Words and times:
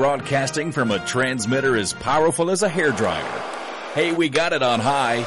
broadcasting 0.00 0.72
from 0.72 0.90
a 0.92 1.04
transmitter 1.04 1.76
as 1.76 1.92
powerful 1.92 2.50
as 2.50 2.62
a 2.62 2.68
hairdryer. 2.70 3.38
Hey, 3.92 4.12
we 4.12 4.30
got 4.30 4.54
it 4.54 4.62
on 4.62 4.80
high. 4.80 5.26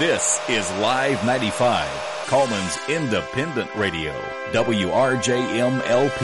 This 0.00 0.40
is 0.48 0.68
Live 0.80 1.24
95, 1.24 1.88
Cullman's 2.26 2.78
Independent 2.88 3.72
Radio, 3.76 4.12
WRJMLP, 4.50 6.18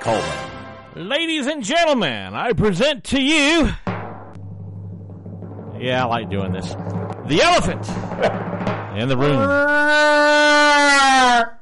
Cullman. 0.00 1.06
Ladies 1.06 1.46
and 1.46 1.62
gentlemen, 1.62 2.32
I 2.32 2.54
present 2.54 3.04
to 3.04 3.20
you. 3.20 3.68
Yeah, 5.78 6.04
I 6.04 6.06
like 6.06 6.30
doing 6.30 6.52
this. 6.52 6.72
The 7.26 7.42
elephant 7.42 7.86
in 8.98 9.10
the 9.10 9.18
room. 9.18 9.36
Are 9.36 11.58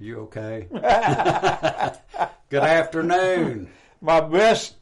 You 0.00 0.20
okay? 0.20 0.68
Good 2.48 2.62
afternoon. 2.62 3.68
My 4.04 4.20
best 4.20 4.74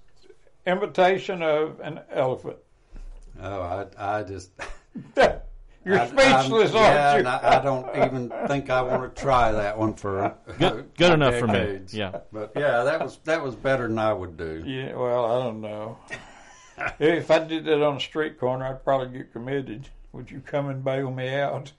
imitation 0.67 1.43
of 1.45 1.79
an 1.79 2.01
elephant. 2.13 2.57
Oh, 3.41 3.61
I, 3.63 4.19
I 4.19 4.23
just. 4.25 4.51
You're 5.85 5.99
I- 6.01 6.07
speechless, 6.09 6.75
I'm- 6.75 6.83
yeah, 6.83 7.13
aren't 7.13 7.19
and 7.19 7.43
you? 7.43 7.49
I, 7.49 7.59
I 7.59 7.63
don't 7.63 7.97
even 8.05 8.33
think 8.49 8.69
I 8.69 8.83
want 8.83 9.15
to 9.15 9.23
try 9.23 9.53
that 9.53 9.79
one 9.79 9.95
for 9.95 10.35
Good- 10.59 10.91
good 10.97 11.13
enough 11.13 11.37
for 11.37 11.47
me. 11.47 11.81
Yeah. 11.93 12.19
but 12.33 12.51
yeah, 12.57 12.83
that 12.83 13.01
was 13.01 13.19
that 13.25 13.41
was 13.43 13.55
better 13.55 13.87
than 13.87 13.99
I 14.01 14.13
would 14.13 14.37
do. 14.37 14.65
Yeah, 14.67 14.95
well, 14.97 15.25
I 15.25 15.45
don't 15.45 15.61
know. 15.61 15.99
if 16.99 17.31
I 17.31 17.39
did 17.45 17.65
that 17.67 17.81
on 17.81 17.99
a 17.99 18.01
street 18.01 18.41
corner, 18.41 18.67
I'd 18.67 18.83
probably 18.85 19.17
get 19.19 19.33
committed. 19.33 19.89
Would 20.13 20.31
you 20.33 20.41
come 20.41 20.69
and 20.69 20.83
bail 20.85 21.11
me 21.13 21.29
out? 21.37 21.71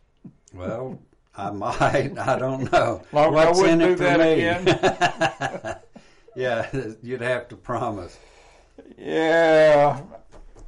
Well, 0.53 0.97
I 1.35 1.49
might. 1.52 2.17
I 2.17 2.39
don't 2.39 2.71
know. 2.71 3.03
Long 3.11 3.35
as 3.35 3.41
I 3.41 3.45
What's 3.47 3.59
wouldn't 3.59 3.81
in 3.81 3.88
do 3.89 3.94
it 3.94 3.97
for 3.97 4.03
that 4.03 4.19
me? 4.19 4.31
again. 4.45 5.75
Yeah, 6.35 6.69
you'd 7.01 7.21
have 7.21 7.47
to 7.49 7.55
promise. 7.55 8.17
Yeah, 8.97 10.02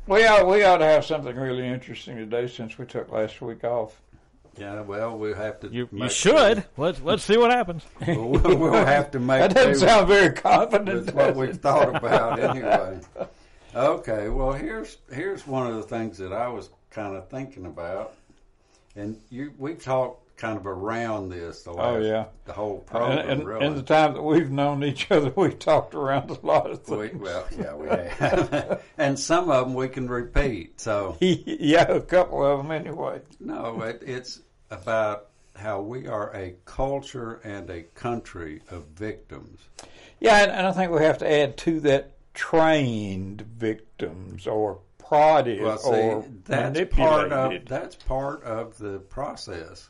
we 0.07 0.25
ought 0.25 0.47
we 0.47 0.63
ought 0.63 0.77
to 0.77 0.85
have 0.85 1.05
something 1.05 1.35
really 1.35 1.67
interesting 1.67 2.17
today 2.17 2.47
since 2.47 2.77
we 2.77 2.85
took 2.85 3.11
last 3.11 3.41
week 3.41 3.63
off. 3.63 4.01
Yeah, 4.57 4.81
well, 4.81 5.17
we'll 5.17 5.35
have 5.35 5.59
to. 5.61 5.67
You, 5.67 5.89
you 5.91 5.99
make 5.99 6.11
should. 6.11 6.63
Let's 6.77 7.01
let's 7.01 7.23
see 7.23 7.37
what 7.37 7.51
happens. 7.51 7.83
We'll, 8.07 8.57
we'll 8.57 8.85
have 8.85 9.11
to 9.11 9.19
make. 9.19 9.39
That 9.39 9.53
doesn't 9.53 9.73
do 9.73 9.79
sound 9.79 10.07
very 10.07 10.33
confident. 10.33 11.05
That's 11.05 11.15
what 11.15 11.35
we've 11.35 11.57
thought 11.57 11.95
about 11.95 12.39
anyway. 12.55 12.99
Okay, 13.75 14.29
well 14.29 14.53
here's 14.53 14.97
here's 15.11 15.45
one 15.45 15.67
of 15.67 15.75
the 15.75 15.83
things 15.83 16.17
that 16.19 16.31
I 16.31 16.47
was 16.47 16.69
kind 16.91 17.15
of 17.15 17.29
thinking 17.29 17.65
about, 17.65 18.13
and 18.95 19.19
you 19.29 19.53
we've 19.57 19.83
talked 19.83 20.24
kind 20.37 20.57
of 20.57 20.67
around 20.67 21.29
this 21.29 21.63
the 21.63 21.71
oh, 21.71 21.75
last 21.75 21.95
Oh, 21.95 21.99
yeah. 22.01 22.25
the 22.45 22.53
whole 22.53 22.77
And, 22.79 22.85
program 22.87 23.29
and, 23.29 23.43
really. 23.47 23.65
and 23.65 23.77
the 23.77 23.83
time 23.83 24.13
that 24.13 24.21
we've 24.21 24.51
known 24.51 24.83
each 24.83 25.09
other, 25.11 25.29
we've 25.35 25.57
talked 25.57 25.95
around 25.95 26.29
a 26.29 26.45
lot 26.45 26.69
of 26.69 26.87
we, 26.89 27.07
things. 27.09 27.21
well, 27.21 27.45
yeah, 27.57 27.73
we 27.75 27.87
have, 28.17 28.83
and 28.97 29.17
some 29.19 29.49
of 29.49 29.65
them 29.65 29.73
we 29.75 29.87
can 29.87 30.07
repeat. 30.09 30.79
So 30.81 31.17
yeah, 31.21 31.83
a 31.89 32.01
couple 32.01 32.45
of 32.45 32.57
them 32.59 32.71
anyway. 32.71 33.21
no, 33.39 33.81
it, 33.81 34.01
it's 34.05 34.41
about 34.71 35.27
how 35.55 35.79
we 35.81 36.05
are 36.07 36.35
a 36.35 36.53
culture 36.65 37.39
and 37.45 37.69
a 37.69 37.83
country 37.83 38.61
of 38.71 38.85
victims. 38.87 39.61
Yeah, 40.19 40.43
and, 40.43 40.51
and 40.51 40.67
I 40.67 40.71
think 40.73 40.91
we 40.91 41.01
have 41.03 41.19
to 41.19 41.31
add 41.31 41.55
to 41.59 41.79
that 41.81 42.11
trained 42.33 43.41
victims 43.57 44.47
or 44.47 44.79
prodded 44.97 45.61
Well, 45.61 45.77
see, 45.77 45.89
or 45.89 46.25
that's 46.45 46.95
part 46.95 47.31
of 47.31 47.49
manipulated. 47.51 47.67
that's 47.67 47.95
part 47.95 48.43
of 48.43 48.77
the 48.77 48.99
process. 48.99 49.87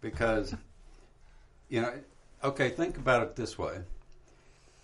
Because, 0.00 0.54
you 1.68 1.82
know, 1.82 1.92
okay, 2.44 2.70
think 2.70 2.96
about 2.96 3.22
it 3.22 3.36
this 3.36 3.58
way: 3.58 3.78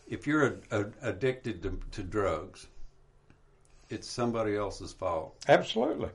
if 0.09 0.27
you're 0.27 0.47
a, 0.47 0.81
a, 0.81 0.87
addicted 1.03 1.63
to, 1.63 1.79
to 1.93 2.03
drugs, 2.03 2.67
it's 3.91 4.09
somebody 4.09 4.57
else's 4.57 4.93
fault. 4.93 5.35
Absolutely. 5.49 6.11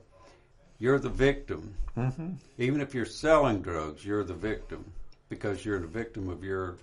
You're 0.78 0.98
the 0.98 1.08
victim. 1.08 1.74
hmm 1.94 2.32
Even 2.58 2.80
if 2.80 2.94
you're 2.94 3.06
selling 3.06 3.62
drugs, 3.62 4.04
you're 4.04 4.24
the 4.24 4.34
victim 4.34 4.84
because 5.28 5.64
you're 5.64 5.80
the 5.80 5.86
victim 5.86 6.28
of 6.28 6.44
your 6.44 6.76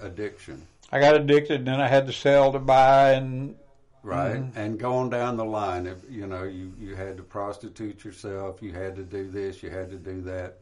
addiction. 0.00 0.66
I 0.90 1.00
got 1.00 1.16
addicted, 1.16 1.60
and 1.60 1.66
then 1.66 1.80
I 1.80 1.88
had 1.88 2.06
to 2.06 2.12
sell 2.12 2.52
to 2.52 2.58
buy, 2.58 3.12
and 3.12 3.56
right? 4.02 4.42
And 4.56 4.78
going 4.78 5.10
down 5.10 5.36
the 5.36 5.44
line, 5.44 5.86
if 5.86 5.98
you 6.08 6.26
know, 6.26 6.44
you 6.44 6.72
you 6.78 6.96
had 6.96 7.16
to 7.18 7.22
prostitute 7.22 8.04
yourself, 8.04 8.62
you 8.62 8.72
had 8.72 8.96
to 8.96 9.02
do 9.02 9.30
this, 9.30 9.62
you 9.62 9.70
had 9.70 9.90
to 9.90 9.96
do 9.96 10.22
that. 10.22 10.58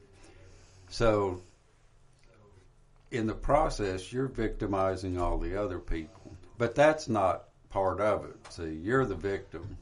So, 0.88 1.42
in 3.10 3.26
the 3.26 3.34
process, 3.34 4.12
you're 4.12 4.28
victimizing 4.28 5.18
all 5.20 5.38
the 5.38 5.60
other 5.60 5.78
people, 5.78 6.32
but 6.58 6.74
that's 6.74 7.08
not 7.08 7.44
part 7.70 8.00
of 8.00 8.24
it. 8.24 8.36
See, 8.50 8.74
you're 8.82 9.04
the 9.04 9.14
victim. 9.14 9.76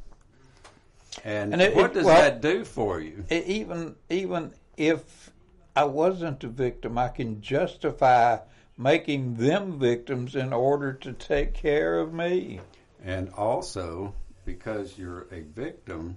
And, 1.22 1.52
And 1.52 1.62
it- 1.62 1.76
what 1.76 1.90
it- 1.90 1.94
does 1.94 2.06
well- 2.06 2.20
that 2.20 2.40
do 2.40 2.64
for 2.64 3.00
you? 3.00 3.24
even 3.30 3.96
even 4.10 4.52
if 4.76 5.30
I 5.76 5.84
wasn't 5.84 6.42
a 6.44 6.48
victim, 6.48 6.98
I 6.98 7.08
can 7.08 7.40
justify 7.40 8.38
making 8.76 9.36
them 9.36 9.78
victims 9.78 10.34
in 10.34 10.52
order 10.52 10.92
to 10.92 11.12
take 11.12 11.54
care 11.54 12.00
of 12.00 12.12
me. 12.12 12.60
And 13.02 13.30
also, 13.30 14.14
because 14.44 14.98
you're 14.98 15.26
a 15.30 15.40
victim, 15.40 16.16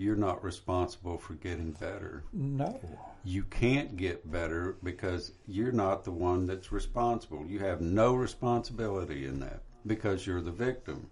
you're 0.00 0.16
not 0.16 0.42
responsible 0.42 1.18
for 1.18 1.34
getting 1.34 1.72
better. 1.72 2.22
No. 2.32 2.80
You 3.22 3.42
can't 3.44 3.98
get 3.98 4.30
better 4.32 4.76
because 4.82 5.32
you're 5.46 5.72
not 5.72 6.04
the 6.04 6.10
one 6.10 6.46
that's 6.46 6.72
responsible. 6.72 7.44
You 7.46 7.58
have 7.58 7.82
no 7.82 8.14
responsibility 8.14 9.26
in 9.26 9.40
that 9.40 9.60
because 9.86 10.26
you're 10.26 10.40
the 10.40 10.50
victim. 10.50 11.06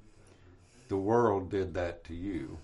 The 0.89 0.97
world 0.97 1.51
did 1.51 1.75
that 1.75 2.03
to 2.05 2.15
you. 2.15 2.57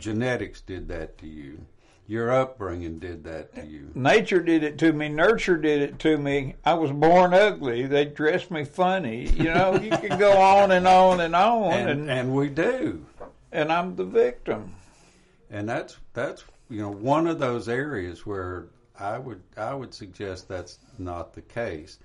Genetics 0.00 0.62
did 0.62 0.88
that 0.88 1.18
to 1.18 1.26
you. 1.26 1.58
Your 2.06 2.32
upbringing 2.32 2.98
did 2.98 3.22
that 3.24 3.54
to 3.56 3.66
you. 3.66 3.90
Nature 3.94 4.40
did 4.40 4.62
it 4.64 4.78
to 4.78 4.94
me. 4.94 5.10
Nurture 5.10 5.58
did 5.58 5.82
it 5.82 5.98
to 5.98 6.16
me. 6.16 6.54
I 6.64 6.72
was 6.72 6.90
born 6.90 7.34
ugly. 7.34 7.86
They 7.86 8.06
dressed 8.06 8.50
me 8.50 8.64
funny. 8.64 9.28
You 9.28 9.52
know, 9.52 9.74
you 9.74 9.90
can 9.90 10.18
go 10.18 10.32
on 10.38 10.70
and 10.70 10.88
on 10.88 11.20
and 11.20 11.36
on, 11.36 11.72
And, 11.74 11.90
and, 11.90 12.10
and 12.10 12.34
we 12.34 12.48
do. 12.48 13.04
and 13.52 13.70
I'm 13.70 13.96
the 13.96 14.04
victim. 14.06 14.74
And 15.50 15.68
that's 15.68 15.96
that's 16.12 16.44
you 16.68 16.80
know 16.80 16.90
one 16.90 17.26
of 17.26 17.38
those 17.38 17.68
areas 17.68 18.26
where 18.26 18.66
I 18.98 19.18
would 19.18 19.42
I 19.56 19.74
would 19.74 19.94
suggest 19.94 20.48
that's 20.48 20.78
not 20.98 21.34
the 21.34 21.42
case. 21.42 21.98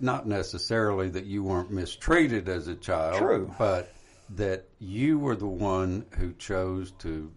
Not 0.00 0.26
necessarily 0.26 1.08
that 1.10 1.24
you 1.24 1.44
weren't 1.44 1.70
mistreated 1.70 2.48
as 2.48 2.66
a 2.68 2.74
child, 2.74 3.18
True. 3.18 3.54
but 3.58 3.92
that 4.30 4.66
you 4.80 5.18
were 5.18 5.36
the 5.36 5.46
one 5.46 6.04
who 6.18 6.32
chose 6.34 6.90
to 6.98 7.30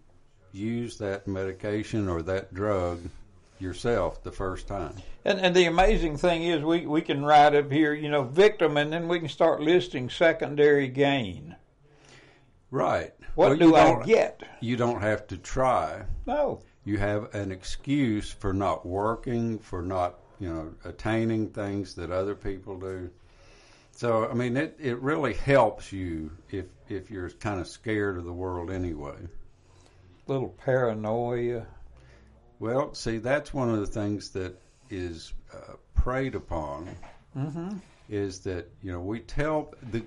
use 0.52 0.98
that 0.98 1.28
medication 1.28 2.08
or 2.08 2.22
that 2.24 2.54
drug 2.54 3.00
yourself 3.60 4.24
the 4.24 4.32
first 4.32 4.68
time. 4.68 4.94
And, 5.26 5.40
and 5.40 5.56
the 5.56 5.66
amazing 5.66 6.18
thing 6.18 6.44
is, 6.44 6.64
we, 6.64 6.86
we 6.86 7.02
can 7.02 7.24
write 7.24 7.56
up 7.56 7.72
here, 7.72 7.94
you 7.94 8.10
know, 8.10 8.24
victim, 8.24 8.78
and 8.78 8.92
then 8.92 9.08
we 9.08 9.20
can 9.20 9.30
start 9.30 9.62
listing 9.62 10.10
secondary 10.10 10.88
gain. 10.88 11.56
Right. 12.72 13.14
What 13.36 13.50
Well, 13.50 13.58
do 13.58 13.76
I 13.76 14.04
get? 14.04 14.44
You 14.60 14.76
don't 14.78 15.02
have 15.02 15.28
to 15.28 15.38
try. 15.38 16.04
No. 16.26 16.62
you 16.84 16.98
have 16.98 17.34
an 17.36 17.52
excuse 17.52 18.30
for 18.32 18.54
not 18.54 18.86
working, 18.86 19.60
for 19.60 19.82
not, 19.82 20.16
you 20.40 20.50
know, 20.54 20.74
attaining 20.86 21.50
things 21.50 21.96
that 21.96 22.12
other 22.12 22.36
people 22.36 22.78
do. 22.80 23.10
So, 23.92 24.28
I 24.30 24.34
mean, 24.34 24.56
it, 24.58 24.76
it 24.80 25.00
really 25.02 25.34
helps 25.34 25.92
you 25.92 26.32
if, 26.50 26.66
if 26.88 27.10
you're 27.10 27.30
kind 27.32 27.60
of 27.60 27.68
scared 27.68 28.18
of 28.18 28.26
the 28.26 28.34
world 28.34 28.70
anyway. 28.72 29.16
Little 30.28 30.50
paranoia. 30.50 31.66
Well, 32.60 32.94
see, 32.94 33.18
that's 33.18 33.54
one 33.54 33.70
of 33.70 33.80
the 33.80 33.88
things 33.88 34.30
that 34.32 34.60
is 34.90 35.34
uh, 35.54 35.74
preyed 35.94 36.36
upon 36.36 36.90
Mm-hmm. 37.36 37.78
is 38.10 38.40
that, 38.40 38.68
you 38.82 38.92
know, 38.92 39.00
we 39.00 39.20
tell 39.20 39.74
the, 39.92 40.04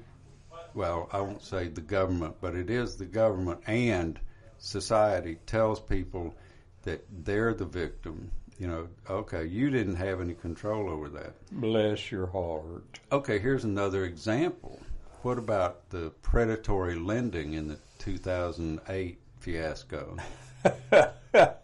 well, 0.74 1.08
I 1.12 1.20
won't 1.20 1.42
say 1.42 1.68
the 1.68 1.80
government, 1.80 2.36
but 2.40 2.54
it 2.54 2.70
is 2.70 2.96
the 2.96 3.06
government 3.06 3.60
and 3.66 4.18
society 4.58 5.36
tells 5.46 5.80
people 5.80 6.34
that 6.82 7.04
they're 7.24 7.54
the 7.54 7.64
victim. 7.64 8.30
You 8.58 8.66
know, 8.66 8.88
okay, 9.08 9.46
you 9.46 9.70
didn't 9.70 9.96
have 9.96 10.20
any 10.20 10.34
control 10.34 10.90
over 10.90 11.08
that. 11.10 11.34
Bless 11.50 12.10
your 12.12 12.26
heart. 12.26 13.00
Okay, 13.10 13.38
here's 13.38 13.64
another 13.64 14.04
example. 14.04 14.78
What 15.22 15.38
about 15.38 15.88
the 15.90 16.10
predatory 16.22 16.94
lending 16.94 17.54
in 17.54 17.68
the 17.68 17.78
2008 17.98 19.18
fiasco? 19.38 20.16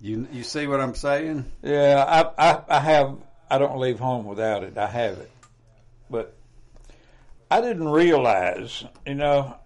you 0.00 0.28
you 0.32 0.42
see 0.44 0.66
what 0.66 0.80
I'm 0.80 0.94
saying? 0.94 1.50
Yeah, 1.62 2.04
I, 2.38 2.50
I, 2.50 2.62
I 2.68 2.80
have. 2.80 3.16
I 3.50 3.58
don't 3.58 3.78
leave 3.78 3.98
home 3.98 4.26
without 4.26 4.62
it. 4.64 4.78
I 4.78 4.86
have 4.86 5.18
it, 5.18 5.30
but 6.08 6.36
I 7.50 7.60
didn't 7.60 7.88
realize. 7.88 8.84
You 9.06 9.14
know, 9.14 9.56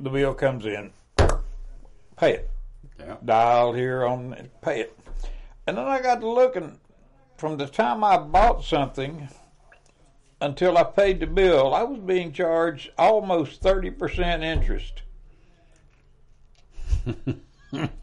the 0.00 0.10
bill 0.10 0.34
comes 0.34 0.66
in, 0.66 0.92
pay 2.16 2.34
it. 2.34 2.50
Yeah. 2.98 3.16
Dialed 3.24 3.76
here 3.76 4.04
on 4.04 4.32
it, 4.34 4.50
pay 4.60 4.80
it, 4.80 4.98
and 5.66 5.76
then 5.76 5.86
I 5.86 6.00
got 6.00 6.20
to 6.20 6.30
looking. 6.30 6.78
From 7.36 7.56
the 7.56 7.66
time 7.66 8.04
I 8.04 8.18
bought 8.18 8.64
something 8.64 9.28
until 10.40 10.78
I 10.78 10.84
paid 10.84 11.20
the 11.20 11.26
bill, 11.26 11.74
I 11.74 11.82
was 11.82 11.98
being 11.98 12.32
charged 12.32 12.90
almost 12.96 13.62
30% 13.62 14.42
interest. 14.42 15.02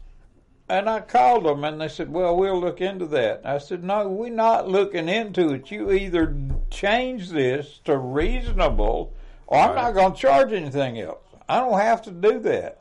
and 0.70 0.88
I 0.88 1.00
called 1.00 1.44
them 1.44 1.64
and 1.64 1.80
they 1.80 1.88
said, 1.88 2.12
Well, 2.12 2.36
we'll 2.36 2.60
look 2.60 2.80
into 2.80 3.06
that. 3.06 3.42
I 3.44 3.58
said, 3.58 3.82
No, 3.82 4.08
we're 4.08 4.30
not 4.30 4.68
looking 4.68 5.08
into 5.08 5.52
it. 5.52 5.70
You 5.70 5.90
either 5.90 6.36
change 6.70 7.30
this 7.30 7.80
to 7.84 7.98
reasonable 7.98 9.12
or 9.46 9.58
I'm 9.58 9.74
not 9.74 9.94
going 9.94 10.12
to 10.12 10.18
charge 10.18 10.52
anything 10.52 11.00
else. 11.00 11.18
I 11.48 11.58
don't 11.58 11.80
have 11.80 12.02
to 12.02 12.12
do 12.12 12.38
that. 12.40 12.78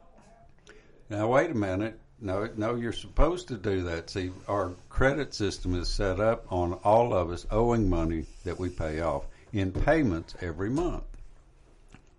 Now 1.10 1.28
wait 1.28 1.50
a 1.50 1.56
minute. 1.56 2.00
No, 2.22 2.48
no, 2.56 2.76
you're 2.76 2.94
supposed 2.94 3.48
to 3.48 3.56
do 3.56 3.82
that. 3.84 4.10
See, 4.10 4.32
our 4.48 4.74
credit 4.90 5.34
system 5.34 5.74
is 5.74 5.88
set 5.88 6.20
up 6.20 6.46
on 6.52 6.74
all 6.84 7.14
of 7.14 7.32
us 7.32 7.48
owing 7.50 7.90
money 7.90 8.26
that 8.44 8.60
we 8.60 8.70
pay 8.70 9.00
off 9.00 9.26
in 9.54 9.72
payments 9.72 10.36
every 10.42 10.70
month. 10.70 11.04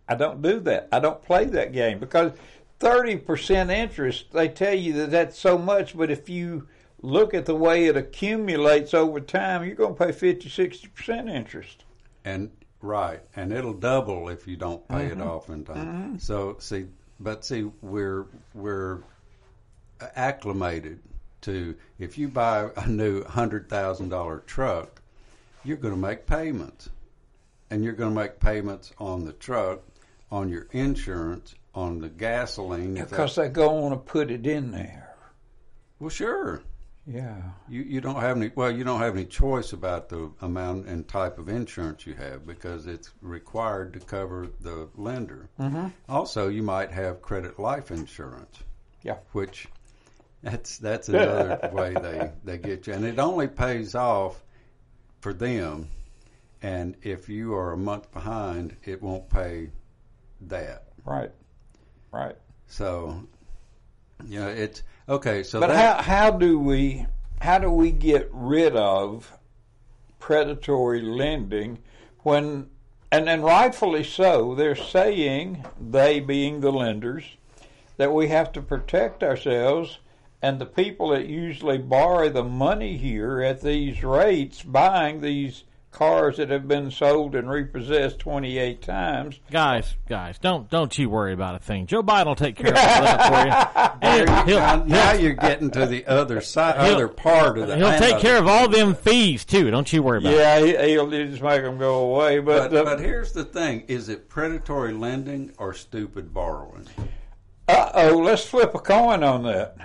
I 0.09 0.17
don't 0.17 0.43
do 0.43 0.59
that. 0.61 0.89
I 0.91 0.99
don't 0.99 1.23
play 1.23 1.45
that 1.45 1.73
game 1.73 2.01
because 2.01 2.33
30% 2.81 3.71
interest, 3.71 4.33
they 4.33 4.49
tell 4.49 4.75
you 4.75 4.95
that 4.95 5.11
that's 5.11 5.39
so 5.39 5.59
much, 5.59 5.97
but 5.97 6.11
if 6.11 6.29
you 6.29 6.67
look 7.03 7.35
at 7.35 7.47
the 7.47 7.55
way 7.55 7.87
it 7.87 7.97
accumulates 7.97 8.95
over 8.95 9.21
time, 9.21 9.65
you're 9.65 9.75
going 9.75 9.95
to 9.95 10.07
pay 10.07 10.13
50, 10.13 10.49
60% 10.49 11.31
interest. 11.31 11.85
And 12.25 12.51
right, 12.81 13.21
and 13.37 13.53
it'll 13.53 13.75
double 13.75 14.29
if 14.29 14.47
you 14.47 14.57
don't 14.57 14.87
pay 14.89 15.07
it 15.07 15.19
mm-hmm. 15.19 15.29
off 15.29 15.51
in 15.51 15.65
time. 15.65 15.77
Mm-hmm. 15.77 16.19
So 16.19 16.57
see, 16.59 16.87
but 17.19 17.45
see, 17.45 17.71
we're 17.83 18.27
we're 18.55 19.03
acclimated 20.17 21.01
to 21.43 21.75
if 21.99 22.19
you 22.19 22.29
buy 22.29 22.71
a 22.77 22.87
new 22.87 23.25
hundred 23.25 23.69
thousand 23.69 24.09
dollar 24.11 24.41
truck, 24.41 25.03
you're 25.65 25.77
going 25.77 25.95
to 25.95 26.01
make 26.01 26.27
payments, 26.27 26.91
and 27.71 27.85
you're 27.85 27.95
going 27.95 28.15
to 28.15 28.21
make 28.21 28.41
payments 28.41 28.93
on 28.99 29.25
the 29.25 29.33
truck, 29.35 29.81
on 30.31 30.49
your 30.49 30.67
insurance, 30.73 31.55
on 31.81 32.01
the 32.01 32.09
gasoline. 32.09 32.95
Because 32.95 33.35
that- 33.35 33.43
they 33.43 33.49
go 33.49 33.85
on 33.85 33.91
to 33.93 33.97
put 33.97 34.31
it 34.31 34.47
in 34.47 34.71
there. 34.71 35.15
well, 35.99 36.11
sure. 36.11 36.63
Yeah. 37.07 37.37
You 37.69 37.83
you 37.83 38.01
don't 38.01 38.21
have 38.21 38.37
any 38.37 38.51
well 38.55 38.71
you 38.71 38.85
don't 38.85 39.01
have 39.01 39.17
any 39.17 39.25
choice 39.25 39.73
about 39.73 40.11
the 40.11 40.31
amount 40.43 40.87
and 40.87 41.09
type 41.09 41.39
of 41.39 41.49
insurance 41.49 42.07
you 42.07 42.15
have 42.15 42.47
because 42.47 42.87
it's 42.87 43.11
required 43.23 43.95
to 43.95 44.01
cover 44.01 44.49
the 44.61 44.89
lender. 44.97 45.49
Mm-hmm. 45.59 45.89
Also, 46.09 46.49
you 46.49 46.63
might 46.63 46.93
have 46.93 47.23
credit 47.23 47.59
life 47.59 47.91
insurance, 47.91 48.59
Yeah. 49.03 49.17
which 49.33 49.67
that's 50.43 50.79
that's 50.79 51.09
another 51.09 51.59
way 51.73 51.95
they 51.95 52.31
they 52.45 52.59
get 52.59 52.87
you, 52.87 52.93
and 52.93 53.05
it 53.05 53.19
only 53.19 53.49
pays 53.49 53.95
off 53.95 54.41
for 55.21 55.33
them. 55.33 55.89
And 56.63 56.97
if 57.03 57.29
you 57.31 57.55
are 57.55 57.73
a 57.73 57.77
month 57.79 58.13
behind, 58.13 58.77
it 58.85 59.03
won't 59.03 59.31
pay 59.31 59.71
that. 60.43 60.85
Right. 61.05 61.33
Right. 62.13 62.37
So, 62.67 63.27
you 64.27 64.41
know, 64.41 64.49
it's 64.49 64.83
okay. 65.09 65.43
So 65.43 65.61
But 65.61 65.69
that, 65.69 66.05
how 66.05 66.31
how 66.31 66.31
do 66.31 66.59
we 66.59 67.07
how 67.41 67.59
do 67.59 67.71
we 67.71 67.91
get 67.91 68.29
rid 68.33 68.77
of 68.77 69.33
predatory 70.19 71.01
lending 71.01 71.79
when 72.21 72.69
and 73.11 73.29
and 73.29 73.43
rightfully 73.43 74.05
so 74.05 74.55
they're 74.55 74.77
saying 74.77 75.65
they 75.81 76.21
being 76.21 76.61
the 76.61 76.71
lenders 76.71 77.25
that 77.97 78.13
we 78.13 78.29
have 78.29 78.53
to 78.53 78.63
protect 78.63 79.23
ourselves 79.23 79.99
and 80.43 80.59
the 80.59 80.67
people 80.67 81.09
that 81.11 81.27
usually 81.27 81.79
borrow 81.79 82.29
the 82.29 82.45
money 82.45 82.97
here 82.97 83.43
at 83.43 83.63
these 83.63 84.03
rates 84.03 84.63
buying 84.63 85.21
these 85.21 85.65
cars 85.91 86.37
that 86.37 86.51
have 86.51 86.69
been 86.69 86.91
sold 86.91 87.35
and 87.35 87.51
repossessed 87.51 88.19
28 88.21 88.81
times 88.81 89.41
Guys, 89.51 89.97
guys, 90.09 90.39
don't 90.39 90.71
don't 90.71 90.97
you 90.97 91.11
worry 91.11 91.33
about 91.33 91.57
a 91.57 91.59
thing. 91.59 91.87
Joe 91.87 92.03
Biden 92.03 92.27
will 92.27 92.37
take 92.37 92.57
care 92.57 92.69
of 92.69 92.75
that 92.75 93.73
for 93.73 93.81
you. 93.81 93.91
And 94.03 94.49
he'll, 94.49 94.59
now, 94.59 94.85
now 94.85 95.13
he'll, 95.13 95.21
you're 95.21 95.33
getting 95.35 95.71
to 95.73 95.87
the 95.87 96.07
other 96.07 96.41
side, 96.41 96.77
other 96.77 97.07
part 97.09 97.59
of 97.59 97.67
the. 97.69 97.77
he'll 97.77 97.99
take 97.99 98.19
care 98.19 98.39
of 98.39 98.47
all 98.47 98.69
them 98.69 98.95
fees 98.95 99.45
too. 99.45 99.71
Don't 99.71 99.93
you 99.93 100.03
worry 100.03 100.19
about 100.19 100.33
it. 100.33 100.37
yeah 100.37 100.85
he, 100.87 100.93
he'll 100.93 101.11
just 101.11 101.43
make 101.43 101.63
them 101.63 101.77
go 101.79 101.99
away 102.15 102.39
but, 102.39 102.71
But, 102.71 102.71
the, 102.71 102.85
but 102.85 103.01
here's 103.01 103.33
the 103.33 103.45
thing: 103.45 103.83
is 103.89 104.09
it 104.09 104.29
predatory 104.29 104.93
lending 104.93 105.53
or 105.59 105.75
stupid 105.75 106.33
borrowing? 106.33 106.87
uh-oh 107.69 108.17
let's 108.19 108.45
flip 108.45 108.75
a 108.75 108.79
coin 108.79 109.23
on 109.23 109.43
that 109.45 109.77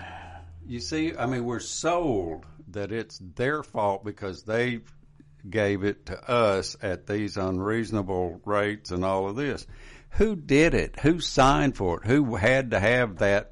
You 0.67 0.79
see, 0.79 1.15
I 1.15 1.25
mean, 1.25 1.45
we're 1.45 1.59
sold 1.59 2.45
that 2.69 2.91
it's 2.91 3.21
their 3.35 3.61
fault 3.63 4.03
because 4.03 4.43
they 4.43 4.79
gave 5.49 5.83
it 5.83 6.07
to 6.07 6.29
us 6.29 6.75
at 6.81 7.07
these 7.07 7.37
unreasonable 7.37 8.41
rates 8.45 8.91
and 8.91 9.03
all 9.05 9.27
of 9.29 9.35
this. 9.35 9.65
Who 10.11 10.35
did 10.35 10.73
it? 10.73 10.99
Who 11.01 11.19
signed 11.19 11.75
for 11.75 12.01
it? 12.01 12.07
Who 12.07 12.35
had 12.35 12.71
to 12.71 12.79
have 12.79 13.17
that, 13.17 13.51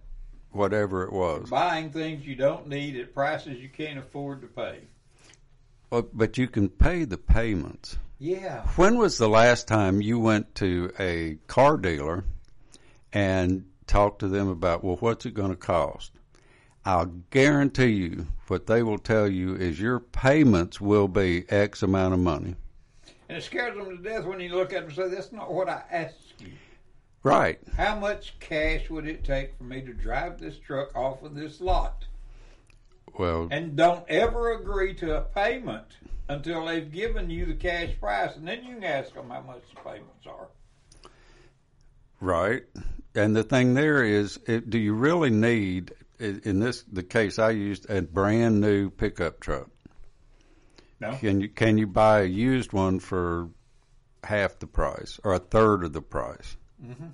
whatever 0.51 1.03
it 1.03 1.11
was? 1.11 1.49
buying 1.49 1.91
things 1.91 2.25
you 2.25 2.35
don't 2.35 2.67
need 2.67 2.95
at 2.95 3.13
prices 3.13 3.59
you 3.59 3.69
can't 3.69 3.99
afford 3.99 4.41
to 4.41 4.47
pay. 4.47 4.79
Well, 5.89 6.07
but 6.13 6.37
you 6.37 6.47
can 6.47 6.69
pay 6.69 7.03
the 7.03 7.17
payments. 7.17 7.97
Yeah. 8.17 8.61
When 8.77 8.97
was 8.97 9.17
the 9.17 9.27
last 9.27 9.67
time 9.67 10.01
you 10.01 10.19
went 10.19 10.55
to 10.55 10.91
a 10.97 11.37
car 11.47 11.77
dealer 11.77 12.23
and 13.11 13.65
talked 13.85 14.19
to 14.19 14.27
them 14.27 14.47
about, 14.47 14.83
well, 14.83 14.95
what's 14.95 15.25
it 15.25 15.33
going 15.33 15.51
to 15.51 15.57
cost? 15.57 16.12
I'll 16.85 17.05
guarantee 17.29 17.91
you 17.91 18.27
what 18.47 18.67
they 18.67 18.83
will 18.83 18.97
tell 18.97 19.27
you 19.27 19.55
is 19.55 19.79
your 19.79 19.99
payments 19.99 20.81
will 20.81 21.07
be 21.07 21.45
X 21.49 21.81
amount 21.81 22.13
of 22.13 22.19
money. 22.19 22.55
And 23.29 23.37
it 23.37 23.43
scares 23.43 23.75
them 23.75 23.97
to 23.97 24.03
death 24.03 24.25
when 24.25 24.39
you 24.41 24.53
look 24.55 24.73
at 24.73 24.81
them 24.81 24.85
and 24.85 24.93
say, 24.93 25.07
that's 25.07 25.31
not 25.31 25.51
what 25.51 25.69
I 25.69 25.81
asked 25.91 26.33
you. 26.39 26.51
Right. 27.23 27.57
How 27.77 27.95
much 27.97 28.37
cash 28.41 28.89
would 28.89 29.07
it 29.07 29.23
take 29.23 29.57
for 29.57 29.63
me 29.63 29.81
to 29.81 29.93
drive 29.93 30.39
this 30.39 30.57
truck 30.59 30.93
off 30.95 31.23
of 31.23 31.35
this 31.35 31.61
lot? 31.61 32.05
Well, 33.17 33.47
And 33.49 33.75
don't 33.77 34.03
ever 34.09 34.51
agree 34.53 34.93
to 34.95 35.17
a 35.17 35.21
payment 35.21 35.85
until 36.27 36.65
they've 36.65 36.91
given 36.91 37.29
you 37.29 37.45
the 37.45 37.53
cash 37.53 37.91
price, 37.99 38.35
and 38.35 38.45
then 38.47 38.63
you 38.65 38.75
can 38.75 38.83
ask 38.83 39.13
them 39.13 39.29
how 39.29 39.41
much 39.41 39.61
the 39.73 39.81
payments 39.81 40.27
are. 40.27 40.47
right. 42.19 42.63
And 43.15 43.35
the 43.35 43.43
thing 43.43 43.75
there 43.75 44.03
is, 44.03 44.39
it, 44.47 44.71
do 44.71 44.79
you 44.79 44.93
really 44.95 45.29
need, 45.29 45.93
in 46.19 46.59
this 46.59 46.83
the 46.83 47.03
case 47.03 47.39
I 47.39 47.51
used, 47.51 47.89
a 47.89 48.01
brand 48.01 48.61
new 48.61 48.89
pickup 48.89 49.39
truck? 49.39 49.67
No. 50.99 51.15
Can 51.17 51.41
you 51.41 51.49
can 51.49 51.77
you 51.77 51.87
buy 51.87 52.21
a 52.21 52.25
used 52.25 52.71
one 52.73 52.99
for 52.99 53.49
half 54.23 54.59
the 54.59 54.67
price 54.67 55.19
or 55.23 55.33
a 55.33 55.39
third 55.39 55.83
of 55.83 55.93
the 55.93 56.01
price? 56.01 56.55
Mm-hmm. 56.83 57.07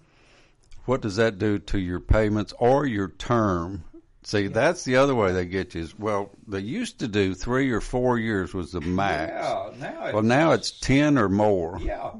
What 0.86 1.02
does 1.02 1.18
that 1.18 1.38
do 1.40 1.60
to 1.60 1.80
your 1.80 2.00
payments 2.00 2.54
or 2.60 2.86
your 2.86 3.10
term? 3.10 3.84
See, 4.24 4.48
that's 4.48 4.84
the 4.84 4.98
other 4.98 5.16
way 5.16 5.32
they 5.32 5.46
get 5.46 5.74
you. 5.76 5.82
Is 5.82 5.98
well, 5.98 6.32
they 6.48 6.60
used 6.60 7.00
to 7.00 7.08
do 7.08 7.34
three 7.34 7.72
or 7.72 7.82
four 7.82 8.20
years 8.20 8.54
was 8.54 8.72
the 8.74 8.82
max. 8.82 9.32
Yeah, 9.34 9.72
now 9.80 10.12
Well, 10.14 10.24
now 10.24 10.52
it's 10.52 10.72
ten 10.72 11.18
or 11.18 11.30
more. 11.30 11.80
yeah. 11.82 12.12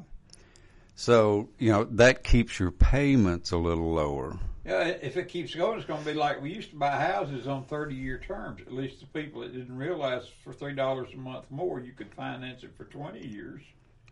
So 0.96 1.48
you 1.58 1.70
know 1.72 1.84
that 1.84 2.24
keeps 2.24 2.58
your 2.58 2.70
payments 2.72 3.52
a 3.52 3.56
little 3.58 3.92
lower. 3.92 4.38
Yeah, 4.70 4.84
if 5.02 5.16
it 5.16 5.28
keeps 5.28 5.54
going, 5.54 5.78
it's 5.78 5.86
going 5.86 6.00
to 6.00 6.06
be 6.06 6.14
like 6.14 6.40
we 6.40 6.52
used 6.54 6.70
to 6.70 6.76
buy 6.76 6.92
houses 6.92 7.46
on 7.48 7.64
30 7.64 7.94
year 7.94 8.18
terms. 8.18 8.60
At 8.66 8.72
least 8.72 9.00
the 9.00 9.06
people 9.06 9.40
that 9.42 9.52
didn't 9.52 9.76
realize 9.76 10.22
for 10.44 10.52
$3 10.52 11.14
a 11.14 11.16
month 11.16 11.46
more, 11.50 11.80
you 11.80 11.92
could 11.92 12.12
finance 12.14 12.62
it 12.62 12.70
for 12.76 12.84
20 12.84 13.26
years. 13.26 13.62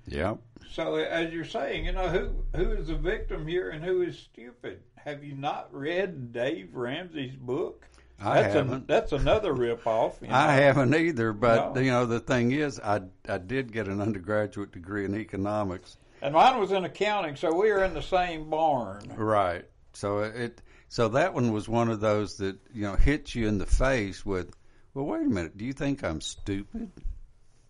Yeah. 0.06 0.34
So, 0.72 0.94
uh, 0.96 0.98
as 1.00 1.32
you're 1.32 1.44
saying, 1.44 1.84
you 1.84 1.92
know, 1.92 2.08
who 2.08 2.30
who 2.56 2.72
is 2.72 2.86
the 2.88 2.94
victim 2.96 3.46
here 3.46 3.70
and 3.70 3.84
who 3.84 4.00
is 4.02 4.18
stupid? 4.18 4.80
Have 4.96 5.22
you 5.22 5.34
not 5.34 5.68
read 5.72 6.32
Dave 6.32 6.74
Ramsey's 6.74 7.36
book? 7.36 7.84
I 8.20 8.40
that's 8.42 8.54
haven't. 8.54 8.88
that's 8.88 9.12
another 9.12 9.52
ripoff. 9.54 10.20
you 10.22 10.28
know? 10.28 10.34
I 10.34 10.54
haven't 10.54 10.94
either, 10.94 11.32
but 11.34 11.74
No. 11.74 11.80
you 11.82 11.90
know 11.90 12.06
the 12.06 12.20
thing 12.20 12.52
is, 12.52 12.80
I 12.80 13.02
I 13.28 13.36
did 13.38 13.70
get 13.70 13.86
an 13.86 14.00
undergraduate 14.00 14.72
degree 14.72 15.04
in 15.04 15.14
economics. 15.14 15.98
And 16.22 16.34
mine 16.34 16.58
was 16.58 16.72
in 16.72 16.84
accounting, 16.84 17.36
so 17.36 17.54
we 17.54 17.70
are 17.70 17.84
in 17.84 17.92
the 17.94 18.02
same 18.02 18.48
barn. 18.50 19.02
Right. 19.14 19.66
So 19.98 20.20
it 20.20 20.62
so 20.88 21.08
that 21.08 21.34
one 21.34 21.52
was 21.52 21.68
one 21.68 21.90
of 21.90 22.00
those 22.00 22.36
that 22.38 22.56
you 22.72 22.82
know 22.82 22.94
hits 22.94 23.34
you 23.34 23.48
in 23.48 23.58
the 23.58 23.66
face 23.66 24.24
with, 24.24 24.54
well, 24.94 25.06
wait 25.06 25.26
a 25.26 25.28
minute, 25.28 25.56
do 25.56 25.64
you 25.64 25.72
think 25.72 26.04
I'm 26.04 26.20
stupid? 26.20 26.90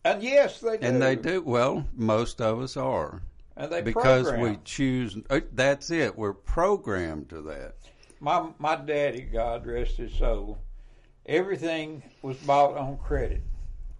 And 0.04 0.22
yes, 0.22 0.60
they 0.60 0.76
do. 0.78 0.86
And 0.86 1.02
they 1.02 1.16
do. 1.16 1.42
Well, 1.42 1.86
most 1.94 2.40
of 2.40 2.60
us 2.60 2.76
are 2.76 3.20
And 3.56 3.72
they 3.72 3.82
because 3.82 4.28
program. 4.28 4.40
we 4.52 4.58
choose. 4.64 5.16
uh, 5.30 5.40
That's 5.52 5.90
it. 5.90 6.16
We're 6.16 6.34
programmed 6.34 7.30
to 7.30 7.40
that. 7.42 7.74
my 8.20 8.50
my 8.58 8.76
daddy, 8.76 9.22
God 9.22 9.66
rest 9.66 9.96
his 9.96 10.12
soul, 10.12 10.58
everything 11.26 12.02
was 12.22 12.36
bought 12.38 12.76
on 12.76 12.98
credit. 12.98 13.42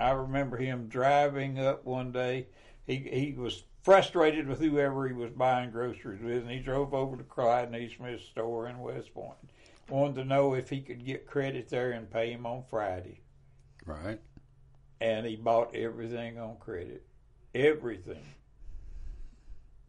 I 0.01 0.11
remember 0.11 0.57
him 0.57 0.87
driving 0.89 1.59
up 1.59 1.85
one 1.85 2.13
day. 2.13 2.47
He 2.87 2.97
he 2.97 3.35
was 3.37 3.65
frustrated 3.89 4.47
with 4.47 4.61
whoever 4.61 5.09
he 5.09 5.15
was 5.15 5.31
buying 5.31 5.71
groceries 5.71 6.21
with, 6.23 6.43
and 6.43 6.51
he 6.51 6.59
drove 6.59 6.93
over 6.93 7.17
to 7.17 7.23
Clyde 7.23 7.69
and 7.69 7.77
E. 7.77 7.91
Smith's 7.97 8.23
store 8.27 8.69
in 8.69 8.81
West 8.81 9.15
Point. 9.15 9.39
Wanted 9.89 10.17
to 10.17 10.25
know 10.27 10.53
if 10.53 10.69
he 10.69 10.83
could 10.83 11.07
get 11.07 11.27
credit 11.27 11.71
there 11.71 11.93
and 11.93 12.11
pay 12.11 12.31
him 12.33 12.45
on 12.45 12.65
Friday. 12.69 13.23
Right. 13.87 14.21
And 15.01 15.25
he 15.25 15.37
bought 15.37 15.75
everything 15.75 16.39
on 16.39 16.57
credit. 16.61 17.03
Everything. 17.55 18.23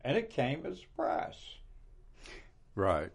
and 0.06 0.15
it 0.15 0.29
came 0.29 0.65
as 0.65 0.77
a 0.79 0.96
price. 0.96 1.56
Right. 2.75 3.12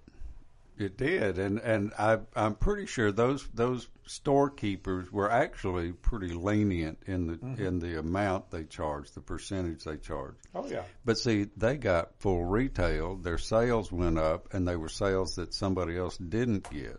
It 0.76 0.96
did, 0.96 1.38
and 1.38 1.58
and 1.60 1.92
I 1.98 2.18
I'm 2.34 2.56
pretty 2.56 2.86
sure 2.86 3.12
those 3.12 3.46
those 3.54 3.88
storekeepers 4.06 5.10
were 5.12 5.30
actually 5.30 5.92
pretty 5.92 6.34
lenient 6.34 6.98
in 7.06 7.28
the 7.28 7.34
Mm-hmm. 7.34 7.64
in 7.64 7.78
the 7.78 7.98
amount 8.00 8.50
they 8.50 8.64
charged, 8.64 9.14
the 9.14 9.20
percentage 9.20 9.84
they 9.84 9.96
charged. 9.98 10.38
Oh 10.54 10.66
yeah, 10.66 10.82
But 11.04 11.18
see, 11.18 11.46
they 11.56 11.76
got 11.76 12.18
full 12.18 12.44
retail. 12.44 13.16
Their 13.16 13.38
sales 13.38 13.92
went 13.92 14.18
up, 14.18 14.52
and 14.52 14.66
they 14.66 14.74
were 14.76 14.88
sales 14.88 15.36
that 15.36 15.54
somebody 15.54 15.96
else 15.96 16.16
didn't 16.18 16.68
get. 16.70 16.98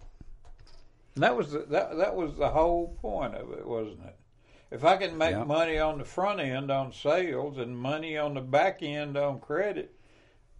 and 1.15 1.23
that 1.23 1.35
was 1.35 1.51
the, 1.51 1.59
that 1.69 1.97
that 1.97 2.15
was 2.15 2.37
the 2.37 2.49
whole 2.49 2.97
point 3.01 3.35
of 3.35 3.51
it, 3.51 3.67
wasn't 3.67 4.05
it? 4.05 4.15
If 4.71 4.83
I 4.85 4.95
can 4.97 5.17
make 5.17 5.31
Yeah. 5.31 5.43
money 5.43 5.79
on 5.79 5.97
the 5.99 6.05
front 6.05 6.39
end 6.39 6.71
on 6.71 6.93
sales 6.93 7.57
and 7.57 7.77
money 7.77 8.17
on 8.17 8.35
the 8.35 8.41
back 8.41 8.81
end 8.81 9.17
on 9.17 9.39
credit, 9.39 9.93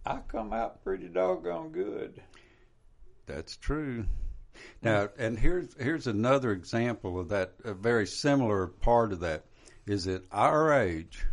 I 0.04 0.18
come 0.28 0.52
out 0.52 0.84
pretty 0.84 1.08
doggone 1.08 1.70
good. 1.70 2.22
That's 3.26 3.56
true. 3.56 4.06
Now, 4.82 5.10
and 5.18 5.38
here's 5.38 5.74
here's 5.78 6.06
another 6.06 6.52
example 6.52 7.18
of 7.20 7.28
that. 7.28 7.54
A 7.64 7.74
very 7.74 8.06
similar 8.06 8.68
part 8.68 9.12
of 9.12 9.20
that 9.20 9.44
is 9.86 10.06
at 10.08 10.22
our 10.32 10.72
age, 10.72 11.24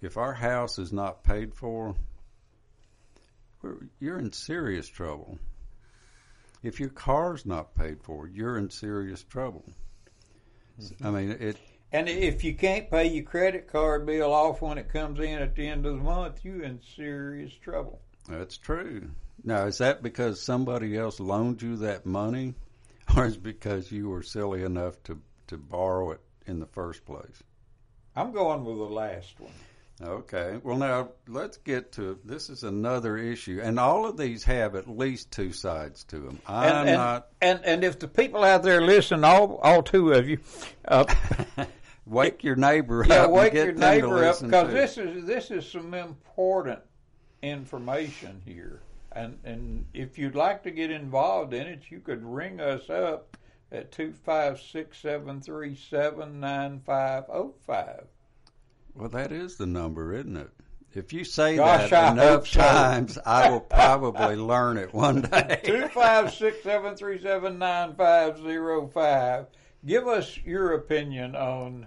if 0.00 0.16
our 0.16 0.32
house 0.32 0.78
is 0.78 0.92
not 0.92 1.24
paid 1.24 1.54
for, 1.54 1.94
we're, 3.62 3.76
you're 3.98 4.18
in 4.18 4.32
serious 4.32 4.88
trouble. 4.88 5.38
If 6.62 6.78
your 6.78 6.90
car's 6.90 7.46
not 7.46 7.74
paid 7.74 8.02
for, 8.02 8.28
you're 8.28 8.58
in 8.58 8.70
serious 8.70 9.22
trouble. 9.22 9.64
I 11.02 11.10
mean, 11.10 11.30
it. 11.30 11.56
And 11.92 12.08
if 12.08 12.44
you 12.44 12.54
can't 12.54 12.90
pay 12.90 13.06
your 13.06 13.24
credit 13.24 13.66
card 13.66 14.06
bill 14.06 14.32
off 14.32 14.62
when 14.62 14.78
it 14.78 14.88
comes 14.88 15.18
in 15.18 15.40
at 15.40 15.56
the 15.56 15.66
end 15.66 15.86
of 15.86 15.96
the 15.96 16.02
month, 16.02 16.44
you're 16.44 16.62
in 16.62 16.80
serious 16.96 17.52
trouble. 17.52 18.00
That's 18.28 18.56
true. 18.56 19.10
Now, 19.44 19.66
is 19.66 19.78
that 19.78 20.02
because 20.02 20.42
somebody 20.42 20.96
else 20.96 21.20
loaned 21.20 21.62
you 21.62 21.76
that 21.78 22.06
money, 22.06 22.54
or 23.16 23.26
is 23.26 23.36
it 23.36 23.42
because 23.42 23.90
you 23.90 24.08
were 24.08 24.22
silly 24.22 24.62
enough 24.62 25.02
to 25.04 25.20
to 25.48 25.56
borrow 25.56 26.12
it 26.12 26.20
in 26.46 26.60
the 26.60 26.66
first 26.66 27.04
place? 27.04 27.42
I'm 28.14 28.32
going 28.32 28.64
with 28.64 28.76
the 28.76 28.84
last 28.84 29.38
one. 29.40 29.52
Okay. 30.02 30.58
Well, 30.62 30.78
now 30.78 31.10
let's 31.28 31.58
get 31.58 31.92
to 31.92 32.18
this. 32.24 32.48
Is 32.50 32.64
another 32.64 33.16
issue, 33.16 33.60
and 33.62 33.78
all 33.78 34.06
of 34.06 34.16
these 34.16 34.44
have 34.44 34.74
at 34.74 34.88
least 34.88 35.30
two 35.30 35.52
sides 35.52 36.04
to 36.04 36.18
them. 36.18 36.38
I'm 36.46 36.64
and, 36.64 36.88
and, 36.88 36.96
not. 36.96 37.28
and 37.40 37.60
and 37.64 37.84
if 37.84 37.98
the 37.98 38.08
people 38.08 38.42
out 38.44 38.62
there 38.62 38.80
listen, 38.80 39.24
all 39.24 39.56
all 39.62 39.82
two 39.82 40.12
of 40.12 40.28
you, 40.28 40.38
uh, 40.88 41.04
Wake 42.10 42.42
your 42.42 42.56
neighbor 42.56 43.06
yeah, 43.08 43.24
up. 43.24 43.30
wake 43.30 43.52
your 43.52 43.72
neighbor 43.72 44.24
up 44.24 44.40
because 44.40 44.72
this 44.72 44.98
is 44.98 45.24
this 45.26 45.50
is 45.52 45.70
some 45.70 45.94
important 45.94 46.80
information 47.40 48.42
here. 48.44 48.80
And 49.12 49.38
and 49.44 49.86
if 49.92 50.18
you'd 50.18 50.34
like 50.36 50.62
to 50.64 50.70
get 50.70 50.90
involved 50.90 51.52
in 51.52 51.66
it, 51.66 51.82
you 51.90 52.00
could 52.00 52.24
ring 52.24 52.60
us 52.60 52.88
up 52.88 53.36
at 53.72 53.92
two 53.92 54.12
five 54.12 54.60
six 54.60 54.98
seven 54.98 55.40
three 55.40 55.74
seven 55.74 56.40
nine 56.40 56.80
five 56.80 57.26
zero 57.26 57.54
five. 57.66 58.06
Well, 58.94 59.08
that 59.10 59.32
is 59.32 59.56
the 59.56 59.66
number, 59.66 60.12
isn't 60.14 60.36
it? 60.36 60.50
If 60.92 61.12
you 61.12 61.24
say 61.24 61.56
Gosh, 61.56 61.90
that 61.90 62.08
hope 62.08 62.18
enough 62.18 62.48
so. 62.48 62.60
times, 62.60 63.18
I 63.24 63.48
will 63.48 63.60
probably 63.78 64.36
learn 64.36 64.76
it 64.76 64.92
one 64.92 65.22
day. 65.22 65.60
Two 65.64 65.88
five 65.88 66.32
six 66.34 66.62
seven 66.62 66.96
three 66.96 67.20
seven 67.20 67.58
nine 67.58 67.94
five 67.94 68.38
zero 68.38 68.88
five. 68.88 69.46
Give 69.86 70.06
us 70.08 70.36
your 70.44 70.72
opinion 70.74 71.34
on, 71.36 71.86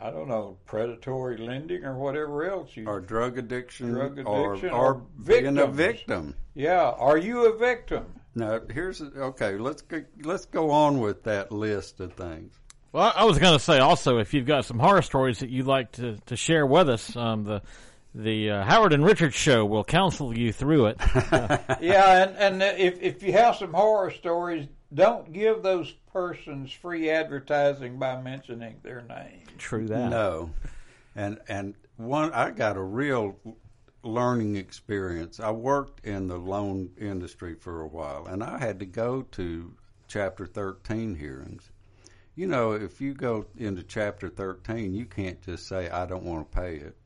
I 0.00 0.10
don't 0.10 0.28
know, 0.28 0.56
predatory 0.66 1.36
lending 1.36 1.84
or 1.84 1.96
whatever 1.96 2.44
else 2.50 2.76
you. 2.76 2.86
or 2.86 3.00
drug 3.00 3.38
addiction, 3.38 3.92
Drug 3.92 4.18
addiction 4.18 4.70
or, 4.70 4.94
or 4.94 5.02
being 5.24 5.56
a 5.58 5.66
victim. 5.66 6.34
yeah, 6.54 6.90
are 6.90 7.16
you 7.16 7.46
a 7.52 7.56
victim? 7.56 8.06
Now, 8.34 8.60
here's 8.68 9.00
okay. 9.00 9.56
Let's 9.56 9.82
go, 9.82 10.02
let's 10.22 10.46
go 10.46 10.70
on 10.72 10.98
with 11.00 11.22
that 11.24 11.52
list 11.52 12.00
of 12.00 12.14
things. 12.14 12.52
Well, 12.92 13.12
I 13.14 13.24
was 13.24 13.38
going 13.38 13.54
to 13.56 13.62
say 13.62 13.78
also, 13.78 14.18
if 14.18 14.34
you've 14.34 14.46
got 14.46 14.64
some 14.64 14.78
horror 14.78 15.02
stories 15.02 15.38
that 15.40 15.50
you'd 15.50 15.66
like 15.66 15.92
to, 15.92 16.16
to 16.26 16.36
share 16.36 16.66
with 16.66 16.88
us, 16.88 17.16
um, 17.16 17.44
the 17.44 17.62
the 18.14 18.50
uh, 18.50 18.64
Howard 18.64 18.92
and 18.92 19.04
Richard 19.04 19.34
show 19.34 19.64
will 19.64 19.84
counsel 19.84 20.36
you 20.36 20.52
through 20.52 20.86
it. 20.86 21.00
yeah, 21.80 22.22
and 22.22 22.36
and 22.36 22.62
if 22.62 23.02
if 23.02 23.22
you 23.22 23.32
have 23.32 23.56
some 23.56 23.72
horror 23.72 24.10
stories, 24.10 24.68
don't 24.92 25.32
give 25.32 25.62
those 25.62 25.90
persons 26.12 26.72
free 26.72 27.10
advertising 27.10 27.98
by 27.98 28.20
mentioning 28.20 28.76
their 28.82 29.02
name. 29.02 29.42
True 29.58 29.88
that. 29.88 30.10
No, 30.10 30.50
and 31.16 31.40
and 31.48 31.74
one 31.96 32.32
I 32.32 32.50
got 32.50 32.76
a 32.76 32.82
real 32.82 33.36
learning 34.04 34.56
experience. 34.56 35.40
I 35.40 35.50
worked 35.50 36.04
in 36.04 36.28
the 36.28 36.38
loan 36.38 36.90
industry 36.98 37.54
for 37.54 37.80
a 37.82 37.88
while, 37.88 38.26
and 38.26 38.44
I 38.44 38.58
had 38.58 38.78
to 38.80 38.86
go 38.86 39.22
to 39.32 39.74
Chapter 40.06 40.46
13 40.46 41.16
hearings. 41.16 41.70
You 42.36 42.46
know, 42.46 42.72
if 42.72 43.00
you 43.00 43.14
go 43.14 43.46
into 43.56 43.82
Chapter 43.82 44.28
13, 44.28 44.94
you 44.94 45.06
can't 45.06 45.40
just 45.40 45.66
say 45.66 45.88
I 45.88 46.06
don't 46.06 46.24
want 46.24 46.50
to 46.50 46.56
pay 46.56 46.76
it. 46.76 46.96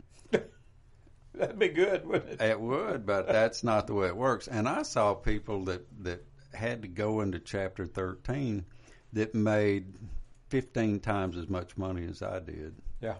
That'd 1.39 1.59
be 1.59 1.69
good, 1.69 2.07
wouldn't 2.07 2.41
it? 2.41 2.41
It 2.41 2.61
would, 2.61 3.07
but 3.07 3.29
that's 3.29 3.63
not 3.63 3.87
the 3.87 3.95
way 3.95 4.09
it 4.09 4.17
works. 4.17 4.49
And 4.49 4.69
I 4.69 4.83
saw 4.83 5.15
people 5.15 5.65
that 5.67 5.87
that 6.03 6.25
had 6.53 6.83
to 6.83 6.89
go 6.89 7.21
into 7.21 7.39
Chapter 7.39 7.87
13 7.87 8.65
that 9.13 9.35
made 9.35 9.95
15 10.49 11.01
times 11.01 11.37
as 11.37 11.49
much 11.49 11.77
money 11.77 12.07
as 12.09 12.23
I 12.23 12.41
did. 12.41 12.75
Yeah. 13.01 13.17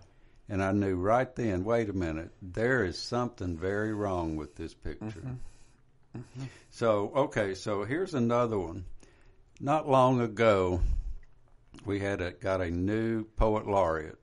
And 0.49 0.63
I 0.63 0.73
knew 0.73 0.97
right 0.97 1.33
then, 1.35 1.65
wait 1.65 1.91
a 1.91 1.93
minute, 1.93 2.31
there 2.41 2.85
is 2.85 2.99
something 2.99 3.57
very 3.57 3.93
wrong 3.93 4.37
with 4.37 4.57
this 4.57 4.75
picture. 4.75 5.07
Mm-hmm. 5.07 6.19
Mm-hmm. 6.19 6.45
So, 6.71 7.13
okay, 7.15 7.55
so 7.55 7.85
here's 7.85 8.15
another 8.15 8.59
one. 8.59 8.85
Not 9.61 9.89
long 9.89 10.21
ago, 10.21 10.81
we 11.85 12.01
had 12.01 12.21
a, 12.23 12.31
got 12.31 12.63
a 12.63 12.71
new 12.71 13.25
poet 13.25 13.67
laureate. 13.67 14.19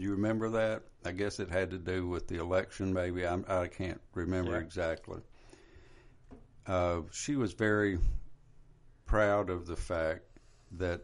You 0.00 0.12
remember 0.12 0.48
that? 0.48 0.84
I 1.04 1.12
guess 1.12 1.40
it 1.40 1.50
had 1.50 1.72
to 1.72 1.78
do 1.78 2.08
with 2.08 2.26
the 2.26 2.36
election, 2.40 2.94
maybe. 2.94 3.26
I'm, 3.26 3.44
I 3.46 3.66
can't 3.66 4.00
remember 4.14 4.52
Yeah. 4.52 4.60
exactly. 4.60 5.20
Uh, 6.66 7.02
she 7.10 7.36
was 7.36 7.52
very 7.52 7.98
proud 9.04 9.50
of 9.50 9.66
the 9.66 9.76
fact 9.76 10.22
that 10.78 11.02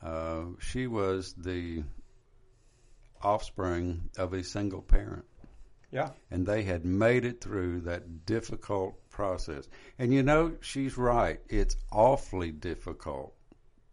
uh, 0.00 0.42
she 0.60 0.86
was 0.86 1.32
the 1.34 1.82
offspring 3.20 4.10
of 4.16 4.32
a 4.32 4.44
single 4.44 4.82
parent. 4.82 5.24
Yeah. 5.90 6.10
And 6.30 6.46
they 6.46 6.62
had 6.62 6.84
made 6.84 7.24
it 7.24 7.40
through 7.40 7.80
that 7.80 8.26
difficult 8.26 8.94
process. 9.10 9.68
And 9.98 10.14
you 10.14 10.22
know, 10.22 10.54
she's 10.60 10.96
right. 10.96 11.40
It's 11.48 11.76
awfully 11.90 12.52
difficult 12.52 13.34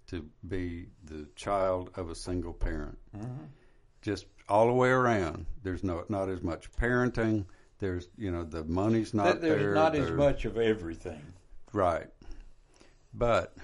to 0.08 0.26
be 0.48 0.88
the 1.04 1.28
child 1.36 1.92
of 1.96 2.10
a 2.10 2.16
single 2.16 2.54
parent. 2.54 2.98
Mm-hmm. 3.16 3.46
Just 4.02 4.26
all 4.48 4.68
the 4.68 4.74
way 4.74 4.90
around. 4.90 5.46
There's 5.64 5.84
no 5.84 6.04
not 6.10 6.30
as 6.30 6.42
much 6.42 6.72
parenting. 6.72 7.46
There's 7.80 8.08
you 8.18 8.32
know 8.32 8.44
the 8.44 8.64
money's 8.64 9.14
not 9.14 9.26
Th- 9.32 9.42
There's 9.42 9.62
there. 9.62 9.74
not 9.74 9.96
as 9.96 10.12
much 10.12 10.46
of 10.46 10.58
everything. 10.58 11.22
Right. 11.74 12.08
But 13.14 13.56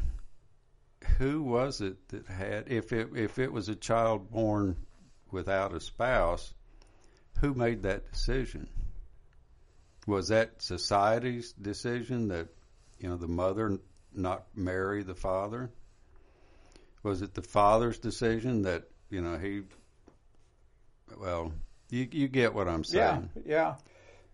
who 1.18 1.44
was 1.44 1.82
it 1.82 2.08
that 2.10 2.28
had 2.28 2.68
if 2.68 2.92
it 2.92 3.10
if 3.16 3.40
it 3.40 3.52
was 3.52 3.70
a 3.70 3.76
child 3.76 4.32
born 4.32 4.76
without 5.32 5.74
a 5.74 5.80
spouse, 5.80 6.54
who 7.40 7.54
made 7.54 7.84
that 7.84 8.12
decision? 8.12 8.68
Was 10.06 10.28
that 10.30 10.62
society's 10.62 11.54
decision 11.54 12.28
that 12.28 12.48
you 13.00 13.08
know 13.10 13.16
the 13.18 13.28
mother 13.28 13.80
not 14.14 14.46
marry 14.56 15.04
the 15.04 15.16
father? 15.16 15.72
Was 17.04 17.22
it 17.22 17.34
the 17.34 17.42
father's 17.42 18.00
decision 18.00 18.64
that 18.64 18.84
you 19.10 19.22
know 19.22 19.38
he 19.38 19.64
well 21.18 21.52
you 21.90 22.08
you 22.12 22.28
get 22.28 22.54
what 22.54 22.68
I'm 22.68 22.84
saying. 22.84 23.30
Yeah, 23.36 23.42
yeah. 23.46 23.76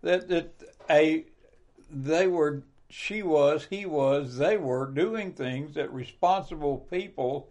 That 0.02 0.28
that 0.28 0.52
a 0.88 1.24
they 1.90 2.26
were 2.26 2.62
she 2.88 3.22
was 3.22 3.66
he 3.68 3.86
was 3.86 4.36
they 4.36 4.56
were 4.56 4.86
doing 4.86 5.32
things 5.32 5.74
that 5.74 5.92
responsible 5.92 6.78
people 6.90 7.48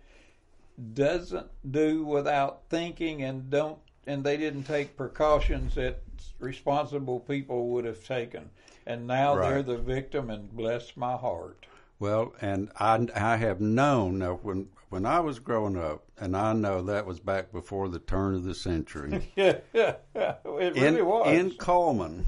doesn't 0.94 1.48
do 1.70 2.04
without 2.04 2.62
thinking 2.70 3.22
and 3.24 3.50
don't 3.50 3.78
and 4.08 4.24
they 4.24 4.38
didn't 4.38 4.64
take 4.64 4.98
precautions 4.98 5.76
that 5.76 6.02
responsible 6.40 7.20
people 7.20 7.68
would 7.70 7.86
have 7.86 8.04
taken. 8.06 8.50
And 8.86 9.06
now 9.06 9.36
they're 9.36 9.62
the 9.62 9.78
victim 9.78 10.30
and 10.30 10.52
bless 10.52 10.98
my 10.98 11.16
heart. 11.16 11.68
Well, 12.00 12.34
and 12.40 12.72
I, 12.80 13.08
I 13.14 13.36
have 13.36 13.60
known 13.60 14.20
now 14.20 14.40
when 14.42 14.70
when 14.88 15.06
I 15.06 15.20
was 15.20 15.38
growing 15.38 15.78
up, 15.78 16.06
and 16.18 16.36
I 16.36 16.54
know 16.54 16.82
that 16.84 17.06
was 17.06 17.20
back 17.20 17.52
before 17.52 17.90
the 17.90 18.00
turn 18.00 18.34
of 18.36 18.44
the 18.44 18.56
century. 18.56 19.32
Yeah, 19.36 19.60
yeah, 19.74 19.96
it 20.16 20.76
really 20.76 21.00
in 21.00 21.06
was. 21.06 21.28
in 21.28 21.52
Cullman, 21.52 22.26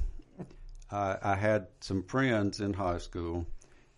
I, 0.91 1.17
I 1.23 1.35
had 1.35 1.67
some 1.79 2.03
friends 2.03 2.59
in 2.59 2.73
high 2.73 2.99
school 2.99 3.47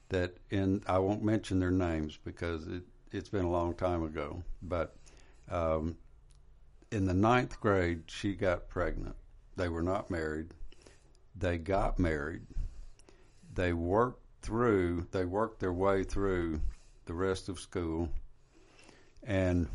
that 0.10 0.38
in 0.52 0.84
I 0.88 1.00
won't 1.00 1.24
mention 1.24 1.60
their 1.60 1.72
names 1.72 2.18
because 2.24 2.68
it 2.68 2.84
it's 3.12 3.30
been 3.30 3.46
a 3.46 3.52
long 3.52 3.74
time 3.74 4.04
ago, 4.04 4.44
but 4.62 4.96
um, 5.50 5.98
in 6.92 7.06
the 7.06 7.14
ninth 7.14 7.60
grade 7.60 8.04
she 8.08 8.36
got 8.36 8.70
pregnant, 8.70 9.16
they 9.56 9.70
were 9.70 9.84
not 9.84 10.12
married. 10.12 10.54
They 11.36 11.58
got 11.58 11.98
married. 11.98 12.44
They 13.54 13.74
worked 13.74 14.23
through. 14.44 15.08
They 15.12 15.26
worked 15.26 15.60
their 15.60 15.74
way 15.74 16.04
through 16.04 16.62
the 17.06 17.14
rest 17.14 17.50
of 17.50 17.60
school, 17.60 18.10
and 19.24 19.68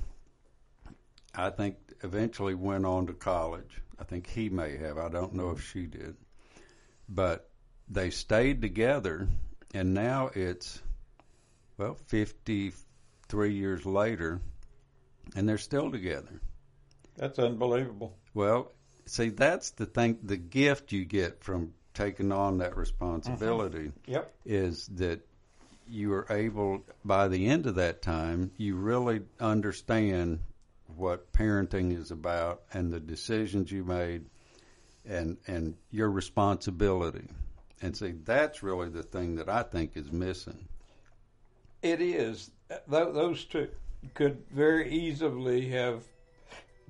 I 1.34 1.50
think 1.50 1.76
eventually 2.02 2.54
went 2.54 2.86
on 2.86 3.06
to 3.08 3.12
college. 3.12 3.80
I 3.98 4.04
think 4.04 4.28
he 4.28 4.48
may 4.48 4.76
have. 4.76 4.98
I 4.98 5.08
don't 5.08 5.34
know 5.34 5.50
if 5.50 5.68
she 5.68 5.86
did, 5.86 6.16
but 7.08 7.50
they 7.88 8.10
stayed 8.10 8.62
together, 8.62 9.28
and 9.74 9.94
now 9.94 10.30
it's 10.34 10.80
well 11.76 11.96
fifty 12.06 12.72
three 13.28 13.54
years 13.54 13.84
later, 13.84 14.40
and 15.34 15.48
they're 15.48 15.58
still 15.58 15.90
together. 15.90 16.40
That's 17.16 17.38
unbelievable. 17.38 18.16
Well, 18.34 18.72
see, 19.06 19.30
that's 19.30 19.70
the 19.72 19.86
thing. 19.86 20.18
The 20.22 20.36
gift 20.36 20.92
you 20.92 21.04
get 21.04 21.42
from 21.42 21.74
taking 21.98 22.30
on 22.30 22.58
that 22.58 22.70
mm-hmm. 22.70 22.80
responsibility 22.80 23.92
Yep. 24.06 24.32
is 24.46 24.86
that 24.94 25.20
you 25.88 26.12
are 26.12 26.26
able, 26.30 26.82
by 27.04 27.28
the 27.28 27.48
end 27.48 27.66
of 27.66 27.74
that 27.74 28.02
time, 28.02 28.52
you 28.56 28.76
really 28.76 29.22
understand 29.40 30.38
what 30.96 31.32
parenting 31.32 31.96
is 31.96 32.10
about 32.10 32.62
and 32.72 32.92
the 32.92 33.00
decisions 33.00 33.72
you 33.72 33.84
made 33.84 34.26
and 35.06 35.38
and 35.46 35.74
your 35.90 36.10
responsibility. 36.10 37.26
And 37.80 37.96
see, 37.96 38.12
that's 38.24 38.62
really 38.62 38.90
the 38.90 39.02
thing 39.02 39.36
that 39.36 39.48
I 39.48 39.62
think 39.62 39.96
is 39.96 40.12
missing. 40.12 40.68
It 41.82 42.00
is. 42.00 42.50
Th- 42.68 42.82
those 43.12 43.44
two 43.44 43.68
could 44.14 44.44
very 44.50 44.90
easily 44.90 45.68
have 45.70 46.02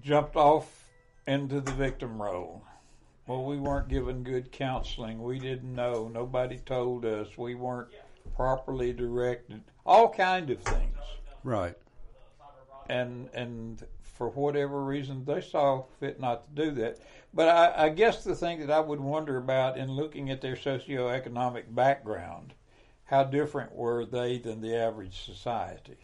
jumped 0.00 0.36
off 0.36 0.88
into 1.26 1.60
the 1.60 1.72
victim 1.72 2.20
role. 2.20 2.62
Well, 3.28 3.44
we 3.44 3.58
weren't 3.58 3.88
given 3.88 4.22
good 4.22 4.50
counseling. 4.52 5.22
We 5.22 5.38
didn't 5.38 5.74
know. 5.74 6.08
Nobody 6.08 6.56
told 6.56 7.04
us. 7.04 7.28
We 7.36 7.54
weren't 7.54 7.90
properly 8.34 8.94
directed. 8.94 9.62
All 9.84 10.08
kind 10.10 10.48
of 10.48 10.62
things. 10.62 10.96
Right. 11.44 11.76
And 12.88 13.28
and 13.34 13.86
for 14.02 14.30
whatever 14.30 14.82
reason 14.82 15.26
they 15.26 15.42
saw 15.42 15.84
fit 16.00 16.18
not 16.18 16.56
to 16.56 16.64
do 16.64 16.70
that. 16.80 17.00
But 17.34 17.48
I, 17.48 17.84
I 17.84 17.88
guess 17.90 18.24
the 18.24 18.34
thing 18.34 18.60
that 18.60 18.70
I 18.70 18.80
would 18.80 18.98
wonder 18.98 19.36
about 19.36 19.76
in 19.76 19.90
looking 19.90 20.30
at 20.30 20.40
their 20.40 20.56
socioeconomic 20.56 21.74
background, 21.74 22.54
how 23.04 23.24
different 23.24 23.74
were 23.74 24.06
they 24.06 24.38
than 24.38 24.62
the 24.62 24.74
average 24.74 25.22
society? 25.26 25.98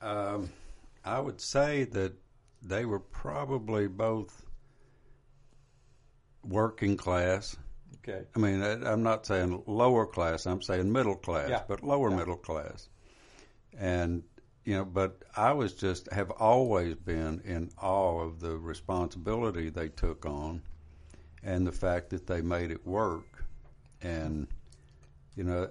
Um, 0.00 0.50
I 1.04 1.18
would 1.18 1.40
say 1.40 1.82
that 1.84 2.12
they 2.62 2.84
were 2.84 3.00
probably 3.00 3.88
both 3.88 4.46
working 6.44 6.96
class. 6.96 7.56
Okay. 7.98 8.24
I 8.34 8.38
mean, 8.38 8.62
I, 8.62 8.90
I'm 8.90 9.02
not 9.02 9.26
saying 9.26 9.62
lower 9.66 10.06
class. 10.06 10.46
I'm 10.46 10.62
saying 10.62 10.90
middle 10.90 11.16
class, 11.16 11.50
Yeah. 11.50 11.62
but 11.68 11.82
lower 11.82 12.10
Yeah. 12.10 12.16
middle 12.16 12.36
class. 12.36 12.88
And 13.78 14.22
you 14.64 14.74
know, 14.76 14.84
but 14.84 15.22
I 15.36 15.52
was 15.52 15.72
just 15.74 16.10
have 16.12 16.30
always 16.30 16.94
been 16.94 17.40
in 17.44 17.70
awe 17.80 18.20
of 18.20 18.40
the 18.40 18.56
responsibility 18.56 19.70
they 19.70 19.88
took 19.88 20.26
on, 20.26 20.62
and 21.42 21.66
the 21.66 21.72
fact 21.72 22.10
that 22.10 22.26
they 22.26 22.40
made 22.42 22.70
it 22.70 22.86
work. 22.86 23.44
And 24.02 24.48
you 25.36 25.44
know, 25.44 25.68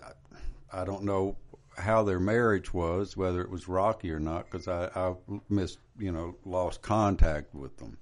I, 0.72 0.82
I 0.82 0.86
don't 0.86 1.04
know 1.04 1.38
how 1.78 2.04
their 2.04 2.20
marriage 2.20 2.74
was, 2.74 3.16
whether 3.16 3.42
it 3.42 3.50
was 3.50 3.68
rocky 3.68 4.12
or 4.12 4.20
not, 4.20 4.46
because 4.46 4.68
I, 4.68 4.90
I 4.96 5.14
missed, 5.50 5.78
you 5.98 6.12
know, 6.12 6.36
lost 6.46 6.82
contact 6.82 7.54
with 7.56 7.78
them. 7.78 7.98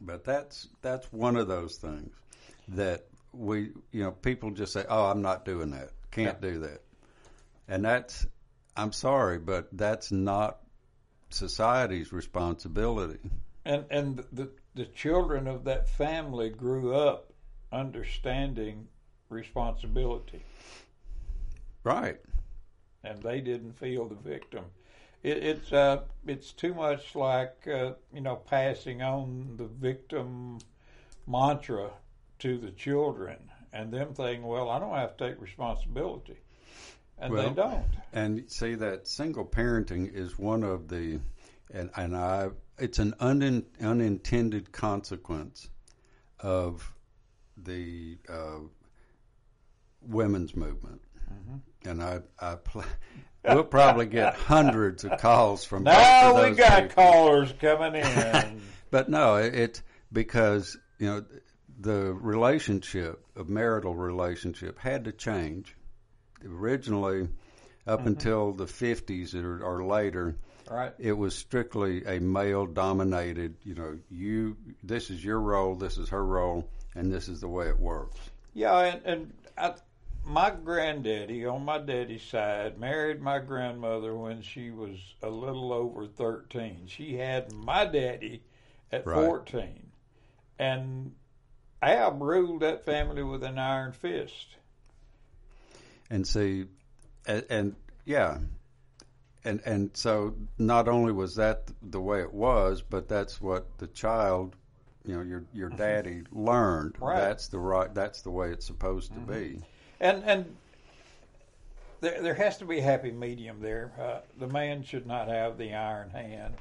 But 0.00 0.24
that's 0.24 0.68
that's 0.80 1.12
one 1.12 1.36
of 1.36 1.48
those 1.48 1.76
things 1.76 2.14
that 2.68 3.04
we, 3.32 3.70
you 3.92 4.02
know, 4.04 4.12
people 4.12 4.50
just 4.52 4.72
say, 4.72 4.84
"Oh, 4.88 5.06
I'm 5.06 5.22
not 5.22 5.44
doing 5.44 5.70
that. 5.70 5.90
Can't 6.10 6.40
do 6.40 6.60
that," 6.60 6.80
and 7.68 7.84
that's, 7.84 8.26
I'm 8.76 8.92
sorry, 8.92 9.38
but 9.38 9.68
that's 9.72 10.10
not 10.12 10.58
society's 11.30 12.12
responsibility. 12.12 13.18
And 13.64 13.84
and 13.90 14.24
the 14.32 14.50
the 14.74 14.86
children 14.86 15.46
of 15.46 15.64
that 15.64 15.88
family 15.88 16.50
grew 16.50 16.94
up 16.94 17.32
understanding 17.72 18.88
responsibility, 19.28 20.42
Right. 21.84 22.20
and 23.04 23.22
they 23.22 23.40
didn't 23.40 23.72
feel 23.72 24.08
the 24.08 24.14
victim. 24.14 24.64
It, 25.28 25.44
it's 25.44 25.72
uh, 25.72 26.02
it's 26.26 26.52
too 26.52 26.74
much 26.74 27.14
like 27.14 27.66
uh, 27.66 27.92
you 28.12 28.20
know 28.20 28.36
passing 28.36 29.02
on 29.02 29.54
the 29.56 29.66
victim 29.66 30.58
mantra 31.26 31.90
to 32.38 32.58
the 32.58 32.70
children, 32.70 33.50
and 33.72 33.92
them 33.92 34.14
thinking, 34.14 34.46
well, 34.46 34.70
I 34.70 34.78
don't 34.78 34.94
have 34.94 35.16
to 35.16 35.28
take 35.28 35.40
responsibility, 35.40 36.38
and 37.18 37.32
Well, 37.32 37.48
they 37.48 37.54
don't. 37.54 37.84
And 38.12 38.50
see 38.50 38.74
that 38.76 39.06
single 39.06 39.44
parenting 39.44 40.12
is 40.12 40.38
one 40.38 40.62
of 40.62 40.88
the, 40.88 41.20
and 41.72 41.90
and 41.96 42.16
I, 42.16 42.48
it's 42.78 42.98
an 42.98 43.14
un, 43.20 43.66
unintended 43.80 44.72
consequence 44.72 45.68
of 46.40 46.94
the 47.56 48.18
uh, 48.28 48.60
women's 50.00 50.54
movement. 50.54 51.02
And 51.84 52.02
I, 52.02 52.20
I 52.40 52.56
pl- 52.56 52.84
we'll 53.44 53.64
probably 53.64 54.06
get 54.06 54.34
hundreds 54.34 55.04
of 55.04 55.18
calls 55.20 55.64
from 55.64 55.84
Now 55.84 56.42
we 56.42 56.54
got 56.54 56.88
people. 56.88 57.02
callers 57.02 57.52
coming 57.60 57.94
in. 58.02 58.62
But 58.90 59.08
no, 59.08 59.36
it, 59.36 59.54
it's 59.54 59.82
because 60.12 60.76
you 60.98 61.06
know 61.06 61.24
the 61.78 62.12
relationship, 62.12 63.24
a 63.36 63.44
marital 63.44 63.94
relationship, 63.94 64.78
had 64.78 65.04
to 65.04 65.12
change. 65.12 65.74
Originally, 66.44 67.28
up 67.86 68.00
mm-hmm. 68.00 68.08
until 68.08 68.52
the 68.52 68.66
fifties 68.66 69.34
or, 69.34 69.62
or 69.62 69.84
later, 69.84 70.36
right. 70.70 70.92
it 70.98 71.12
was 71.12 71.34
strictly 71.34 72.04
a 72.04 72.20
male-dominated. 72.20 73.56
You 73.64 73.74
know, 73.74 73.98
you 74.10 74.56
this 74.82 75.10
is 75.10 75.24
your 75.24 75.40
role, 75.40 75.74
this 75.74 75.98
is 75.98 76.08
her 76.10 76.24
role, 76.24 76.68
and 76.94 77.12
this 77.12 77.28
is 77.28 77.40
the 77.40 77.48
way 77.48 77.68
it 77.68 77.78
works. 77.78 78.18
Yeah, 78.54 78.78
and, 78.78 79.02
and 79.04 79.32
I, 79.56 79.74
my 80.28 80.50
granddaddy 80.50 81.46
on 81.46 81.64
my 81.64 81.78
daddy's 81.78 82.22
side 82.22 82.78
married 82.78 83.20
my 83.20 83.38
grandmother 83.38 84.14
when 84.14 84.42
she 84.42 84.70
was 84.70 84.98
a 85.22 85.28
little 85.28 85.72
over 85.72 86.06
13. 86.06 86.86
She 86.86 87.16
had 87.16 87.52
my 87.52 87.86
daddy 87.86 88.42
at 88.92 89.06
Right. 89.06 89.24
14. 89.24 89.90
And 90.58 91.14
Ab 91.80 92.20
ruled 92.20 92.60
that 92.60 92.84
family 92.84 93.22
with 93.22 93.42
an 93.42 93.58
iron 93.58 93.92
fist. 93.92 94.56
and 96.10 96.26
see, 96.26 96.66
and, 97.26 97.44
and 97.50 97.76
yeah, 98.04 98.38
and 99.44 99.60
and 99.64 99.90
so 99.94 100.34
not 100.58 100.88
only 100.88 101.12
was 101.12 101.36
that 101.36 101.70
the 101.82 102.00
way 102.00 102.20
it 102.22 102.32
was, 102.32 102.82
but 102.82 103.08
that's 103.08 103.40
what 103.40 103.78
the 103.78 103.86
child, 103.86 104.56
you 105.04 105.14
know, 105.14 105.22
your 105.22 105.44
your 105.52 105.68
mm-hmm. 105.68 105.78
daddy 105.78 106.22
learned. 106.32 106.96
Right. 106.98 107.20
That's 107.20 107.48
the 107.48 107.58
right. 107.58 107.94
That's 107.94 108.22
the 108.22 108.30
way 108.30 108.50
it's 108.50 108.66
supposed 108.66 109.12
to 109.12 109.20
be. 109.20 109.32
Mm-hmm. 109.32 109.77
And 110.00 110.22
and 110.24 110.56
there 112.00 112.22
there 112.22 112.34
has 112.34 112.58
to 112.58 112.64
be 112.64 112.78
a 112.78 112.82
happy 112.82 113.10
medium 113.10 113.60
there. 113.60 113.92
Uh, 114.00 114.20
the 114.38 114.46
man 114.46 114.82
should 114.84 115.06
not 115.06 115.28
have 115.28 115.58
the 115.58 115.74
iron 115.74 116.10
hand, 116.10 116.54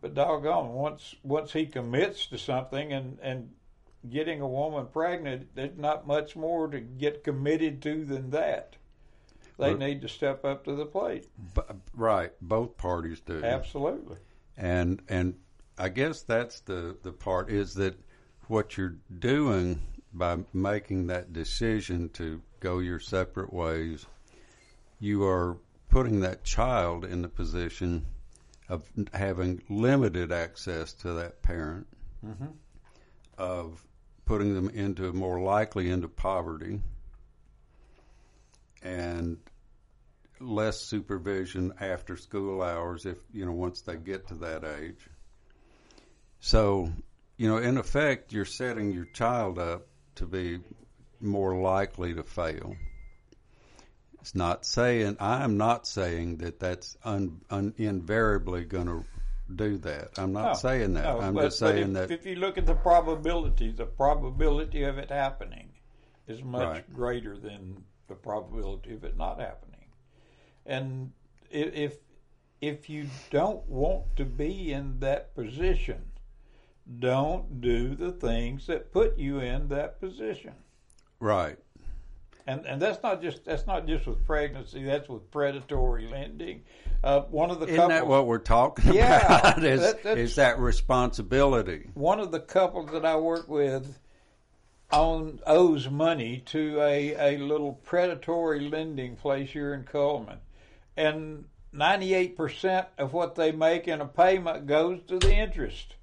but 0.00 0.14
doggone, 0.14 0.72
once 0.72 1.14
once 1.22 1.52
he 1.52 1.66
commits 1.66 2.26
to 2.26 2.38
something 2.38 2.92
and 2.92 3.18
and 3.22 3.50
getting 4.10 4.40
a 4.40 4.46
woman 4.48 4.86
pregnant, 4.92 5.48
there's 5.54 5.76
not 5.76 6.06
much 6.06 6.36
more 6.36 6.68
to 6.68 6.78
get 6.80 7.24
committed 7.24 7.82
to 7.82 8.04
than 8.04 8.30
that. 8.30 8.76
They 9.58 9.70
Well- 9.70 9.78
need 9.78 10.02
to 10.02 10.08
step 10.08 10.44
up 10.44 10.64
to 10.64 10.74
the 10.74 10.84
plate. 10.86 11.26
B- 11.54 11.62
right. 11.94 12.32
Both 12.42 12.76
parties 12.76 13.20
do. 13.20 13.42
Absolutely. 13.42 14.18
and 14.58 15.02
and 15.08 15.34
I 15.78 15.88
guess 15.88 16.22
that's 16.22 16.60
the 16.60 16.96
the 17.02 17.12
part 17.12 17.50
is 17.50 17.74
that 17.74 17.94
what 18.48 18.76
you're 18.76 18.96
doing 19.18 19.80
by 20.12 20.38
making 20.52 21.06
that 21.08 21.32
decision 21.32 22.08
to 22.10 22.40
go 22.60 22.78
your 22.78 23.00
separate 23.00 23.52
ways, 23.52 24.06
you 24.98 25.24
are 25.24 25.56
putting 25.88 26.20
that 26.20 26.44
child 26.44 27.04
in 27.04 27.22
the 27.22 27.28
position 27.28 28.06
of 28.68 28.88
having 29.12 29.62
limited 29.68 30.32
access 30.32 30.92
to 30.92 31.12
that 31.14 31.42
parent, 31.42 31.86
mm-hmm. 32.24 32.46
of 33.38 33.84
putting 34.24 34.54
them 34.54 34.68
into 34.70 35.12
more 35.12 35.40
likely 35.40 35.88
into 35.88 36.08
poverty, 36.08 36.80
and 38.82 39.38
less 40.40 40.80
supervision 40.80 41.72
after 41.80 42.16
school 42.16 42.60
hours 42.60 43.06
if 43.06 43.16
you 43.32 43.46
know 43.46 43.52
once 43.52 43.80
they 43.82 43.96
get 43.96 44.26
to 44.28 44.34
that 44.34 44.64
age. 44.64 45.08
So, 46.40 46.92
you 47.36 47.48
know, 47.48 47.56
in 47.56 47.78
effect, 47.78 48.32
you're 48.32 48.44
setting 48.44 48.92
your 48.92 49.06
child 49.06 49.58
up 49.58 49.86
to 50.16 50.26
be 50.26 50.60
more 51.20 51.56
likely 51.56 52.14
to 52.14 52.22
fail. 52.22 52.76
It's 54.20 54.34
not 54.34 54.64
saying 54.66 55.16
I 55.20 55.44
am 55.44 55.56
not 55.56 55.86
saying 55.86 56.38
that 56.38 56.58
that's 56.58 56.96
un, 57.04 57.40
un, 57.50 57.74
invariably 57.78 58.64
going 58.64 58.86
to 58.86 59.04
do 59.54 59.78
that. 59.78 60.18
I'm 60.18 60.32
not 60.32 60.46
No, 60.48 60.54
saying 60.54 60.94
that. 60.94 61.04
no, 61.04 61.20
I'm 61.20 61.34
but- 61.34 61.42
just 61.44 61.58
saying 61.60 61.94
if, 61.96 62.08
that. 62.08 62.10
if 62.10 62.26
you 62.26 62.34
look 62.36 62.58
at 62.58 62.66
the 62.66 62.74
probability, 62.74 63.70
the 63.70 63.86
probability 63.86 64.82
of 64.82 64.98
it 64.98 65.10
happening 65.10 65.70
is 66.26 66.42
much 66.42 66.62
Right. 66.68 66.92
greater 66.92 67.36
than 67.38 67.84
the 68.08 68.16
probability 68.16 68.92
of 68.94 69.04
it 69.04 69.16
not 69.16 69.38
happening. 69.40 69.84
And 70.64 71.12
if 71.50 71.98
if 72.60 72.88
you 72.90 73.06
don't 73.30 73.68
want 73.68 74.16
to 74.16 74.24
be 74.24 74.72
in 74.72 74.98
that 75.00 75.34
position, 75.34 76.10
don't 76.98 77.60
do 77.60 77.94
the 77.94 78.10
things 78.10 78.66
that 78.66 78.90
put 78.90 79.18
you 79.18 79.38
in 79.38 79.68
that 79.68 80.00
position. 80.00 80.54
Right. 81.20 81.56
And 82.46 82.64
and 82.64 82.80
that's 82.80 83.02
not 83.02 83.22
just 83.22 83.44
that's 83.44 83.66
not 83.66 83.86
just 83.86 84.06
with 84.06 84.24
pregnancy. 84.24 84.84
That's 84.84 85.08
with 85.08 85.30
predatory 85.30 86.06
lending. 86.08 86.62
Uh, 87.02 87.22
one 87.22 87.50
of 87.50 87.58
the 87.60 87.66
Isn't 87.66 87.76
couples, 87.76 87.92
that 87.98 88.06
what 88.06 88.26
we're 88.26 88.38
talking 88.38 88.92
Yeah, 88.94 89.24
about? 89.26 89.64
Is, 89.64 89.80
that's- 89.80 90.16
is 90.18 90.34
that 90.36 90.58
responsibility? 90.58 91.90
one 91.94 92.20
of 92.20 92.30
the 92.32 92.40
couples 92.40 92.90
that 92.92 93.04
I 93.04 93.16
work 93.16 93.48
with 93.48 93.98
own, 94.92 95.40
owes 95.46 95.88
money 95.90 96.42
to 96.46 96.80
a, 96.80 97.34
a 97.34 97.38
little 97.38 97.72
predatory 97.72 98.68
lending 98.68 99.16
place 99.16 99.50
here 99.50 99.74
in 99.74 99.82
Cullman. 99.84 100.38
And 100.96 101.46
98% 101.74 102.86
of 102.98 103.12
what 103.12 103.34
they 103.34 103.52
make 103.52 103.88
in 103.88 104.00
a 104.00 104.06
payment 104.06 104.66
goes 104.66 105.02
to 105.08 105.18
the 105.18 105.34
interest. 105.34 105.96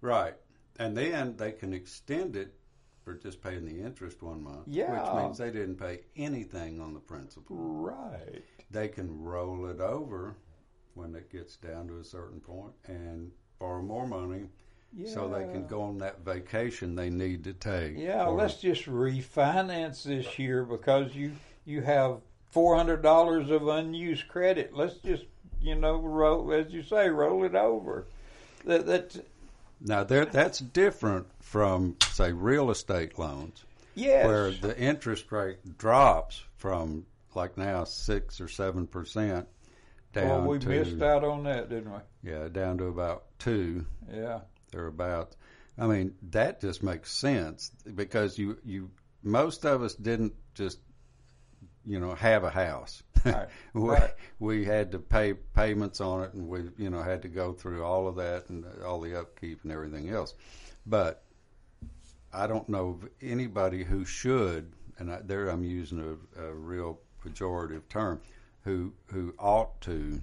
Right. 0.00 0.34
And 0.78 0.96
then 0.96 1.36
they 1.36 1.52
can 1.52 1.72
extend 1.72 2.36
it 2.36 2.54
for 3.04 3.14
just 3.14 3.42
paying 3.42 3.64
the 3.64 3.84
interest 3.84 4.22
one 4.22 4.42
month. 4.42 4.66
Yeah. 4.66 4.92
Which 4.92 5.22
means 5.22 5.38
they 5.38 5.50
didn't 5.50 5.76
pay 5.76 6.00
anything 6.16 6.80
on 6.80 6.94
the 6.94 7.00
principal. 7.00 7.56
Right. 7.56 8.44
They 8.70 8.88
can 8.88 9.22
roll 9.22 9.66
it 9.66 9.80
over 9.80 10.36
when 10.94 11.14
it 11.14 11.30
gets 11.30 11.56
down 11.56 11.88
to 11.88 11.98
a 11.98 12.04
certain 12.04 12.40
point 12.40 12.72
and 12.86 13.30
borrow 13.58 13.82
more 13.82 14.06
money 14.06 14.46
so 15.06 15.28
they 15.28 15.44
can 15.52 15.66
go 15.68 15.82
on 15.82 15.98
that 15.98 16.24
vacation 16.24 16.96
they 16.96 17.10
need 17.10 17.44
to 17.44 17.52
take. 17.52 17.96
Yeah, 17.96 18.26
Or- 18.26 18.36
let's 18.36 18.56
just 18.56 18.86
refinance 18.86 20.02
this 20.02 20.38
year 20.38 20.64
because 20.64 21.14
you 21.14 21.32
you 21.64 21.82
have 21.82 22.20
four 22.50 22.76
hundred 22.76 23.00
dollars 23.02 23.50
of 23.50 23.68
unused 23.68 24.26
credit. 24.26 24.74
Let's 24.74 24.96
just 24.96 25.24
you 25.60 25.76
know 25.76 25.96
roll 25.96 26.52
as 26.52 26.72
you 26.72 26.82
say 26.82 27.08
roll 27.08 27.44
it 27.44 27.54
over. 27.54 28.06
That 28.64 28.86
that 28.86 29.24
Now 29.80 30.04
there, 30.04 30.26
that's 30.26 30.58
different 30.58 31.26
from 31.40 31.96
say 32.12 32.32
real 32.32 32.70
estate 32.70 33.18
loans. 33.18 33.64
yes. 33.94 34.26
where 34.26 34.50
the 34.50 34.76
interest 34.78 35.30
rate 35.32 35.78
drops 35.78 36.42
from 36.56 37.06
like 37.34 37.56
now 37.56 37.84
six 37.84 38.40
or 38.40 38.48
seven 38.48 38.86
percent 38.86 39.48
down 40.12 40.28
well, 40.28 40.40
we 40.42 40.58
to 40.58 40.68
missed 40.68 41.00
out 41.02 41.24
on 41.24 41.44
that, 41.44 41.70
didn't 41.70 41.92
we? 41.92 42.30
yeah 42.30 42.48
down 42.48 42.78
to 42.78 42.84
about 42.86 43.24
two 43.38 43.84
Yeah. 44.12 44.40
They're 44.72 44.86
about. 44.86 45.34
I 45.78 45.86
mean 45.86 46.14
that 46.30 46.60
just 46.60 46.82
makes 46.82 47.10
sense 47.10 47.70
because 47.94 48.38
you 48.38 48.58
you 48.64 48.90
most 49.22 49.64
of 49.64 49.82
us 49.82 49.94
didn't 49.94 50.34
just 50.54 50.78
you 51.86 51.98
know 52.00 52.14
have 52.14 52.44
a 52.44 52.50
house. 52.50 53.02
Right, 53.24 53.48
we, 53.74 53.88
right. 53.88 54.14
we 54.38 54.64
had 54.64 54.92
to 54.92 54.98
pay 54.98 55.34
payments 55.34 56.00
on 56.00 56.24
it, 56.24 56.34
and 56.34 56.48
we 56.48 56.70
you 56.78 56.90
know 56.90 57.02
had 57.02 57.22
to 57.22 57.28
go 57.28 57.52
through 57.52 57.84
all 57.84 58.08
of 58.08 58.16
that 58.16 58.48
and 58.48 58.64
all 58.84 59.00
the 59.00 59.18
upkeep 59.18 59.60
and 59.62 59.72
everything 59.72 60.10
else. 60.10 60.34
But 60.86 61.22
I 62.32 62.46
don't 62.46 62.68
know 62.68 62.90
of 62.90 63.08
anybody 63.20 63.84
who 63.84 64.04
should, 64.04 64.72
and 64.98 65.12
I, 65.12 65.20
there 65.22 65.48
I'm 65.48 65.64
using 65.64 66.18
a, 66.36 66.42
a 66.42 66.54
real 66.54 67.00
pejorative 67.24 67.88
term, 67.88 68.20
who 68.62 68.92
who 69.06 69.34
ought 69.38 69.80
to 69.82 70.20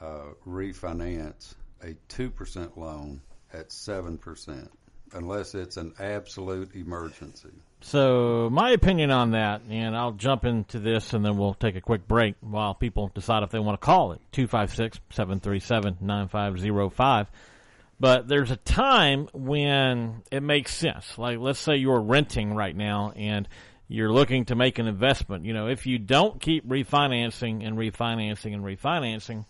uh, 0.00 0.30
refinance 0.46 1.54
a 1.82 1.94
two 2.08 2.30
percent 2.30 2.78
loan 2.78 3.20
at 3.52 3.72
seven 3.72 4.18
percent, 4.18 4.70
unless 5.12 5.54
it's 5.54 5.76
an 5.76 5.94
absolute 5.98 6.74
emergency. 6.74 7.54
So 7.80 8.50
my 8.50 8.70
opinion 8.70 9.12
on 9.12 9.32
that, 9.32 9.62
and 9.70 9.96
I'll 9.96 10.12
jump 10.12 10.44
into 10.44 10.78
this 10.80 11.14
and 11.14 11.24
then 11.24 11.38
we'll 11.38 11.54
take 11.54 11.76
a 11.76 11.80
quick 11.80 12.06
break 12.08 12.34
while 12.40 12.74
people 12.74 13.10
decide 13.14 13.44
if 13.44 13.50
they 13.50 13.58
want 13.58 13.80
to 13.80 13.84
call 13.84 14.12
it. 14.12 14.20
256-737-9505. 14.32 17.26
But 18.00 18.28
there's 18.28 18.50
a 18.50 18.56
time 18.56 19.28
when 19.32 20.22
it 20.30 20.42
makes 20.42 20.74
sense. 20.74 21.18
Like 21.18 21.38
let's 21.38 21.58
say 21.58 21.76
you're 21.76 22.00
renting 22.00 22.54
right 22.54 22.76
now 22.76 23.12
and 23.16 23.48
you're 23.88 24.12
looking 24.12 24.44
to 24.46 24.54
make 24.54 24.78
an 24.78 24.86
investment. 24.86 25.44
You 25.44 25.54
know, 25.54 25.68
if 25.68 25.86
you 25.86 25.98
don't 25.98 26.40
keep 26.40 26.68
refinancing 26.68 27.66
and 27.66 27.76
refinancing 27.76 28.54
and 28.54 28.62
refinancing, 28.62 29.46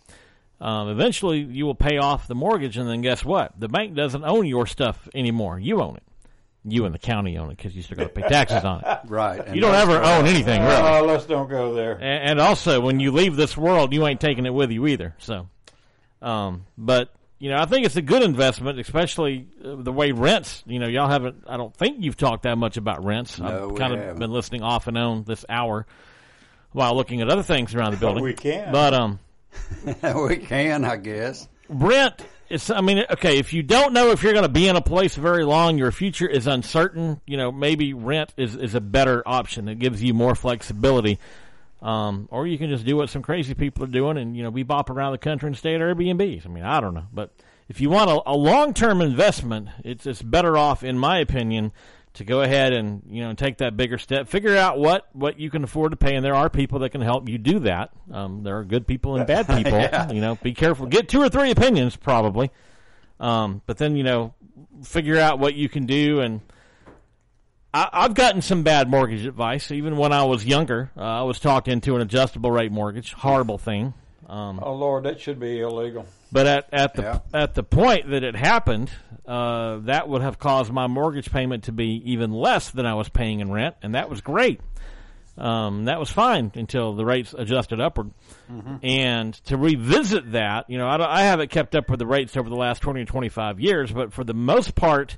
um, 0.61 0.89
eventually 0.89 1.41
you 1.41 1.67
will 1.67 1.75
pay 1.75 1.99
off 1.99 2.29
the 2.29 2.35
mortgage 2.35 2.77
and 2.77 2.89
then 2.89 3.01
guess 3.01 3.25
what? 3.25 3.59
The 3.59 3.69
bank 3.69 3.95
doesn't 3.95 4.25
own 4.25 4.47
your 4.47 4.67
stuff 4.67 5.09
anymore. 5.15 5.59
You 5.59 5.83
own 5.83 5.97
it. 5.97 6.03
You 6.71 6.85
and 6.85 6.95
the 6.95 6.99
county 6.99 7.37
own 7.39 7.51
it 7.51 7.57
because 7.57 7.75
you 7.75 7.83
still 7.83 7.97
got 7.97 8.15
to 8.15 8.21
pay 8.21 8.29
taxes 8.29 8.65
on 8.65 8.83
it. 8.85 8.99
Right. 9.09 9.45
and 9.47 9.55
You 9.55 9.61
don't 9.61 9.75
ever 9.75 10.03
own 10.03 10.27
anything, 10.27 10.63
really. 10.63 10.75
Oh, 10.75 11.05
let's 11.05 11.25
don't 11.27 11.49
go 11.49 11.75
there. 11.75 11.93
And, 11.95 12.31
and 12.31 12.41
also, 12.41 12.81
when 12.81 13.01
you 13.01 13.13
leave 13.13 13.37
this 13.37 13.57
world, 13.57 13.93
you 13.93 14.07
ain't 14.07 14.21
taking 14.21 14.47
it 14.47 14.53
with 14.55 14.71
you 14.71 14.87
either. 14.87 15.15
So, 15.19 15.49
um, 16.23 16.67
but 16.77 17.11
you 17.39 17.51
know, 17.51 17.59
I 17.59 17.67
think 17.67 17.87
it's 17.87 17.97
a 17.97 18.03
good 18.03 18.23
investment, 18.23 18.81
especially 18.81 19.47
uh, 19.65 19.77
the 19.77 19.93
way 19.93 20.11
rents. 20.13 20.63
You 20.67 20.79
know, 20.81 20.89
y'all 20.89 21.09
haven't. 21.09 21.45
I 21.47 21.57
don't 21.57 21.75
think 21.75 21.99
you've 22.01 22.17
talked 22.17 22.43
that 22.43 22.59
much 22.59 22.77
about 22.77 23.05
rents. 23.05 23.39
No, 23.39 23.71
I've 23.71 23.77
kind 23.77 23.93
of 23.93 24.01
haven't. 24.01 24.19
been 24.19 24.33
listening 24.33 24.63
off 24.63 24.89
and 24.89 24.99
on 24.99 25.23
this 25.25 25.45
hour 25.49 25.87
while 26.73 26.95
looking 26.97 27.21
at 27.21 27.29
other 27.31 27.43
things 27.45 27.75
around 27.75 27.93
the 27.93 27.97
building. 28.01 28.25
We 28.25 28.35
can. 28.35 28.73
but 28.73 28.93
um, 28.93 29.21
we 30.29 30.37
can, 30.37 30.85
I 30.85 30.97
guess. 30.97 31.49
Rent 31.69 32.25
is 32.49 32.71
i 32.71 32.81
mean 32.81 33.05
okay 33.11 33.39
if 33.39 33.53
you 33.53 33.63
don't 33.63 33.93
know 33.93 34.11
if 34.11 34.23
you're 34.23 34.33
going 34.33 34.45
to 34.45 34.49
be 34.49 34.69
in 34.69 34.77
a 34.77 34.81
place 34.81 35.15
very 35.15 35.45
long 35.45 35.77
your 35.77 35.93
future 35.93 36.27
is 36.27 36.47
uncertain 36.47 37.21
you 37.27 37.37
know 37.37 37.53
maybe 37.53 37.93
rent 37.93 38.33
is, 38.37 38.57
is 38.57 38.75
a 38.75 38.81
better 38.81 39.23
option 39.27 39.69
it 39.69 39.79
gives 39.79 40.03
you 40.03 40.15
more 40.15 40.35
flexibility. 40.35 41.19
Um, 41.81 42.27
or 42.33 42.45
you 42.45 42.59
can 42.59 42.71
just 42.71 42.85
do 42.85 42.97
what 42.97 43.09
some 43.09 43.23
crazy 43.23 43.55
people 43.55 43.85
are 43.85 43.89
doing 43.89 44.19
and 44.19 44.37
you 44.37 44.43
know 44.43 44.51
we 44.51 44.65
bop 44.65 44.91
around 44.91 45.13
the 45.13 45.19
country 45.19 45.47
and 45.47 45.57
stay 45.57 45.77
at 45.77 45.81
airbnbs. 45.81 46.45
I 46.45 46.49
mean 46.49 46.65
i 46.65 46.81
don't 46.81 46.95
know. 46.95 47.07
But 47.13 47.31
if 47.69 47.81
you 47.81 47.91
want 47.91 48.11
a, 48.11 48.21
a 48.27 48.35
long-term 48.35 49.01
investment 49.01 49.69
it's, 49.85 50.05
it's 50.07 50.23
better 50.23 50.57
off 50.57 50.83
in 50.83 50.99
my 50.99 51.19
opinion 51.19 51.71
to 52.19 52.25
go 52.25 52.43
ahead 52.43 52.73
and 52.73 53.03
you 53.09 53.23
know 53.23 53.33
take 53.33 53.59
that 53.59 53.77
bigger 53.77 53.99
step. 53.99 54.29
Figure 54.29 54.57
out 54.57 54.79
what 54.79 55.09
what 55.13 55.41
you 55.41 55.51
can 55.51 55.65
afford 55.65 55.93
to 55.93 55.97
pay 55.97 56.15
and 56.15 56.25
there 56.25 56.35
are 56.35 56.49
people 56.49 56.81
that 56.81 56.91
can 56.91 57.01
help 57.01 57.29
you 57.29 57.39
do 57.39 57.61
that. 57.61 57.91
Um, 58.13 58.43
there 58.43 58.59
are 58.59 58.65
good 58.65 58.87
people 58.87 59.17
and 59.17 59.27
bad 59.27 59.47
people. 59.65 60.15
You 60.15 60.21
know 60.21 60.37
be 60.37 60.53
careful. 60.55 60.87
Get 60.87 61.09
two 61.09 61.21
or 61.21 61.29
three 61.29 61.51
opinions 61.51 61.97
probably. 61.97 62.51
Um, 63.19 63.63
but 63.67 63.79
then 63.79 63.97
you 63.97 64.05
know 64.05 64.35
figure 64.85 65.19
out 65.19 65.39
what 65.39 65.55
you 65.55 65.69
can 65.69 65.87
do. 65.87 66.21
And 66.21 66.41
I, 67.75 67.89
I've 67.93 68.15
gotten 68.15 68.43
some 68.43 68.63
bad 68.63 68.89
mortgage 68.89 69.27
advice. 69.27 69.71
Even 69.71 69.97
when 69.97 70.13
I 70.13 70.25
was 70.25 70.45
younger 70.45 70.91
uh, 70.97 71.01
I 71.01 71.23
was 71.23 71.41
talked 71.41 71.69
into 71.69 71.97
an 71.97 72.03
adjustable 72.03 72.51
rate 72.51 72.73
mortgage. 72.73 73.13
Horrible 73.13 73.59
thing. 73.59 73.95
Um, 74.29 74.61
Oh 74.63 74.75
Lord, 74.75 75.05
that 75.05 75.21
should 75.21 75.41
be 75.41 75.61
illegal. 75.61 76.07
But 76.33 76.47
at, 76.47 76.69
at 76.73 76.95
the 76.95 77.03
Yeah. 77.03 77.19
at 77.35 77.55
the 77.55 77.63
point 77.63 78.11
that 78.11 78.23
it 78.25 78.37
happened, 78.37 78.91
uh, 79.27 79.79
that 79.83 80.09
would 80.09 80.23
have 80.23 80.39
caused 80.39 80.73
my 80.73 80.87
mortgage 80.87 81.31
payment 81.31 81.65
to 81.65 81.73
be 81.73 82.03
even 82.13 82.33
less 82.33 82.71
than 82.71 82.87
I 82.87 82.95
was 82.95 83.09
paying 83.09 83.41
in 83.41 83.51
rent, 83.53 83.77
and 83.83 83.95
that 83.95 84.09
was 84.11 84.21
great. 84.21 84.61
Um, 85.37 85.85
that 85.85 86.01
was 86.01 86.11
fine 86.11 86.51
until 86.57 86.95
the 86.95 87.05
rates 87.05 87.33
adjusted 87.37 87.81
upward. 87.81 88.11
And 88.83 89.35
to 89.45 89.57
revisit 89.57 90.33
that, 90.33 90.69
you 90.69 90.79
know, 90.79 90.87
I, 90.89 91.21
I 91.21 91.23
haven't 91.23 91.51
kept 91.51 91.77
up 91.77 91.89
with 91.91 92.01
the 92.01 92.07
rates 92.09 92.37
over 92.37 92.49
the 92.49 92.57
last 92.57 92.81
20 92.83 93.03
or 93.03 93.05
25 93.05 93.61
years, 93.61 93.93
but 93.93 94.13
for 94.13 94.25
the 94.25 94.35
most 94.35 94.75
part, 94.75 95.17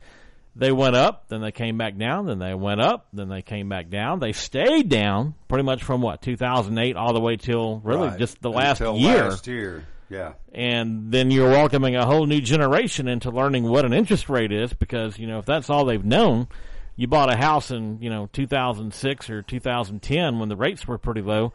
they 0.55 0.73
went 0.73 0.95
up, 0.97 1.29
then 1.29 1.41
they 1.41 1.53
came 1.53 1.79
back 1.79 1.97
down, 1.97 2.27
then 2.27 2.39
they 2.39 2.53
went 2.55 2.83
up, 2.83 3.07
then 3.15 3.29
they 3.31 3.41
came 3.41 3.69
back 3.71 3.89
down. 3.89 4.19
They 4.19 4.33
stayed 4.33 4.91
down 4.91 5.37
pretty 5.49 5.65
much 5.65 5.83
from 5.85 6.03
what, 6.03 6.21
2008 6.21 6.97
all 6.97 7.15
the 7.15 7.21
way 7.21 7.37
till 7.37 7.81
really 7.81 8.09
Right. 8.09 8.19
just 8.19 8.43
the 8.43 8.51
last 8.51 8.81
Until 8.81 8.97
year 8.99 9.31
Last 9.31 9.47
year, 9.47 9.85
yeah. 10.11 10.33
and 10.53 11.11
then 11.13 11.31
you're 11.31 11.51
welcoming 11.51 11.97
a 11.97 12.05
whole 12.05 12.27
new 12.27 12.41
generation 12.41 13.09
into 13.09 13.31
learning 13.31 13.65
what 13.65 13.85
an 13.85 13.93
interest 13.93 14.29
rate 14.29 14.53
is 14.53 14.73
because 14.73 15.19
you 15.19 15.27
know 15.27 15.39
if 15.39 15.47
that's 15.47 15.71
all 15.71 15.85
they've 15.85 16.05
known 16.05 16.49
you 16.97 17.07
bought 17.07 17.33
a 17.33 17.37
house 17.37 17.71
in 17.71 18.01
you 18.03 18.11
know 18.11 18.29
2006 18.33 19.31
or 19.31 19.43
2010 19.43 20.39
when 20.39 20.49
the 20.49 20.57
rates 20.57 20.87
were 20.87 20.99
pretty 20.99 21.23
low 21.23 21.53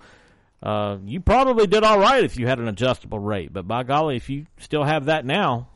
uh, 0.66 0.98
you 1.06 1.20
probably 1.20 1.68
did 1.68 1.84
all 1.84 2.00
right 2.00 2.24
if 2.24 2.38
you 2.38 2.48
had 2.48 2.58
an 2.60 2.68
adjustable 2.68 3.20
rate. 3.20 3.54
But 3.54 3.68
by 3.68 3.84
golly 3.84 4.16
if 4.16 4.30
you 4.30 4.48
still 4.58 4.84
have 4.84 5.06
that 5.06 5.24
now 5.24 5.68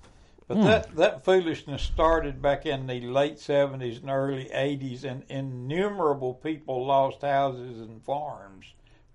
But 0.48 0.64
that 0.64 0.96
that 0.96 1.26
foolishness 1.26 1.84
started 1.84 2.42
back 2.42 2.66
in 2.66 2.88
the 2.88 3.02
late 3.02 3.40
seventies 3.40 4.00
and 4.00 4.10
early 4.10 4.50
eighties, 4.52 5.04
and 5.04 5.24
innumerable 5.30 6.34
people 6.34 6.88
lost 6.88 7.22
houses 7.22 7.80
and 7.80 8.04
farms 8.04 8.74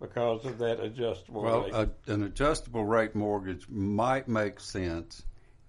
because 0.09 0.45
of 0.45 0.59
that 0.59 0.81
adjustable 0.81 1.43
Well, 1.43 1.63
rate. 1.65 1.73
a, 1.75 2.13
an 2.13 2.23
adjustable 2.23 2.85
rate 2.85 3.15
mortgage 3.15 3.67
might 3.69 4.29
make 4.29 4.61
sense 4.61 5.23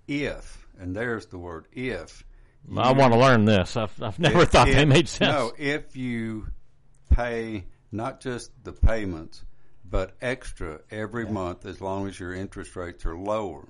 if, 0.07 0.67
and 0.79 0.95
there's 0.95 1.25
the 1.27 1.37
word 1.37 1.67
if. 1.71 2.23
i 2.77 2.91
want 2.91 3.13
to 3.13 3.19
learn 3.19 3.45
this 3.45 3.77
i've, 3.77 4.01
I've 4.01 4.19
never 4.19 4.41
if- 4.43 4.49
thought 4.49 4.67
they 4.67 4.81
if- 4.81 4.87
made 4.87 5.07
sense 5.07 5.31
No, 5.33 5.51
if 5.57 5.95
you 5.95 6.47
pay 7.11 7.65
not 7.91 8.19
just 8.19 8.51
the 8.63 8.73
payments, 8.73 9.43
but 9.89 10.15
extra 10.21 10.79
every 10.91 11.25
month 11.27 11.65
as 11.65 11.79
long 11.79 12.07
as 12.07 12.19
your 12.19 12.33
interest 12.33 12.75
rates 12.75 13.05
are 13.05 13.17
lower. 13.17 13.65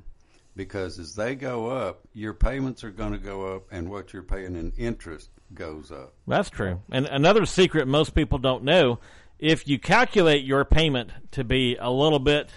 because 0.56 0.97
as 0.97 1.13
they 1.15 1.36
go 1.36 1.67
up, 1.67 1.99
your 2.13 2.34
payments 2.34 2.84
are 2.84 2.89
going 2.91 3.12
to 3.12 3.17
go 3.19 3.56
up, 3.56 3.63
and 3.71 3.89
what 3.89 4.13
you're 4.13 4.23
paying 4.23 4.56
in 4.56 4.71
interest 4.78 5.30
goes 5.54 5.91
up. 5.91 6.13
That's 6.25 6.49
true. 6.49 6.82
And 6.91 7.06
another 7.08 7.45
secret 7.45 7.88
most 7.88 8.15
people 8.15 8.39
don't 8.39 8.63
know 8.63 8.99
if 9.39 9.67
you 9.67 9.80
calculate 9.80 10.43
your 10.43 10.65
payment 10.65 11.12
to 11.32 11.43
be 11.43 11.78
a 11.80 11.91
little 11.91 12.19
bit 12.19 12.50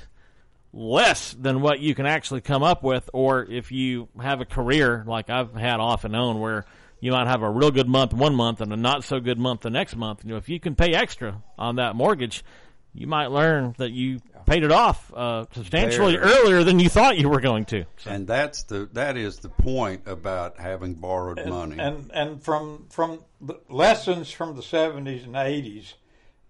less 0.73 1.33
than 1.33 1.61
what 1.61 1.81
you 1.81 1.95
can 1.95 2.07
actually 2.07 2.41
come 2.41 2.62
up 2.62 2.83
with, 2.83 3.09
or 3.12 3.45
if 3.45 3.73
you 3.73 4.09
have 4.21 4.41
a 4.41 4.45
career 4.45 5.05
like 5.07 5.31
I've 5.31 5.55
had 5.55 5.81
off 5.81 6.05
and 6.05 6.14
on 6.14 6.41
where 6.41 6.64
you 7.01 7.12
might 7.12 7.27
have 7.27 7.43
a 7.43 7.51
real 7.51 7.71
good 7.71 7.88
month 7.88 8.12
one 8.12 8.35
month 8.35 8.61
and 8.61 8.73
a 8.73 8.77
not 8.77 9.05
so 9.05 9.21
good 9.21 9.38
month 9.38 9.62
the 9.62 9.71
next 9.71 9.97
month, 9.97 10.25
you 10.25 10.31
know, 10.31 10.37
if 10.37 10.49
you 10.49 10.61
can 10.61 10.75
pay 10.75 10.95
extra 10.95 11.43
on 11.59 11.77
that 11.77 11.97
mortgage, 11.97 12.45
you 12.93 13.07
might 13.07 13.29
learn 13.29 13.75
that 13.79 13.93
you 13.93 14.21
paid 14.47 14.64
it 14.64 14.73
off 14.73 15.12
uh, 15.14 15.45
substantially 15.53 16.17
Very. 16.17 16.33
earlier 16.33 16.64
than 16.64 16.79
you 16.79 16.88
thought 16.88 17.19
you 17.19 17.29
were 17.29 17.41
going 17.41 17.64
to. 17.67 17.85
So, 17.99 18.11
And 18.11 18.27
that's 18.27 18.64
the 18.64 18.88
that 18.95 19.17
is 19.17 19.38
the 19.38 19.51
point 19.51 20.03
about 20.07 20.59
having 20.59 20.95
borrowed 20.95 21.45
money. 21.47 21.79
And 21.79 22.11
and 22.12 22.43
from 22.43 22.87
from 22.91 23.25
the 23.41 23.61
lessons 23.69 24.31
from 24.31 24.57
the 24.57 24.62
seventies 24.62 25.25
and 25.25 25.37
eighties 25.37 25.95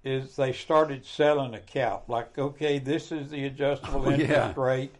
is 0.09 0.35
they 0.37 0.53
started 0.53 1.05
selling 1.05 1.55
a 1.55 1.61
cap. 1.61 2.05
Like, 2.09 2.37
okay, 2.38 2.79
this 2.79 3.12
is 3.12 3.31
the 3.31 3.44
adjustable 3.44 4.07
Oh, 4.07 4.11
interest 4.11 4.31
yeah. 4.31 4.53
rate, 4.57 4.94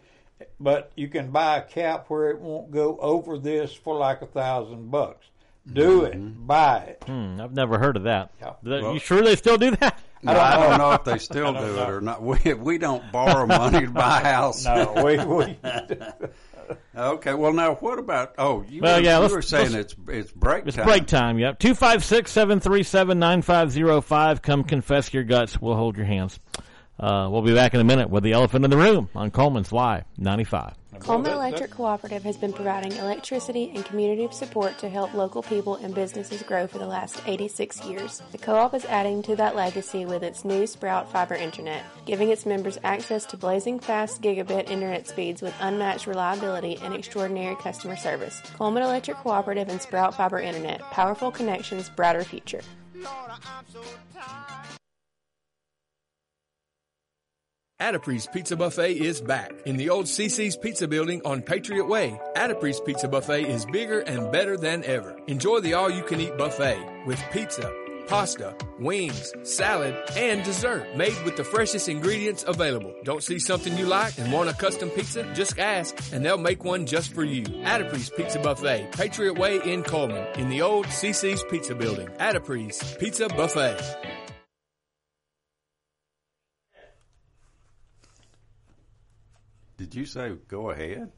but 0.61 0.93
you 0.95 1.09
can 1.09 1.31
buy 1.31 1.57
a 1.59 1.63
cap 1.63 2.05
where 2.09 2.31
it 2.31 2.39
won't 2.39 2.71
go 2.71 2.97
over 3.01 3.39
this 3.39 3.73
for 3.73 3.97
like 3.97 4.23
a 4.23 4.27
thousand 4.27 4.91
bucks. 4.91 5.27
Do 5.73 6.03
Mm-hmm. 6.03 6.07
it, 6.29 6.47
buy 6.47 6.79
it. 6.79 7.03
hmm, 7.07 7.41
I've 7.41 7.53
never 7.55 7.79
heard 7.79 7.97
of 7.97 8.05
that. 8.05 8.31
Yeah. 8.41 8.53
Th- 8.65 8.83
Well- 8.83 8.95
you 8.95 8.99
sure 9.01 9.23
they 9.23 9.37
still 9.37 9.59
do 9.59 9.73
that? 9.77 9.99
No, 10.21 10.33
I 10.33 10.57
don't 10.57 10.79
know 10.79 10.91
if 10.95 11.05
they 11.05 11.17
still 11.19 11.53
do 11.53 11.61
it 11.61 11.89
or 11.89 12.01
not. 12.01 12.21
We 12.21 12.53
we 12.55 12.77
don't 12.77 13.13
borrow 13.13 13.47
money 13.47 13.83
to 13.87 13.91
buy 13.93 14.21
a 14.21 14.25
house. 14.35 14.65
No, 14.65 14.93
we 15.05 15.17
we 15.25 15.57
Okay. 16.97 17.35
Well, 17.35 17.53
now 17.53 17.75
what 17.77 17.99
about? 17.99 18.35
Oh, 18.39 18.65
you, 18.69 18.83
Well, 18.83 18.97
were, 18.99 19.03
yeah, 19.03 19.17
you 19.17 19.23
let's- 19.23 19.35
were 19.35 19.43
saying 19.43 19.75
it's 19.75 19.95
it's 20.09 20.33
break 20.33 20.67
It's 20.67 20.77
time. 20.77 20.87
break 20.87 21.07
time, 21.07 21.39
yep. 21.39 21.59
256 21.59 22.31
737 22.31 23.19
9505. 23.19 24.43
Come 24.43 24.65
confess 24.65 25.13
your 25.15 25.25
guts. 25.25 25.61
We'll 25.61 25.77
hold 25.77 25.97
your 25.97 26.07
hands. 26.07 26.39
Uh, 26.99 27.29
we'll 27.31 27.43
be 27.43 27.55
back 27.55 27.75
in 27.75 27.81
a 27.81 27.85
minute 27.85 28.11
with 28.11 28.25
the 28.25 28.33
elephant 28.33 28.65
in 28.65 28.71
the 28.73 28.77
room 28.77 29.09
on 29.15 29.31
Cullman's 29.31 29.71
Live 29.73 30.05
95. 30.17 30.75
Cullman 31.01 31.33
Electric 31.33 31.71
Cooperative 31.71 32.23
has 32.25 32.37
been 32.37 32.53
providing 32.53 32.93
electricity 32.93 33.73
and 33.75 33.85
community 33.85 34.29
support 34.31 34.77
to 34.79 34.89
help 34.89 35.15
local 35.15 35.43
people 35.43 35.77
and 35.77 35.95
businesses 35.95 36.43
grow 36.43 36.67
for 36.67 36.79
the 36.79 36.87
last 36.87 37.23
86 37.27 37.85
years. 37.85 38.23
The 38.33 38.39
co-op 38.39 38.75
is 38.75 38.85
adding 38.85 39.23
to 39.23 39.37
that 39.37 39.57
legacy 39.57 40.05
with 40.05 40.23
its 40.23 40.45
new 40.45 40.67
Sprout 40.67 41.11
Fiber 41.11 41.35
Internet, 41.35 41.85
giving 42.05 42.29
its 42.29 42.45
members 42.45 42.79
access 42.85 43.25
to 43.27 43.37
blazing 43.37 43.81
fast 43.81 44.21
gigabit 44.21 44.71
internet 44.71 45.09
speeds 45.09 45.41
with 45.41 45.55
unmatched 45.61 46.07
reliability 46.07 46.79
and 46.83 46.95
extraordinary 46.95 47.57
customer 47.57 47.97
service. 47.97 48.43
Cullman 48.57 48.83
Electric 48.83 49.17
Cooperative 49.19 49.69
and 49.69 49.81
Sprout 49.81 50.15
Fiber 50.15 50.41
Internet, 50.41 50.81
powerful 50.91 51.31
connections, 51.31 51.89
brighter 51.89 52.25
future. 52.25 52.61
Addipre's 57.81 58.27
Pizza 58.27 58.57
Buffet 58.57 58.95
is 58.95 59.21
back 59.21 59.53
in 59.65 59.77
the 59.77 59.89
old 59.89 60.07
CC's 60.07 60.57
Pizza 60.57 60.89
Building 60.89 61.23
on 61.25 61.43
Patriot 61.43 61.87
Way. 61.87 62.21
Addipre's 62.35 62.81
Pizza 62.81 63.07
Buffet 63.07 63.45
is 63.45 63.65
bigger 63.67 64.01
and 64.01 64.33
better 64.33 64.57
than 64.57 64.83
ever. 64.83 65.17
Enjoy 65.29 65.61
the 65.61 65.75
all-you-can-eat 65.75 66.37
buffet 66.37 67.05
with 67.07 67.23
pizza, 67.31 67.73
pasta, 68.09 68.57
wings, 68.81 69.33
salad, 69.45 69.95
and 70.17 70.43
dessert 70.43 70.97
made 70.97 71.23
with 71.25 71.37
the 71.37 71.45
freshest 71.45 71.89
ingredients 71.89 72.45
available. 72.49 72.93
Don't 73.05 73.23
see 73.23 73.39
something 73.39 73.79
you 73.79 73.87
like 73.87 74.19
and 74.19 74.33
want 74.33 74.51
a 74.51 74.55
custom 74.55 74.91
pizza? 74.91 75.33
Just 75.33 75.57
ask 75.61 75.97
and 76.13 76.25
they'll 76.25 76.37
make 76.37 76.65
one 76.65 76.85
just 76.85 77.15
for 77.15 77.23
you. 77.23 77.45
Addipre's 77.45 78.11
Pizza 78.11 78.41
Buffet, 78.41 78.91
Patriot 78.91 79.39
Way 79.39 79.61
in 79.65 79.85
Cullman 79.85 80.27
in 80.37 80.49
the 80.49 80.63
old 80.63 80.87
CC's 80.87 81.45
Pizza 81.49 81.77
Building. 81.77 82.09
Addipre's 82.19 82.97
Pizza 82.97 83.29
Buffet. 83.29 84.28
Did 89.79 89.95
you 89.95 90.05
say 90.05 90.33
go 90.49 90.71
ahead? 90.71 91.11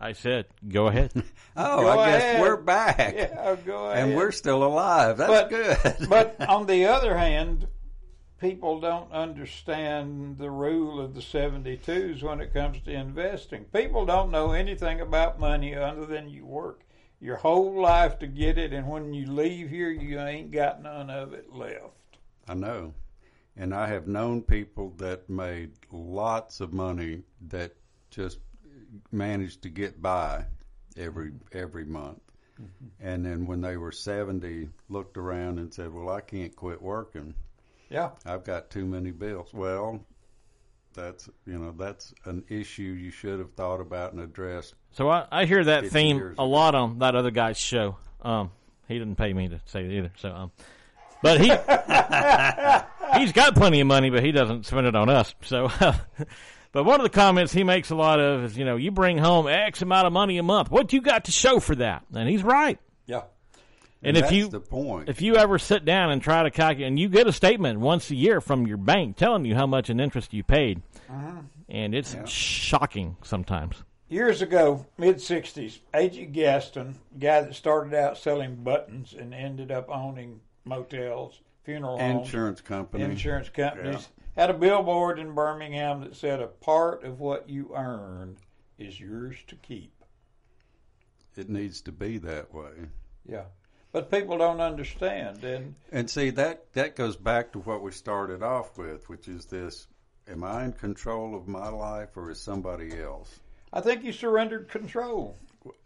I 0.00 0.12
said, 0.12 0.46
go 0.66 0.86
ahead. 0.86 1.12
Oh, 1.60 1.82
Go 1.82 1.98
I 1.98 2.10
guess 2.10 2.40
we're 2.40 2.56
back. 2.56 3.14
yeah, 3.16 3.56
go 3.66 3.90
ahead. 3.90 4.06
And 4.10 4.16
we're 4.16 4.30
still 4.30 4.62
alive. 4.62 5.16
That's 5.16 5.28
but, 5.28 5.50
good. 5.50 6.08
but 6.08 6.36
on 6.48 6.66
the 6.66 6.84
other 6.86 7.18
hand, 7.18 7.66
people 8.40 8.78
don't 8.78 9.10
understand 9.10 10.38
the 10.38 10.52
rule 10.52 11.00
of 11.00 11.16
the 11.16 11.20
72s 11.20 12.22
when 12.22 12.40
it 12.40 12.54
comes 12.54 12.80
to 12.82 12.92
investing. 12.92 13.64
People 13.64 14.06
don't 14.06 14.30
know 14.30 14.52
anything 14.52 15.00
about 15.00 15.40
money 15.40 15.74
other 15.74 16.06
than 16.06 16.28
you 16.28 16.46
work 16.46 16.84
your 17.20 17.36
whole 17.36 17.80
life 17.80 18.18
to 18.20 18.26
get 18.26 18.58
it, 18.58 18.72
and 18.72 18.86
when 18.88 19.12
you 19.12 19.26
leave 19.26 19.68
here, 19.68 19.90
you 19.90 20.20
ain't 20.20 20.52
got 20.52 20.82
none 20.82 21.10
of 21.10 21.32
it 21.32 21.52
left. 21.52 22.18
I 22.46 22.54
know. 22.54 22.94
And 23.56 23.74
I 23.74 23.88
have 23.88 24.06
known 24.06 24.42
people 24.42 24.90
that 24.98 25.28
made 25.28 25.72
lots 25.90 26.60
of 26.60 26.72
money 26.72 27.22
that 27.48 27.72
just 28.10 28.38
managed 29.12 29.62
to 29.62 29.68
get 29.68 30.00
by 30.00 30.44
every 30.96 31.32
every 31.52 31.84
month. 31.84 32.20
And 33.00 33.24
then 33.24 33.46
when 33.46 33.60
they 33.60 33.76
were 33.76 33.92
70, 33.92 34.68
looked 34.88 35.16
around 35.16 35.58
and 35.58 35.72
said, 35.72 35.92
"Well, 35.92 36.08
I 36.08 36.20
can't 36.20 36.54
quit 36.56 36.82
working. 36.82 37.34
Yeah. 37.88 38.10
I've 38.26 38.42
got 38.44 38.70
too 38.70 38.84
many 38.84 39.12
bills." 39.12 39.52
Well, 39.52 40.00
that's, 40.92 41.28
you 41.46 41.58
know, 41.58 41.72
that's 41.76 42.12
an 42.24 42.44
issue 42.48 42.82
you 42.82 43.10
should 43.10 43.38
have 43.38 43.52
thought 43.52 43.80
about 43.80 44.12
and 44.12 44.20
addressed. 44.20 44.74
So 44.92 45.08
I, 45.08 45.26
I 45.30 45.44
hear 45.44 45.62
that 45.64 45.86
theme 45.88 46.34
a 46.38 46.44
lot 46.44 46.74
on 46.74 46.98
that 46.98 47.14
other 47.14 47.30
guy's 47.30 47.58
show. 47.58 47.96
Um, 48.22 48.50
he 48.88 48.98
didn't 48.98 49.16
pay 49.16 49.32
me 49.32 49.48
to 49.48 49.60
say 49.66 49.84
it 49.84 49.92
either. 49.92 50.12
So, 50.16 50.30
um, 50.30 50.52
but 51.22 51.40
he 51.40 51.48
he's 53.20 53.32
got 53.32 53.54
plenty 53.54 53.80
of 53.80 53.86
money, 53.86 54.10
but 54.10 54.24
he 54.24 54.32
doesn't 54.32 54.66
spend 54.66 54.86
it 54.86 54.96
on 54.96 55.08
us. 55.08 55.34
So, 55.42 55.70
but 56.72 56.84
one 56.84 57.00
of 57.00 57.04
the 57.04 57.10
comments 57.10 57.52
he 57.52 57.64
makes 57.64 57.90
a 57.90 57.94
lot 57.94 58.20
of 58.20 58.44
is, 58.44 58.58
you 58.58 58.64
know, 58.64 58.76
you 58.76 58.90
bring 58.90 59.18
home 59.18 59.48
X 59.48 59.82
amount 59.82 60.06
of 60.06 60.12
money 60.12 60.38
a 60.38 60.42
month. 60.42 60.70
What 60.70 60.92
you 60.92 61.00
got 61.00 61.24
to 61.24 61.32
show 61.32 61.60
for 61.60 61.74
that? 61.76 62.04
And 62.14 62.28
he's 62.28 62.42
right. 62.42 62.78
Yeah. 63.06 63.22
And 64.02 64.16
if 64.16 64.24
that's 64.24 64.32
you 64.32 64.48
the 64.48 64.60
point. 64.60 65.08
if 65.08 65.22
you 65.22 65.36
ever 65.36 65.58
sit 65.58 65.84
down 65.84 66.10
and 66.10 66.22
try 66.22 66.44
to 66.44 66.50
calculate, 66.50 66.88
and 66.88 66.98
you 66.98 67.08
get 67.08 67.26
a 67.26 67.32
statement 67.32 67.80
once 67.80 68.10
a 68.10 68.14
year 68.14 68.40
from 68.40 68.66
your 68.66 68.76
bank 68.76 69.16
telling 69.16 69.44
you 69.44 69.54
how 69.54 69.66
much 69.66 69.90
in 69.90 69.98
interest 69.98 70.32
you 70.32 70.44
paid, 70.44 70.82
uh-huh. 71.10 71.42
and 71.68 71.94
it's 71.94 72.14
shocking 72.28 73.16
sometimes. 73.22 73.82
Years 74.08 74.40
ago, 74.40 74.86
mid 74.96 75.16
60s, 75.16 75.80
A.G. 75.92 76.26
Gaston, 76.26 76.94
guy 77.18 77.42
that 77.42 77.54
started 77.54 77.92
out 77.92 78.16
selling 78.16 78.56
buttons 78.56 79.14
and 79.18 79.34
ended 79.34 79.70
up 79.70 79.90
owning 79.90 80.40
motels, 80.64 81.40
funeral 81.64 81.98
homes, 81.98 82.26
Insurance 82.26 82.60
company. 82.60 83.04
insurance 83.04 83.48
companies, 83.50 84.08
had 84.38 84.50
a 84.50 84.54
billboard 84.54 85.18
in 85.18 85.34
Birmingham 85.34 86.00
that 86.02 86.14
said, 86.14 86.40
A 86.40 86.46
part 86.46 87.02
of 87.02 87.18
what 87.18 87.48
you 87.48 87.72
earn 87.74 88.36
is 88.78 89.00
yours 89.00 89.36
to 89.48 89.56
keep. 89.56 89.92
It 91.36 91.50
needs 91.50 91.80
to 91.82 91.92
be 91.92 92.18
that 92.18 92.54
way. 92.54 92.70
Yeah. 93.28 93.46
But 93.90 94.12
people 94.12 94.38
don't 94.38 94.60
understand. 94.60 95.42
And 95.42 95.74
And 95.90 96.08
see 96.08 96.30
that 96.30 96.72
that 96.74 96.94
goes 96.94 97.16
back 97.16 97.52
to 97.52 97.58
what 97.58 97.82
we 97.82 97.90
started 97.90 98.42
off 98.42 98.78
with, 98.78 99.08
which 99.08 99.26
is 99.26 99.46
this: 99.46 99.88
Am 100.28 100.44
I 100.44 100.64
in 100.64 100.72
control 100.72 101.34
of 101.34 101.48
my 101.48 101.68
life, 101.68 102.16
or 102.16 102.30
is 102.30 102.40
somebody 102.40 103.00
else? 103.00 103.40
I 103.72 103.80
think 103.80 104.04
you 104.04 104.12
surrendered 104.12 104.68
control. 104.68 105.36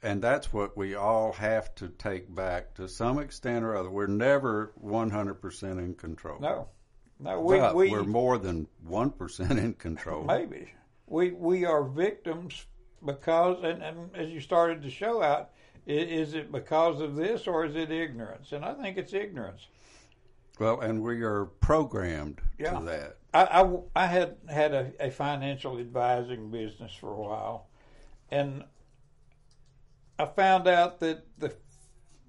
And 0.03 0.21
that's 0.21 0.53
what 0.53 0.77
we 0.77 0.95
all 0.95 1.33
have 1.33 1.75
to 1.77 1.89
take 1.89 2.33
back 2.35 2.75
to 2.75 2.87
some 2.87 3.19
extent 3.19 3.65
or 3.65 3.77
other. 3.77 3.89
We're 3.89 4.07
never 4.07 4.73
one 4.75 5.09
hundred 5.09 5.41
percent 5.41 5.79
in 5.79 5.95
control. 5.95 6.39
No. 6.39 6.69
No, 7.23 7.41
we, 7.41 7.59
but 7.59 7.75
we, 7.75 7.91
we're 7.91 8.03
more 8.03 8.37
than 8.39 8.67
one 8.85 9.11
percent 9.11 9.59
in 9.59 9.75
control. 9.75 10.25
Maybe 10.25 10.73
we 11.07 11.31
we 11.31 11.65
are 11.65 11.85
victims 11.85 12.67
because, 13.05 13.63
and, 13.63 13.83
and 13.83 14.17
as 14.17 14.31
you 14.31 14.41
started 14.41 14.83
to 14.83 14.91
show 14.91 15.23
out, 15.23 15.51
is 15.87 16.35
it 16.35 16.51
because 16.51 17.01
of 17.01 17.15
this 17.17 17.47
or 17.47 17.65
is 17.65 17.77
it 17.77 17.91
ignorance? 17.91 18.53
And 18.53 18.65
I 18.65 18.75
think 18.75 18.99
it's 18.99 19.13
ignorance. 19.13 19.69
Well, 20.59 20.81
and 20.81 21.03
we 21.03 21.23
are 21.23 21.47
programmed 21.47 22.41
Yeah. 22.59 22.79
to 22.79 22.85
that. 22.85 23.17
I, 23.35 23.63
I, 23.63 24.05
I 24.05 24.07
had 24.07 24.37
had 24.49 24.75
a, 24.75 24.93
a 25.01 25.11
financial 25.11 25.79
advising 25.79 26.51
business 26.51 26.93
for 26.93 27.11
a 27.11 27.17
while, 27.21 27.67
and 28.31 28.65
I 30.19 30.27
found 30.27 30.69
out 30.69 31.01
that 31.01 31.25
the 31.39 31.55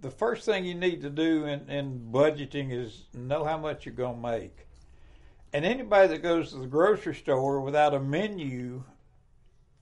the 0.01 0.11
first 0.11 0.45
thing 0.45 0.65
you 0.65 0.75
need 0.75 1.01
to 1.01 1.09
do 1.09 1.45
in, 1.45 1.69
in 1.69 2.09
budgeting 2.11 2.71
is 2.71 3.05
know 3.13 3.43
how 3.45 3.57
much 3.57 3.85
you're 3.85 3.95
going 3.95 4.21
to 4.21 4.31
make. 4.31 4.67
And 5.53 5.65
anybody 5.65 6.07
that 6.07 6.23
goes 6.23 6.49
to 6.51 6.57
the 6.57 6.67
grocery 6.67 7.15
store 7.15 7.61
without 7.61 7.93
a 7.93 7.99
menu 7.99 8.83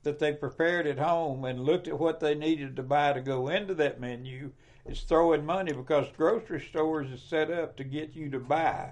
that 0.02 0.18
they 0.18 0.32
prepared 0.32 0.86
at 0.86 0.98
home 0.98 1.44
and 1.44 1.64
looked 1.64 1.88
at 1.88 1.98
what 1.98 2.20
they 2.20 2.34
needed 2.34 2.76
to 2.76 2.82
buy 2.82 3.12
to 3.12 3.20
go 3.20 3.48
into 3.48 3.74
that 3.74 4.00
menu 4.00 4.52
is 4.84 5.00
throwing 5.00 5.46
money 5.46 5.72
because 5.72 6.06
grocery 6.16 6.60
stores 6.60 7.10
is 7.10 7.22
set 7.22 7.50
up 7.50 7.76
to 7.76 7.84
get 7.84 8.14
you 8.14 8.30
to 8.30 8.38
buy. 8.38 8.90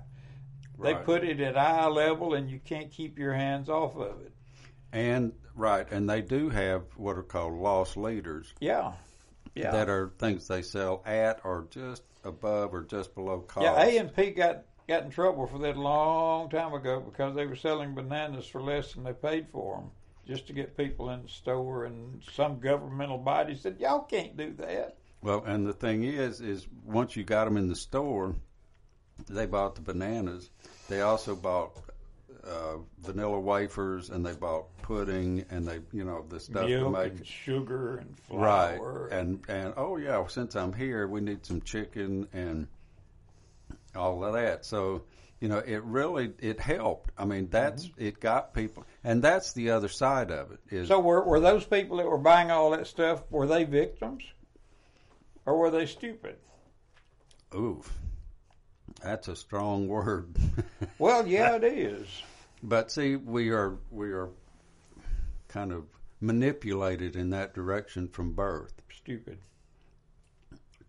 They 0.83 0.95
put 0.95 1.25
it 1.25 1.41
at 1.41 1.59
eye 1.59 1.89
level 1.89 2.33
and 2.33 2.51
you 2.51 2.59
can't 2.65 2.91
keep 2.91 3.19
your 3.19 3.35
hands 3.35 3.69
off 3.69 3.97
of 3.97 4.23
it. 4.23 4.33
And 4.93 5.33
Right, 5.55 5.87
and 5.91 6.09
they 6.09 6.23
do 6.23 6.49
have 6.49 6.85
what 6.97 7.19
are 7.19 7.23
called 7.23 7.55
loss 7.55 7.97
leaders 7.97 8.55
Yeah. 8.61 8.93
Yeah. 9.55 9.73
that 9.73 9.91
are 9.91 10.13
things 10.19 10.49
they 10.49 10.63
sell 10.63 11.03
at 11.05 11.41
or 11.45 11.67
just 11.71 12.03
above 12.25 12.73
or 12.73 12.83
just 12.83 13.15
below 13.15 13.41
cost. 13.41 13.65
Yeah, 13.65 13.83
A 13.83 13.99
and 13.99 14.15
P 14.15 14.31
got 14.31 14.63
got 14.91 15.05
in 15.05 15.11
trouble 15.11 15.47
for 15.47 15.59
that 15.59 15.77
a 15.77 15.81
long 15.81 16.51
time 16.51 16.75
ago 16.75 17.01
because 17.01 17.37
they 17.37 17.47
were 17.47 17.55
selling 17.55 17.95
bananas 17.95 18.47
for 18.47 18.61
less 18.61 18.93
than 18.93 19.05
they 19.05 19.13
paid 19.13 19.47
for 19.53 19.77
them, 19.77 19.91
just 20.27 20.49
to 20.49 20.53
get 20.53 20.77
people 20.77 21.11
in 21.11 21.23
the 21.23 21.29
store. 21.29 21.85
And 21.85 22.21
some 22.33 22.59
governmental 22.59 23.19
body 23.19 23.55
said, 23.55 23.79
"Y'all 23.79 24.01
can't 24.01 24.37
do 24.37 24.53
that." 24.59 24.97
Well, 25.23 25.45
and 25.45 25.65
the 25.65 25.73
thing 25.73 26.03
is, 26.03 26.41
is 26.41 26.67
once 26.85 27.15
you 27.15 27.23
got 27.23 27.45
them 27.45 27.57
in 27.57 27.69
the 27.69 27.77
store, 27.77 28.35
they 29.29 29.47
bought 29.47 29.77
the 29.77 29.83
bananas. 29.83 30.51
They 30.89 31.03
also 31.03 31.37
bought 31.37 31.77
uh, 32.43 32.79
vanilla 33.01 33.39
wafers, 33.39 34.11
and 34.11 34.27
they 34.27 34.33
bought 34.33 34.77
pudding, 34.83 35.45
and 35.51 35.69
they, 35.69 35.79
you 35.93 36.05
know, 36.05 36.25
the 36.29 36.41
stuff 36.41 36.67
to 36.67 36.91
make 36.91 37.13
and 37.13 37.27
sugar 37.27 37.99
and 37.99 38.19
flour 38.19 39.09
right. 39.09 39.19
And 39.19 39.45
and 39.47 39.75
oh 39.77 39.99
yeah, 39.99 40.27
since 40.27 40.57
I'm 40.57 40.73
here, 40.73 41.07
we 41.07 41.21
need 41.21 41.47
some 41.47 41.61
chicken 41.61 42.27
and 42.33 42.67
all 43.97 44.25
of 44.25 44.33
that. 44.35 44.65
So 44.65 45.03
you 45.41 45.49
know, 45.49 45.59
it 45.59 45.83
really 45.85 46.33
it 46.39 46.61
helped. 46.61 47.11
I 47.17 47.25
mean, 47.25 47.49
that's 47.51 47.87
Mm-hmm. 47.87 48.03
it 48.03 48.21
got 48.21 48.53
people, 48.55 48.85
and 49.05 49.23
that's 49.23 49.53
the 49.55 49.71
other 49.71 49.89
side 49.89 50.31
of 50.31 50.53
it. 50.53 50.61
Is 50.71 50.89
So 50.89 51.01
were 51.01 51.23
were 51.25 51.41
those 51.41 51.65
people 51.65 51.97
that 51.99 52.07
were 52.07 52.19
buying 52.19 52.51
all 52.51 52.71
that 52.73 52.87
stuff 52.87 53.23
were 53.31 53.47
they 53.47 53.65
victims, 53.65 54.23
or 55.47 55.57
were 55.59 55.71
they 55.71 55.87
stupid? 55.87 56.37
oof, 57.55 57.93
that's 59.03 59.29
a 59.29 59.37
strong 59.37 59.89
word. 59.89 60.35
Well, 60.99 61.27
yeah, 61.27 61.57
it 61.57 61.65
is. 61.65 62.07
But 62.63 62.91
see, 62.91 63.17
we 63.17 63.51
are 63.51 63.79
we 63.91 64.11
are 64.13 64.29
kind 65.49 65.73
of 65.73 65.85
manipulated 66.21 67.17
in 67.17 67.31
that 67.31 67.55
direction 67.55 68.07
from 68.09 68.33
birth 68.35 68.75
Stupid. 68.95 69.39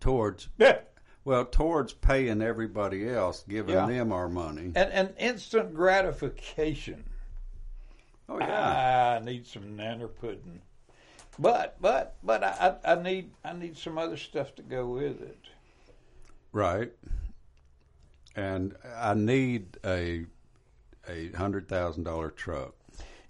towards 0.01 0.49
Yeah. 0.57 0.79
Well 1.23 1.45
towards 1.45 1.93
paying 1.93 2.41
everybody 2.41 3.07
else, 3.09 3.43
giving 3.47 3.75
Yeah. 3.75 3.87
them 3.87 4.11
our 4.11 4.27
money. 4.29 4.71
And 4.75 4.91
and 4.91 5.13
instant 5.17 5.73
gratification. 5.73 7.05
Oh 8.29 8.39
yeah, 8.39 9.19
I 9.21 9.23
need 9.25 9.45
some 9.45 9.77
nanner 9.77 10.09
pudding. 10.13 10.61
But 11.39 11.77
but 11.81 12.15
but 12.23 12.43
I, 12.43 12.77
I 12.85 12.93
I 12.93 13.01
need 13.01 13.31
I 13.43 13.53
need 13.53 13.77
some 13.77 13.97
other 13.97 14.17
stuff 14.17 14.55
to 14.55 14.61
go 14.63 14.87
with 14.87 15.21
it. 15.21 15.39
right. 16.51 16.91
And 18.35 18.75
I 18.95 19.13
need 19.13 19.77
a 19.85 20.25
a 21.09 21.29
hundred 21.31 21.67
thousand 21.67 22.03
dollar 22.03 22.29
truck. 22.29 22.75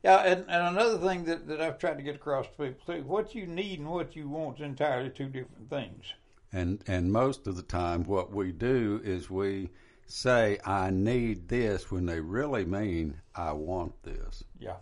Yeah, 0.04 0.18
and, 0.18 0.42
and 0.50 0.78
another 0.78 0.98
thing 0.98 1.26
that, 1.26 1.48
that 1.48 1.62
I've 1.62 1.78
tried 1.78 1.98
to 1.98 2.04
get 2.04 2.16
across 2.16 2.48
to 2.48 2.52
people 2.54 2.96
too, 2.96 3.04
what 3.04 3.36
you 3.36 3.46
need 3.46 3.80
and 3.80 3.90
what 3.90 4.16
you 4.16 4.28
want 4.28 4.58
is 4.60 4.64
entirely 4.66 5.10
two 5.12 5.28
different 5.28 5.70
things. 5.70 6.14
And 6.54 6.84
and 6.88 7.12
most 7.12 7.48
of 7.48 7.56
the 7.56 7.62
time, 7.62 8.04
what 8.04 8.32
we 8.32 8.52
do 8.52 9.00
is 9.04 9.30
we 9.30 9.70
say, 10.06 10.60
"I 10.66 10.90
need 10.90 11.48
this," 11.48 11.90
when 11.90 12.06
they 12.06 12.20
really 12.20 12.66
mean, 12.66 13.22
"I 13.36 13.54
want 13.54 14.04
this." 14.04 14.44
Yeah. 14.60 14.78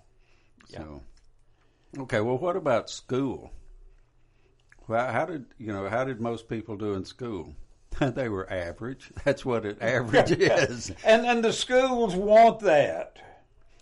Yeah. 0.67 0.79
So, 0.79 1.01
okay. 1.99 2.21
Well, 2.21 2.37
what 2.37 2.55
about 2.55 2.89
school? 2.89 3.51
Well, 4.87 5.11
how 5.11 5.25
did 5.25 5.45
you 5.59 5.71
know? 5.71 5.87
How 5.89 6.03
did 6.03 6.19
most 6.19 6.49
people 6.49 6.75
do 6.75 6.93
in 6.93 7.05
school? 7.05 7.53
they 7.99 8.29
were 8.29 8.51
average. 8.51 9.11
That's 9.23 9.45
what 9.45 9.65
an 9.65 9.77
average 9.81 10.31
is. 10.39 10.91
And 11.03 11.25
and 11.25 11.43
the 11.43 11.53
schools 11.53 12.15
want 12.15 12.61
that. 12.61 13.17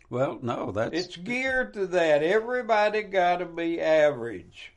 Well, 0.09 0.39
no, 0.41 0.71
that's 0.71 0.97
It's 0.97 1.17
geared 1.17 1.73
to 1.73 1.85
that. 1.87 2.23
Everybody 2.23 3.03
got 3.03 3.37
to 3.37 3.45
be 3.45 3.81
average. 3.81 4.71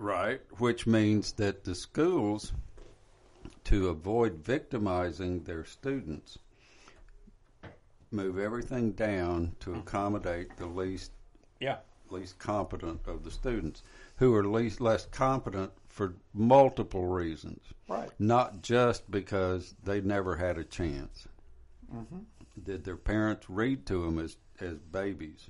Right. 0.00 0.40
Which 0.58 0.86
means 0.86 1.32
that 1.32 1.62
the 1.64 1.74
schools, 1.74 2.52
to 3.64 3.88
avoid 3.88 4.44
victimizing 4.44 5.44
their 5.44 5.64
students, 5.64 6.38
move 8.10 8.38
everything 8.38 8.92
down 8.92 9.54
to 9.60 9.74
accommodate 9.74 10.56
the 10.56 10.66
least 10.66 11.12
Yeah. 11.60 11.78
least 12.08 12.38
competent 12.40 13.06
of 13.06 13.22
the 13.22 13.30
students, 13.30 13.84
who 14.16 14.34
are 14.34 14.44
least 14.44 14.80
less 14.80 15.06
competent 15.06 15.70
for 15.88 16.14
multiple 16.34 17.06
reasons. 17.06 17.62
Right. 17.88 18.10
Not 18.18 18.62
just 18.62 19.08
because 19.10 19.76
they 19.84 20.00
never 20.00 20.34
had 20.36 20.58
a 20.58 20.64
chance. 20.64 21.28
Did 22.64 22.84
their 22.84 22.96
parents 22.96 23.48
read 23.48 23.86
to 23.86 24.04
them 24.04 24.18
as 24.18 24.36
as 24.60 24.78
babies, 24.78 25.48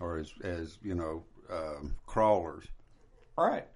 or 0.00 0.18
as 0.18 0.32
as 0.42 0.78
you 0.82 0.94
know 0.94 1.24
um, 1.50 1.96
crawlers? 2.06 2.66
Right. 3.36 3.66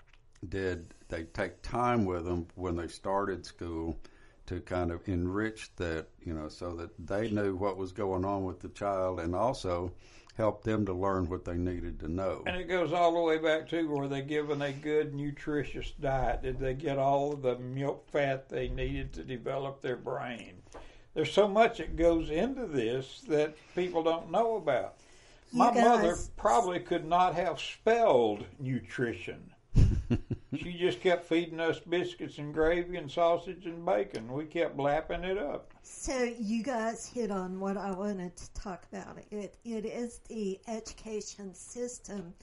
Did 0.48 0.94
they 1.08 1.24
take 1.24 1.62
time 1.62 2.04
with 2.04 2.24
them 2.24 2.48
when 2.54 2.76
they 2.76 2.88
started 2.88 3.46
school 3.46 3.98
to 4.46 4.60
kind 4.60 4.90
of 4.90 5.06
enrich 5.08 5.70
that 5.76 6.08
you 6.24 6.34
know 6.34 6.48
so 6.48 6.74
that 6.74 6.90
they 7.06 7.30
knew 7.30 7.54
what 7.54 7.76
was 7.76 7.92
going 7.92 8.24
on 8.24 8.44
with 8.44 8.60
the 8.60 8.68
child 8.70 9.20
and 9.20 9.34
also 9.34 9.92
help 10.36 10.64
them 10.64 10.86
to 10.86 10.92
learn 10.92 11.28
what 11.28 11.44
they 11.44 11.54
needed 11.54 12.00
to 12.00 12.08
know? 12.08 12.42
And 12.46 12.56
it 12.56 12.68
goes 12.68 12.92
all 12.92 13.12
the 13.12 13.20
way 13.20 13.38
back 13.38 13.68
to 13.68 13.86
were 13.86 14.08
they 14.08 14.22
given 14.22 14.62
a 14.62 14.72
good 14.72 15.14
nutritious 15.14 15.92
diet? 16.00 16.42
Did 16.42 16.58
they 16.58 16.74
get 16.74 16.98
all 16.98 17.32
of 17.32 17.42
the 17.42 17.58
milk 17.58 18.08
fat 18.10 18.48
they 18.48 18.68
needed 18.68 19.12
to 19.14 19.24
develop 19.24 19.80
their 19.80 19.96
brain? 19.96 20.62
There's 21.14 21.32
so 21.32 21.46
much 21.46 21.78
that 21.78 21.96
goes 21.96 22.30
into 22.30 22.66
this 22.66 23.22
that 23.28 23.54
people 23.74 24.02
don't 24.02 24.30
know 24.30 24.56
about. 24.56 24.94
You 25.52 25.58
My 25.58 25.70
mother 25.70 26.16
probably 26.38 26.80
could 26.80 27.04
not 27.04 27.34
have 27.34 27.60
spelled 27.60 28.46
nutrition. 28.58 29.51
she 30.56 30.72
just 30.78 31.00
kept 31.00 31.26
feeding 31.26 31.60
us 31.60 31.78
biscuits 31.80 32.38
and 32.38 32.52
gravy 32.52 32.96
and 32.96 33.10
sausage 33.10 33.66
and 33.66 33.84
bacon. 33.84 34.32
We 34.32 34.44
kept 34.44 34.78
lapping 34.78 35.24
it 35.24 35.38
up. 35.38 35.72
So 35.82 36.34
you 36.38 36.62
guys 36.62 37.06
hit 37.06 37.30
on 37.30 37.58
what 37.58 37.76
I 37.76 37.90
wanted 37.92 38.36
to 38.36 38.52
talk 38.54 38.84
about. 38.92 39.18
It 39.30 39.56
it 39.64 39.86
is 39.86 40.20
the 40.28 40.58
education 40.68 41.54
system. 41.54 42.34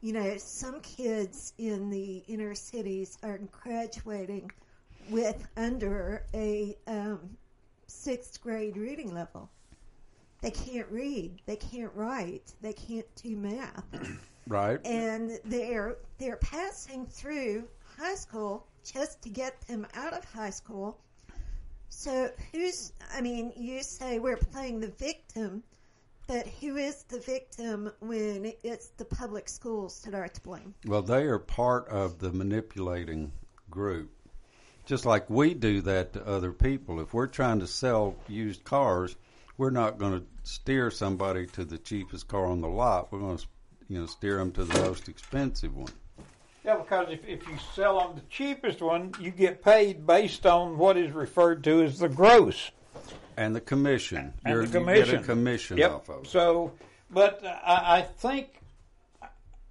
You 0.00 0.12
know, 0.12 0.36
some 0.36 0.80
kids 0.80 1.54
in 1.58 1.90
the 1.90 2.22
inner 2.28 2.54
cities 2.54 3.18
are 3.24 3.38
graduating 3.50 4.50
with 5.10 5.48
under 5.56 6.24
a 6.34 6.76
um, 6.86 7.36
sixth 7.88 8.40
grade 8.40 8.76
reading 8.76 9.12
level. 9.12 9.50
They 10.40 10.52
can't 10.52 10.86
read. 10.88 11.42
They 11.46 11.56
can't 11.56 11.92
write. 11.96 12.54
They 12.60 12.72
can't 12.72 13.12
do 13.16 13.36
math 13.36 13.82
Right. 14.48 14.80
and 14.84 15.38
they're 15.44 15.96
they're 16.18 16.36
passing 16.36 17.06
through 17.06 17.64
high 17.98 18.14
school 18.14 18.66
just 18.84 19.22
to 19.22 19.28
get 19.28 19.60
them 19.62 19.86
out 19.94 20.14
of 20.14 20.24
high 20.24 20.50
school. 20.50 20.98
So 21.90 22.30
who's 22.52 22.92
I 23.14 23.20
mean, 23.20 23.52
you 23.56 23.82
say 23.82 24.18
we're 24.18 24.36
playing 24.36 24.80
the 24.80 24.88
victim, 24.88 25.62
but 26.26 26.46
who 26.46 26.76
is 26.76 27.04
the 27.04 27.20
victim 27.20 27.92
when 28.00 28.52
it's 28.62 28.88
the 28.96 29.04
public 29.04 29.48
schools 29.48 30.00
that 30.02 30.14
are 30.14 30.28
to 30.28 30.40
blame? 30.40 30.74
Well, 30.86 31.02
they 31.02 31.24
are 31.24 31.38
part 31.38 31.88
of 31.88 32.18
the 32.18 32.32
manipulating 32.32 33.32
group. 33.70 34.10
Just 34.86 35.04
like 35.04 35.28
we 35.28 35.52
do 35.52 35.82
that 35.82 36.14
to 36.14 36.26
other 36.26 36.52
people. 36.52 37.00
If 37.00 37.12
we're 37.12 37.26
trying 37.26 37.60
to 37.60 37.66
sell 37.66 38.14
used 38.26 38.64
cars, 38.64 39.16
we're 39.58 39.70
not 39.70 39.98
going 39.98 40.20
to 40.20 40.26
steer 40.44 40.90
somebody 40.90 41.46
to 41.48 41.64
the 41.64 41.76
cheapest 41.76 42.28
car 42.28 42.46
on 42.46 42.62
the 42.62 42.68
lot. 42.68 43.12
We're 43.12 43.18
going 43.18 43.36
to, 43.36 43.46
you 43.88 44.00
know, 44.00 44.06
steer 44.06 44.36
them 44.36 44.52
to 44.52 44.64
the 44.64 44.80
most 44.82 45.08
expensive 45.08 45.74
one. 45.76 45.92
Yeah, 46.64 46.76
because 46.76 47.08
if, 47.10 47.24
if 47.26 47.46
you 47.48 47.54
sell 47.74 47.98
them 48.00 48.16
the 48.16 48.22
cheapest 48.28 48.82
one, 48.82 49.14
you 49.20 49.30
get 49.30 49.62
paid 49.62 50.06
based 50.06 50.44
on 50.44 50.76
what 50.76 50.96
is 50.96 51.12
referred 51.12 51.64
to 51.64 51.82
as 51.82 51.98
the 51.98 52.08
gross. 52.08 52.70
And 53.36 53.56
the 53.56 53.60
commission. 53.60 54.34
And 54.44 54.54
You're, 54.54 54.66
the 54.66 54.78
commission. 54.78 55.06
You 55.06 55.12
get 55.16 55.22
a 55.22 55.26
commission 55.26 55.78
Yep. 55.78 55.90
off 55.92 56.08
of 56.10 56.24
it. 56.24 56.28
So, 56.28 56.72
but 57.10 57.42
uh, 57.44 57.58
I, 57.64 57.98
I 57.98 58.02
think 58.02 58.60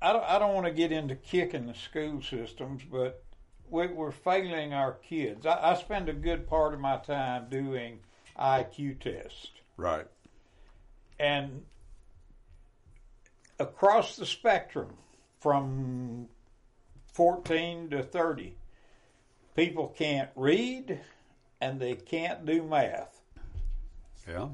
I 0.01 0.13
don't, 0.13 0.23
I 0.23 0.39
don't 0.39 0.53
want 0.55 0.65
to 0.65 0.73
get 0.73 0.91
into 0.91 1.15
kicking 1.15 1.67
the 1.67 1.73
school 1.73 2.21
systems, 2.21 2.81
but 2.89 3.23
we, 3.69 3.87
we're 3.87 4.11
failing 4.11 4.73
our 4.73 4.93
kids. 4.93 5.45
I, 5.45 5.71
I 5.71 5.75
spend 5.75 6.09
a 6.09 6.13
good 6.13 6.47
part 6.47 6.73
of 6.73 6.79
my 6.79 6.97
time 6.97 7.47
doing 7.49 7.99
IQ 8.39 8.99
tests, 9.01 9.49
Right. 9.75 10.05
and 11.19 11.63
across 13.59 14.15
the 14.15 14.25
spectrum, 14.25 14.89
from 15.39 16.27
14 17.13 17.89
to 17.91 18.03
30, 18.03 18.55
people 19.55 19.93
can't 19.97 20.29
read 20.35 20.99
and 21.61 21.79
they 21.79 21.95
can't 21.95 22.45
do 22.45 22.63
math. 22.63 23.21
Yeah. 24.27 24.49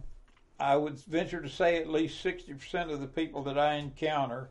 I 0.60 0.78
would 0.78 1.00
venture 1.00 1.42
to 1.42 1.50
say 1.50 1.78
at 1.78 1.90
least 1.90 2.24
60% 2.24 2.92
of 2.92 3.02
the 3.02 3.08
people 3.08 3.44
that 3.44 3.58
I 3.58 3.76
encounter 3.76 4.50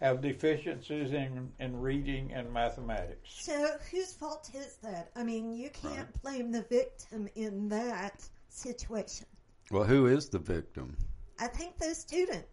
have 0.00 0.20
deficiencies 0.20 1.12
in, 1.12 1.52
in 1.60 1.80
reading 1.80 2.32
and 2.32 2.52
mathematics. 2.52 3.44
So 3.44 3.76
whose 3.90 4.12
fault 4.12 4.50
is 4.52 4.76
that? 4.82 5.10
I 5.14 5.22
mean, 5.22 5.54
you 5.54 5.70
can't 5.70 6.20
blame 6.22 6.50
the 6.50 6.62
victim 6.62 7.28
in 7.36 7.68
that 7.68 8.24
situation. 8.48 9.26
Well, 9.70 9.84
who 9.84 10.06
is 10.06 10.28
the 10.28 10.40
victim? 10.40 10.96
I 11.38 11.46
think 11.46 11.78
the 11.78 11.94
student. 11.94 12.44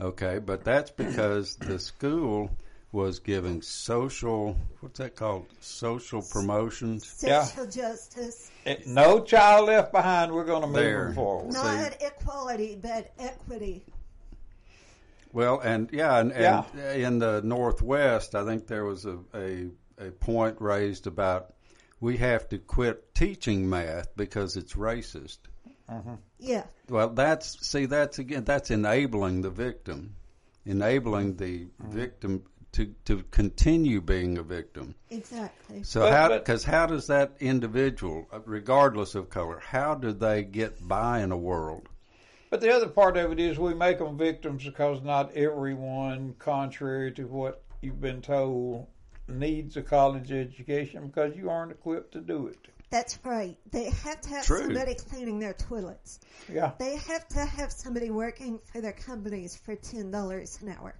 Okay, 0.00 0.38
but 0.38 0.64
that's 0.64 0.90
because 0.90 1.56
the 1.56 1.78
school 1.78 2.50
was 2.92 3.18
giving 3.18 3.62
social, 3.62 4.56
what's 4.80 4.98
that 4.98 5.16
called? 5.16 5.46
Social 5.60 6.22
promotions. 6.22 7.06
Social 7.06 7.66
justice, 7.66 8.50
Eh, 8.66 8.76
No 8.86 9.20
child 9.20 9.66
left 9.66 9.92
behind. 9.92 10.32
We're 10.32 10.44
going 10.44 10.62
to 10.62 10.66
move 10.68 10.76
There. 10.76 11.04
them 11.06 11.14
forward. 11.14 11.52
not 11.52 11.96
equality, 12.00 12.78
but 12.80 13.10
equity. 13.18 13.84
Well, 15.32 15.58
and 15.60 15.90
yeah, 15.92 16.18
and, 16.18 16.32
and 16.32 16.64
Yeah. 16.76 16.92
in 16.92 17.18
the 17.18 17.40
Northwest, 17.42 18.34
I 18.36 18.44
think 18.44 18.66
there 18.68 18.84
was 18.84 19.04
a, 19.04 19.18
a 19.34 19.68
a 19.98 20.10
point 20.10 20.60
raised 20.60 21.06
about 21.06 21.54
we 22.00 22.16
have 22.16 22.48
to 22.48 22.58
quit 22.58 23.14
teaching 23.14 23.68
math 23.68 24.08
because 24.16 24.56
it's 24.56 24.74
racist. 24.74 25.38
Yeah, 26.38 26.64
Well, 26.88 27.10
that's 27.10 27.66
see, 27.66 27.86
that's 27.86 28.18
again, 28.18 28.44
that's 28.44 28.70
enabling 28.70 29.42
the 29.42 29.50
victim, 29.50 30.16
enabling 30.64 31.36
the 31.36 31.68
victim 31.80 32.44
to 32.72 32.86
to 33.04 33.22
continue 33.30 34.00
being 34.00 34.36
a 34.38 34.42
victim. 34.42 34.94
exactly. 35.10 35.82
So 35.84 36.00
But- 36.00 36.12
how? 36.12 36.28
but- 36.28 36.44
Because 36.44 36.64
how 36.64 36.86
does 36.86 37.06
that 37.06 37.32
individual, 37.40 38.26
uh, 38.32 38.40
regardless 38.44 39.14
of 39.14 39.30
color, 39.30 39.58
how 39.60 39.94
do 39.94 40.12
they 40.12 40.42
get 40.42 40.86
by 40.88 41.20
in 41.20 41.30
a 41.32 41.36
world? 41.38 41.88
But 42.50 42.60
the 42.60 42.72
other 42.74 42.88
part 42.88 43.16
of 43.16 43.32
it 43.32 43.40
is 43.40 43.58
we 43.58 43.74
make 43.74 43.98
them 43.98 44.16
victims 44.18 44.64
because 44.64 45.02
not 45.02 45.32
everyone, 45.34 46.34
contrary 46.38 47.12
to 47.12 47.24
what 47.26 47.62
you've 47.80 48.00
been 48.00 48.22
told, 48.22 48.86
needs 49.28 49.76
a 49.76 49.82
college 49.82 50.30
education 50.30 51.06
because 51.08 51.36
you 51.36 51.48
aren't 51.50 51.72
equipped 51.72 52.12
to 52.12 52.20
do 52.20 52.46
it. 52.48 52.68
That's 52.94 53.18
right. 53.24 53.56
They 53.72 53.90
have 53.90 54.20
to 54.20 54.28
have 54.28 54.44
True. 54.44 54.66
somebody 54.66 54.94
cleaning 54.94 55.40
their 55.40 55.54
toilets. 55.54 56.20
Yeah. 56.48 56.70
They 56.78 56.94
have 56.94 57.26
to 57.30 57.44
have 57.44 57.72
somebody 57.72 58.10
working 58.10 58.60
for 58.72 58.80
their 58.80 58.92
companies 58.92 59.56
for 59.56 59.74
ten 59.74 60.12
dollars 60.12 60.60
an 60.62 60.76
hour. 60.78 60.94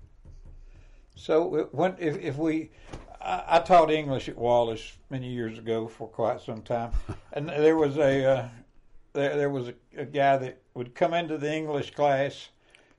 So 1.14 1.68
when 1.70 1.94
if, 2.00 2.18
if 2.18 2.36
we, 2.36 2.70
I, 3.20 3.44
I 3.46 3.58
taught 3.60 3.92
English 3.92 4.28
at 4.28 4.36
Wallace 4.36 4.94
many 5.08 5.28
years 5.28 5.56
ago 5.56 5.86
for 5.86 6.08
quite 6.08 6.40
some 6.40 6.62
time, 6.62 6.90
and 7.32 7.48
there 7.48 7.76
was 7.76 7.96
a 7.96 8.24
uh, 8.28 8.48
there 9.12 9.36
there 9.36 9.50
was 9.50 9.68
a, 9.68 9.74
a 9.96 10.04
guy 10.04 10.36
that 10.36 10.60
would 10.74 10.96
come 10.96 11.14
into 11.14 11.38
the 11.38 11.54
English 11.54 11.94
class. 11.94 12.48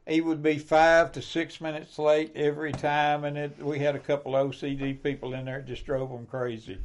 He 0.08 0.22
would 0.22 0.42
be 0.42 0.58
five 0.58 1.12
to 1.12 1.22
six 1.22 1.60
minutes 1.60 2.00
late 2.00 2.32
every 2.34 2.72
time, 2.72 3.26
and 3.26 3.38
it, 3.38 3.58
we 3.60 3.80
had 3.80 3.98
a 3.98 4.00
couple 4.00 4.32
OCD 4.32 5.04
people 5.04 5.34
in 5.34 5.44
there. 5.44 5.60
It 5.60 5.66
just 5.66 5.86
drove 5.86 6.12
them 6.12 6.28
crazy. 6.28 6.78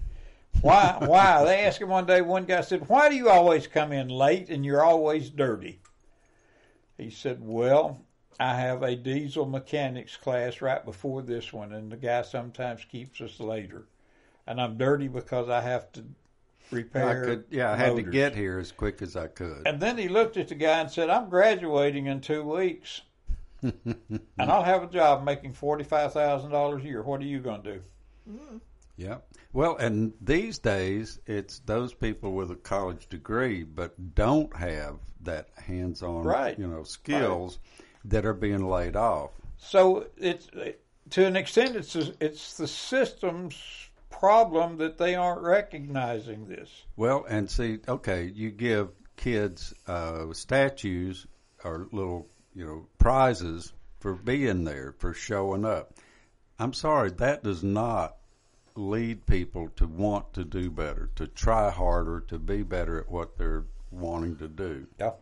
Why? 0.61 0.97
Why? 1.01 1.45
They 1.45 1.65
asked 1.65 1.81
him 1.81 1.89
one 1.89 2.07
day. 2.07 2.21
One 2.21 2.45
guy 2.45 2.61
said, 2.61 2.89
"Why 2.89 3.09
do 3.09 3.15
you 3.15 3.31
always 3.31 3.67
come 3.67 3.93
in 3.93 4.09
late 4.09 4.51
and 4.51 4.65
you're 4.65 4.85
always 4.85 5.31
dirty?" 5.31 5.81
He 6.99 7.11
said, 7.11 7.39
"Well, 7.41 8.03
I 8.39 8.55
have 8.57 8.83
a 8.83 8.95
diesel 8.95 9.47
mechanics 9.47 10.17
class 10.17 10.61
right 10.61 10.85
before 10.85 11.23
this 11.23 11.53
one, 11.53 11.73
and 11.73 11.91
the 11.91 11.97
guy 11.97 12.23
sometimes 12.23 12.85
keeps 12.85 13.21
us 13.21 13.41
later, 13.41 13.87
and 14.47 14.61
I'm 14.61 14.77
dirty 14.77 15.09
because 15.09 15.49
I 15.49 15.63
have 15.63 15.91
to 15.93 16.05
repair." 16.71 17.23
I 17.23 17.27
could, 17.27 17.45
yeah, 17.51 17.73
I 17.73 17.77
had 17.77 17.97
to 17.97 18.03
get 18.03 18.37
here 18.37 18.59
as 18.59 18.71
quick 18.71 19.01
as 19.01 19.17
I 19.17 19.29
could. 19.29 19.63
And 19.67 19.81
then 19.81 19.97
he 19.97 20.09
looked 20.09 20.37
at 20.37 20.49
the 20.49 20.55
guy 20.55 20.81
and 20.81 20.91
said, 20.91 21.09
"I'm 21.09 21.31
graduating 21.31 22.07
in 22.07 22.21
two 22.21 22.43
weeks, 22.43 23.01
and 23.63 24.21
I'll 24.39 24.63
have 24.63 24.83
a 24.83 24.89
job 24.89 25.25
making 25.25 25.55
forty 25.55 25.85
five 25.85 26.13
thousand 26.13 26.51
dollars 26.51 26.85
a 26.85 26.87
year. 26.87 27.03
What 27.03 27.21
are 27.21 27.25
you 27.25 27.41
going 27.41 27.63
to 27.63 27.75
do?" 27.75 27.83
Mm-hmm. 28.31 28.57
Yeah. 29.01 29.17
Well, 29.55 29.77
and 29.77 30.13
these 30.21 30.59
days 30.59 31.19
it's 31.27 31.61
those 31.61 31.95
people 31.95 32.33
with 32.33 32.51
a 32.51 32.57
college 32.57 33.09
degree 33.09 33.63
but 33.63 34.15
don't 34.15 34.55
have 34.55 34.97
that 35.23 35.49
hands-on, 35.57 36.25
Right. 36.25 36.59
you 36.59 36.67
know, 36.67 36.83
skills 36.83 37.59
that 38.05 38.27
are 38.27 38.35
being 38.35 38.69
laid 38.69 38.97
off. 38.97 39.31
So 39.57 40.07
it's 40.19 40.49
to 41.11 41.27
an 41.27 41.35
extent, 41.37 41.77
it's 41.77 41.97
it's 41.97 42.59
the 42.59 42.69
system's 42.69 43.57
problem 44.11 44.77
that 44.79 44.99
they 44.99 45.15
aren't 45.15 45.43
recognizing 45.43 46.45
this. 46.47 46.69
Well, 46.97 47.25
and 47.27 47.51
see, 47.51 47.79
okay, 47.89 48.25
you 48.35 48.51
give 48.51 48.91
kids 49.17 49.73
uh, 49.87 50.33
statues 50.35 51.27
or 51.65 51.89
little, 51.91 52.29
you 52.55 52.67
know, 52.67 52.87
prizes 52.99 53.73
for 54.01 54.15
being 54.15 54.65
there, 54.65 54.95
for 54.99 55.15
showing 55.15 55.65
up. 55.65 55.95
I'm 56.59 56.75
sorry, 56.75 57.11
that 57.13 57.43
does 57.43 57.63
not 57.63 58.17
lead 58.75 59.27
people 59.27 59.69
to 59.77 59.87
want 59.87 60.33
to 60.35 60.45
do 60.45 60.71
better, 60.71 61.11
to 61.17 61.27
try 61.27 61.71
harder, 61.71 62.21
to 62.21 62.39
be 62.39 62.63
better 62.63 62.99
at 62.99 63.11
what 63.11 63.37
they're 63.37 63.65
wanting 63.91 64.37
to 64.37 64.49
do. 64.49 64.87
Yeah, 64.99 65.13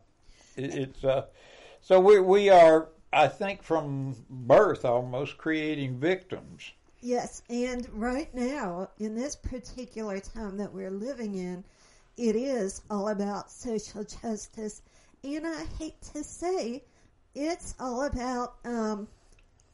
it, 0.56 0.74
it's 0.74 1.04
uh, 1.04 1.26
so 1.80 2.00
we 2.00 2.20
we 2.20 2.50
are, 2.50 2.88
I 3.12 3.28
think, 3.28 3.62
from 3.62 4.16
birth 4.28 4.84
almost 4.84 5.38
creating 5.38 5.98
victims. 5.98 6.72
Yes, 7.00 7.42
and 7.48 7.88
right 7.92 8.34
now, 8.34 8.90
in 8.98 9.14
this 9.14 9.36
particular 9.36 10.18
time 10.18 10.56
that 10.56 10.72
we're 10.72 10.90
living 10.90 11.36
in, 11.36 11.64
it 12.16 12.34
is 12.34 12.82
all 12.90 13.08
about 13.08 13.50
social 13.50 14.02
justice. 14.02 14.82
And 15.22 15.46
I 15.46 15.64
hate 15.78 16.00
to 16.12 16.24
say, 16.24 16.82
it's 17.34 17.74
all 17.78 18.02
about 18.02 18.56
um, 18.64 19.06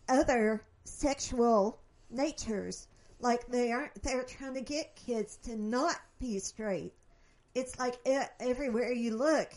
other 0.09 0.63
sexual 0.85 1.81
natures. 2.11 2.89
Like 3.25 3.47
they 3.47 3.73
aren't, 3.73 4.03
they're 4.03 4.23
trying 4.23 4.53
to 4.53 4.61
get 4.61 4.97
kids 4.97 5.39
to 5.45 5.57
not 5.57 5.97
be 6.21 6.39
straight. 6.39 6.93
It's 7.55 7.79
like 7.79 7.97
everywhere 8.39 8.93
you 8.93 9.17
look. 9.17 9.51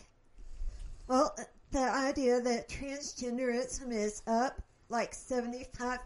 Well, 1.09 1.35
the 1.71 1.81
idea 1.81 2.39
that 2.39 2.69
transgenderism 2.69 3.91
is 3.91 4.21
up 4.25 4.61
like 4.87 5.11
75%, 5.11 5.99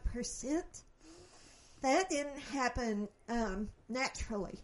that 1.84 2.09
didn't 2.09 2.39
happen 2.39 3.07
um, 3.30 3.70
naturally. 3.88 4.57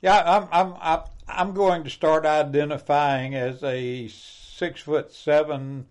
Yeah, 0.00 0.22
I'm 0.24 0.48
I'm 0.50 0.74
I'm 0.80 1.00
I'm 1.28 1.52
going 1.52 1.84
to 1.84 1.90
start 1.90 2.24
identifying 2.24 3.34
as 3.34 3.62
a 3.62 4.08
six 4.08 4.80
foot 4.80 5.12
seven, 5.12 5.88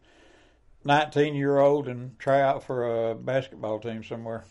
19 0.84 1.36
year 1.36 1.60
old 1.60 1.88
and 1.88 2.18
try 2.18 2.42
out 2.42 2.64
for 2.64 3.12
a 3.12 3.14
basketball 3.14 3.80
team 3.80 4.04
somewhere. 4.04 4.46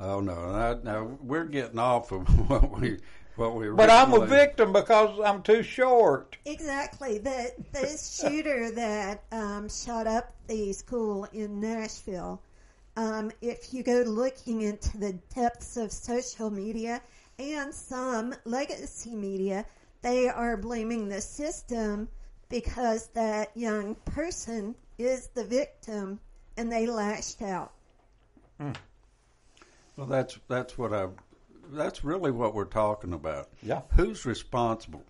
Oh 0.00 0.20
no! 0.20 0.50
Now, 0.52 0.80
now 0.82 1.18
we're 1.20 1.44
getting 1.44 1.78
off 1.78 2.10
of 2.10 2.26
what 2.48 2.80
we 2.80 2.98
what 3.36 3.54
we. 3.54 3.68
But 3.68 3.90
I'm 3.90 4.14
a 4.14 4.24
victim 4.24 4.72
because 4.72 5.20
I'm 5.20 5.42
too 5.42 5.62
short. 5.62 6.38
Exactly. 6.46 7.18
The 7.18 7.52
the 7.72 7.98
shooter 7.98 8.70
that 8.70 9.24
um, 9.30 9.68
shot 9.68 10.06
up 10.06 10.34
the 10.46 10.72
school 10.72 11.26
in 11.32 11.60
Nashville. 11.60 12.40
Um, 12.96 13.30
if 13.42 13.72
you 13.74 13.82
go 13.82 14.02
looking 14.06 14.62
into 14.62 14.98
the 14.98 15.12
depths 15.34 15.76
of 15.76 15.92
social 15.92 16.50
media 16.50 17.02
and 17.38 17.72
some 17.72 18.34
legacy 18.44 19.14
media, 19.14 19.66
they 20.02 20.28
are 20.28 20.56
blaming 20.56 21.08
the 21.08 21.20
system 21.20 22.08
because 22.48 23.06
that 23.08 23.56
young 23.56 23.94
person 24.06 24.74
is 24.98 25.28
the 25.28 25.44
victim 25.44 26.18
and 26.56 26.70
they 26.70 26.86
lashed 26.86 27.42
out. 27.42 27.72
Well, 30.00 30.08
that's 30.08 30.38
that's 30.48 30.78
what 30.78 30.94
I. 30.94 31.08
That's 31.72 32.02
really 32.02 32.30
what 32.30 32.54
we're 32.54 32.64
talking 32.64 33.12
about. 33.12 33.50
Yeah. 33.62 33.82
Who's 33.96 34.24
responsible? 34.24 35.04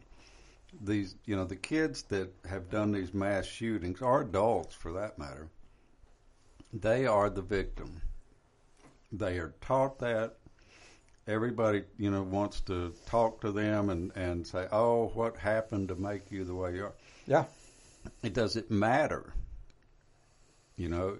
These, 0.81 1.15
you 1.27 1.37
know, 1.37 1.45
the 1.45 1.55
kids 1.55 2.03
that 2.09 2.33
have 2.49 2.71
done 2.71 2.91
these 2.91 3.15
mass 3.15 3.47
shootings, 3.47 4.03
or 4.03 4.23
adults 4.23 4.75
for 4.75 4.91
that 4.95 5.17
matter. 5.17 5.49
They 6.73 7.07
are 7.07 7.31
the 7.31 7.41
victim. 7.41 8.03
They 9.13 9.39
are 9.39 9.55
taught 9.61 10.01
that. 10.01 10.39
Everybody, 11.29 11.85
you 11.97 12.11
know, 12.11 12.23
wants 12.23 12.61
to 12.63 12.93
talk 13.07 13.43
to 13.43 13.53
them 13.53 13.91
and 13.91 14.11
and 14.17 14.45
say, 14.45 14.67
"Oh, 14.73 15.13
what 15.15 15.37
happened 15.37 15.87
to 15.91 15.95
make 15.95 16.33
you 16.33 16.43
the 16.43 16.57
way 16.57 16.75
you 16.75 16.87
are?" 16.87 16.95
Yeah. 17.29 17.45
It 18.25 18.35
doesn't 18.35 18.73
matter. 18.73 19.35
You 20.75 20.89
know, 20.89 21.19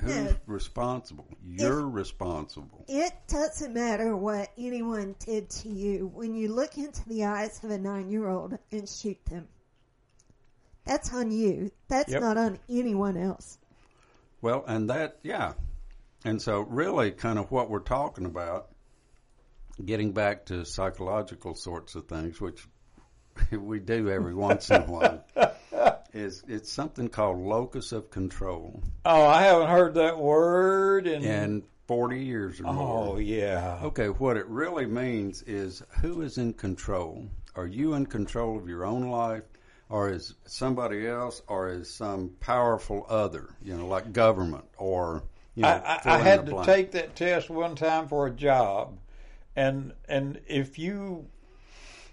who's 0.00 0.14
Yeah. 0.14 0.32
responsible? 0.46 1.26
You're 1.42 1.88
responsible. 1.88 2.84
It 2.88 3.12
doesn't 3.28 3.72
matter 3.74 4.16
what 4.16 4.50
anyone 4.56 5.14
did 5.18 5.50
to 5.50 5.68
you 5.68 6.06
when 6.14 6.34
you 6.34 6.48
look 6.52 6.78
into 6.78 7.06
the 7.08 7.24
eyes 7.24 7.62
of 7.64 7.70
a 7.70 7.78
nine 7.78 8.10
year 8.10 8.28
old 8.28 8.58
and 8.72 8.88
shoot 8.88 9.24
them. 9.26 9.48
That's 10.84 11.12
on 11.12 11.30
you. 11.30 11.70
That's 11.88 12.10
Yep. 12.12 12.20
not 12.22 12.36
on 12.38 12.58
anyone 12.68 13.16
else. 13.16 13.58
Well, 14.40 14.64
and 14.66 14.88
that, 14.90 15.18
yeah. 15.22 15.54
And 16.24 16.40
so, 16.40 16.60
really, 16.60 17.10
kind 17.12 17.38
of 17.38 17.50
what 17.50 17.68
we're 17.70 17.80
talking 17.80 18.24
about, 18.24 18.70
getting 19.84 20.12
back 20.12 20.46
to 20.46 20.64
psychological 20.64 21.54
sorts 21.54 21.94
of 21.94 22.06
things, 22.08 22.40
which 22.40 22.66
we 23.52 23.78
do 23.80 24.08
every 24.08 24.34
once 24.34 24.70
in 24.70 24.82
a 24.82 24.86
while, 24.86 25.24
is 26.12 26.42
it's 26.48 26.72
something 26.72 27.08
called 27.08 27.38
locus 27.38 27.92
of 27.92 28.10
control. 28.10 28.82
Oh, 29.04 29.26
I 29.26 29.42
haven't 29.42 29.68
heard 29.68 29.94
that 29.94 30.18
word 30.18 31.06
in. 31.06 31.24
And 31.24 31.62
40 31.86 32.22
years 32.22 32.60
or 32.60 32.64
more. 32.64 33.14
oh 33.14 33.16
yeah. 33.18 33.80
Okay, 33.82 34.08
what 34.08 34.36
it 34.36 34.46
really 34.46 34.84
means 34.84 35.42
is 35.42 35.82
who 36.00 36.20
is 36.20 36.36
in 36.36 36.52
control? 36.52 37.26
Are 37.56 37.66
you 37.66 37.94
in 37.94 38.04
control 38.06 38.58
of 38.58 38.68
your 38.68 38.84
own 38.84 39.08
life 39.08 39.44
or 39.88 40.10
as 40.10 40.34
somebody 40.44 41.06
else, 41.06 41.42
or 41.48 41.68
as 41.68 41.90
some 41.90 42.30
powerful 42.40 43.06
other, 43.08 43.48
you 43.62 43.74
know, 43.74 43.86
like 43.86 44.12
government 44.12 44.64
or 44.76 45.22
you 45.54 45.62
know. 45.62 45.68
I, 45.68 46.00
I, 46.04 46.14
I 46.14 46.18
had 46.18 46.46
to 46.46 46.62
take 46.64 46.92
that 46.92 47.16
test 47.16 47.48
one 47.48 47.74
time 47.74 48.08
for 48.08 48.26
a 48.26 48.30
job, 48.30 48.98
and 49.56 49.92
and 50.08 50.40
if 50.46 50.78
you 50.78 51.26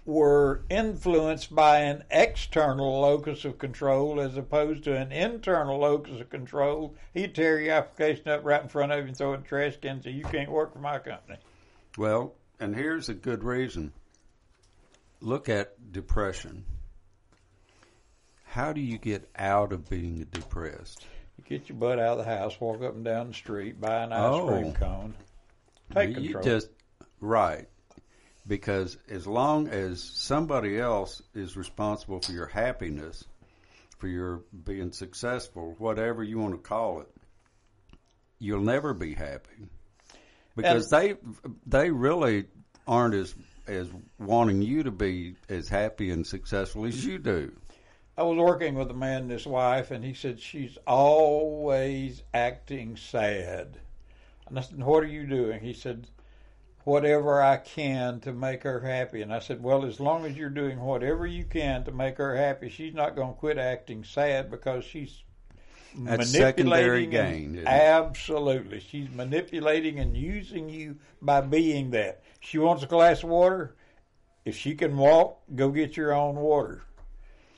were 0.06 0.62
influenced 0.70 1.52
by 1.54 1.80
an 1.80 2.04
external 2.10 3.00
locus 3.00 3.44
of 3.44 3.58
control 3.58 4.20
as 4.20 4.36
opposed 4.36 4.84
to 4.84 4.96
an 4.96 5.10
internal 5.10 5.78
locus 5.80 6.20
of 6.20 6.30
control, 6.30 6.94
he'd 7.12 7.34
tear 7.34 7.60
your 7.60 7.74
application 7.74 8.28
up 8.28 8.44
right 8.44 8.62
in 8.62 8.68
front 8.68 8.92
of 8.92 9.00
you 9.00 9.08
and 9.08 9.16
throw 9.16 9.32
it 9.32 9.36
in 9.36 9.42
the 9.42 9.48
trash 9.48 9.76
can 9.82 9.90
and 9.96 10.04
say, 10.04 10.10
You 10.10 10.24
can't 10.24 10.50
work 10.50 10.72
for 10.72 10.78
my 10.78 11.00
company. 11.00 11.38
Well, 11.98 12.34
and 12.60 12.74
here's 12.74 13.08
a 13.08 13.14
good 13.14 13.42
reason. 13.42 13.92
Look 15.20 15.48
at 15.48 15.92
depression. 15.92 16.64
How 18.44 18.72
do 18.72 18.80
you 18.80 18.98
get 18.98 19.28
out 19.36 19.72
of 19.72 19.90
being 19.90 20.24
depressed? 20.30 21.04
You 21.36 21.44
get 21.44 21.68
your 21.68 21.76
butt 21.78 21.98
out 21.98 22.18
of 22.18 22.24
the 22.24 22.30
house, 22.36 22.58
walk 22.60 22.80
up 22.82 22.94
and 22.94 23.04
down 23.04 23.28
the 23.28 23.34
street, 23.34 23.80
buy 23.80 24.04
an 24.04 24.12
ice 24.12 24.34
Oh. 24.34 24.46
cream 24.46 24.72
cone, 24.72 25.14
take 25.92 26.10
you 26.16 26.34
control. 26.34 26.44
just 26.44 26.70
right 27.20 27.68
because 28.46 28.96
as 29.08 29.26
long 29.26 29.68
as 29.68 30.02
somebody 30.02 30.78
else 30.78 31.22
is 31.34 31.56
responsible 31.56 32.20
for 32.20 32.32
your 32.32 32.46
happiness 32.46 33.24
for 33.98 34.08
your 34.08 34.42
being 34.64 34.92
successful 34.92 35.74
whatever 35.78 36.22
you 36.22 36.38
want 36.38 36.52
to 36.52 36.58
call 36.58 37.00
it 37.00 37.08
you'll 38.38 38.60
never 38.60 38.94
be 38.94 39.14
happy 39.14 39.68
because 40.56 40.88
they 40.90 41.14
they 41.66 41.90
really 41.90 42.44
aren't 42.86 43.14
as 43.14 43.34
as 43.66 43.88
wanting 44.18 44.62
you 44.62 44.82
to 44.82 44.90
be 44.90 45.34
as 45.48 45.68
happy 45.68 46.10
and 46.10 46.26
successful 46.26 46.84
as 46.84 47.04
you 47.04 47.18
do 47.18 47.52
I 48.18 48.22
was 48.22 48.38
working 48.38 48.76
with 48.76 48.90
a 48.90 48.94
man 48.94 49.22
and 49.22 49.30
his 49.30 49.46
wife, 49.46 49.90
and 49.90 50.02
he 50.02 50.14
said 50.14 50.40
she's 50.40 50.78
always 50.86 52.22
acting 52.32 52.96
sad. 52.96 53.76
And 54.46 54.58
I 54.58 54.62
said, 54.62 54.82
"What 54.82 55.02
are 55.02 55.06
you 55.06 55.26
doing?" 55.26 55.60
He 55.60 55.74
said, 55.74 56.06
"Whatever 56.86 57.42
I 57.42 57.56
can 57.56 58.20
to 58.20 58.32
make 58.32 58.62
her 58.62 58.78
happy." 58.80 59.20
And 59.20 59.34
I 59.34 59.40
said, 59.40 59.60
"Well, 59.60 59.84
as 59.84 59.98
long 59.98 60.24
as 60.24 60.36
you're 60.36 60.48
doing 60.50 60.80
whatever 60.80 61.26
you 61.26 61.44
can 61.44 61.82
to 61.84 61.90
make 61.90 62.16
her 62.18 62.36
happy, 62.36 62.68
she's 62.68 62.94
not 62.94 63.16
going 63.16 63.34
to 63.34 63.40
quit 63.40 63.58
acting 63.58 64.04
sad 64.04 64.50
because 64.52 64.84
she's 64.84 65.24
That's 65.98 66.30
secondary 66.30 67.06
manipulating 67.06 67.52
gain, 67.54 67.58
and- 67.58 67.68
absolutely, 67.68 68.78
she's 68.78 69.10
manipulating 69.10 69.98
and 69.98 70.16
using 70.16 70.68
you 70.68 70.96
by 71.20 71.40
being 71.40 71.90
that. 71.90 72.22
She 72.38 72.58
wants 72.58 72.84
a 72.84 72.86
glass 72.86 73.24
of 73.24 73.30
water. 73.30 73.74
If 74.44 74.56
she 74.56 74.76
can 74.76 74.96
walk, 74.96 75.40
go 75.56 75.70
get 75.70 75.96
your 75.96 76.12
own 76.12 76.36
water. 76.36 76.82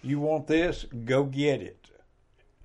You 0.03 0.21
want 0.21 0.47
this, 0.47 0.85
go 1.05 1.25
get 1.25 1.61
it. 1.61 1.91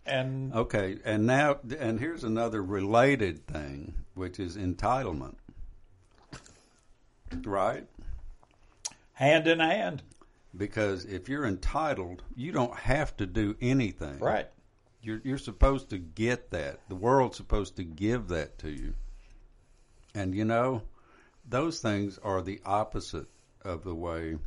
And 0.06 0.54
okay 0.54 0.98
and 1.04 1.26
now 1.26 1.60
and 1.80 2.00
here's 2.00 2.24
another 2.24 2.62
related 2.64 3.48
thing 3.48 4.06
which 4.14 4.40
is 4.40 4.58
entitlement 4.58 5.36
right 7.46 7.88
hand 9.14 9.48
in 9.48 9.60
hand, 9.60 10.02
because 10.56 11.06
if 11.06 11.30
you're 11.30 11.46
entitled, 11.46 12.24
you 12.36 12.52
don't 12.52 12.76
have 12.76 13.16
to 13.18 13.26
do 13.26 13.56
anything. 13.62 14.20
right? 14.20 14.50
You're 15.02 15.22
you're 15.24 15.38
supposed 15.38 15.90
to 15.90 15.98
get 15.98 16.52
that. 16.52 16.80
The 16.90 16.96
world's 16.96 17.38
supposed 17.38 17.76
to 17.78 17.84
give 17.84 18.30
that 18.30 18.58
to 18.60 18.70
you. 18.70 18.94
And 20.16 20.34
you 20.34 20.46
know, 20.46 20.84
those 21.50 21.80
things 21.80 22.20
are 22.24 22.42
the 22.42 22.62
opposite 22.66 23.28
of 23.64 23.84
the 23.84 23.96
way 23.96 24.38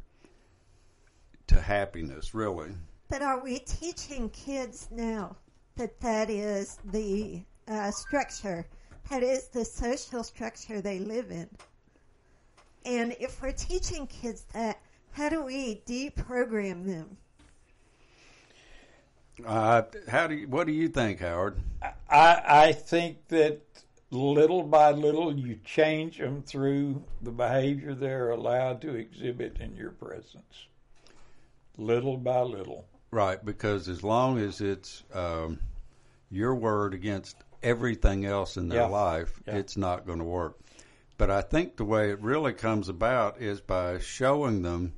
to 1.49 1.61
happiness, 1.61 2.34
really. 2.34 2.70
But 3.09 3.22
are 3.22 3.43
we 3.43 3.59
teaching 3.61 4.30
kids 4.30 4.89
now 4.91 5.37
that 5.76 6.01
that 6.01 6.30
is 6.30 6.78
the 6.84 7.43
uh, 7.68 7.91
structure, 7.91 8.66
that 9.11 9.22
is 9.22 9.49
the 9.49 9.64
social 9.64 10.24
structure 10.24 10.80
they 10.80 10.99
live 10.99 11.30
in? 11.30 11.49
And 12.87 13.16
if 13.18 13.43
we're 13.43 13.53
teaching 13.53 14.07
kids 14.07 14.45
that, 14.55 14.80
how 15.11 15.28
do 15.28 15.43
we 15.43 15.82
deprogram 15.87 16.87
them? 16.87 17.16
Uh, 19.45 19.82
how 20.09 20.26
do 20.28 20.34
you, 20.34 20.49
what 20.49 20.66
do 20.66 20.72
you 20.72 20.89
think, 20.89 21.20
Howard? 21.20 21.61
I 22.09 22.43
I 22.47 22.72
think 22.72 23.28
that 23.28 23.61
little 24.11 24.62
by 24.62 24.93
little 24.93 25.37
you 25.37 25.59
change 25.64 26.16
them 26.18 26.43
through 26.43 27.03
the 27.20 27.32
behavior 27.32 27.95
they're 27.95 28.30
allowed 28.30 28.80
to 28.82 28.95
exhibit 28.95 29.59
in 29.61 29.74
your 29.76 29.91
presence. 29.91 30.66
Little 31.76 32.16
by 32.16 32.41
little. 32.41 32.87
Right, 33.11 33.45
because 33.45 33.89
as 33.89 34.03
long 34.03 34.39
as 34.39 34.61
it's 34.62 35.03
um, 35.12 35.61
your 36.30 36.55
word 36.55 36.95
against 36.95 37.37
everything 37.62 38.24
else 38.24 38.57
in 38.57 38.68
their 38.68 38.82
Yeah. 38.82 38.87
life, 38.87 39.39
Yeah. 39.47 39.57
it's 39.57 39.76
not 39.76 40.07
going 40.07 40.18
to 40.18 40.24
work. 40.24 40.59
But 41.18 41.30
I 41.30 41.40
think 41.40 41.76
the 41.76 41.84
way 41.84 42.10
it 42.10 42.20
really 42.20 42.52
comes 42.52 42.88
about 42.88 43.40
is 43.40 43.60
by 43.60 43.98
showing 44.00 44.62
them 44.62 44.94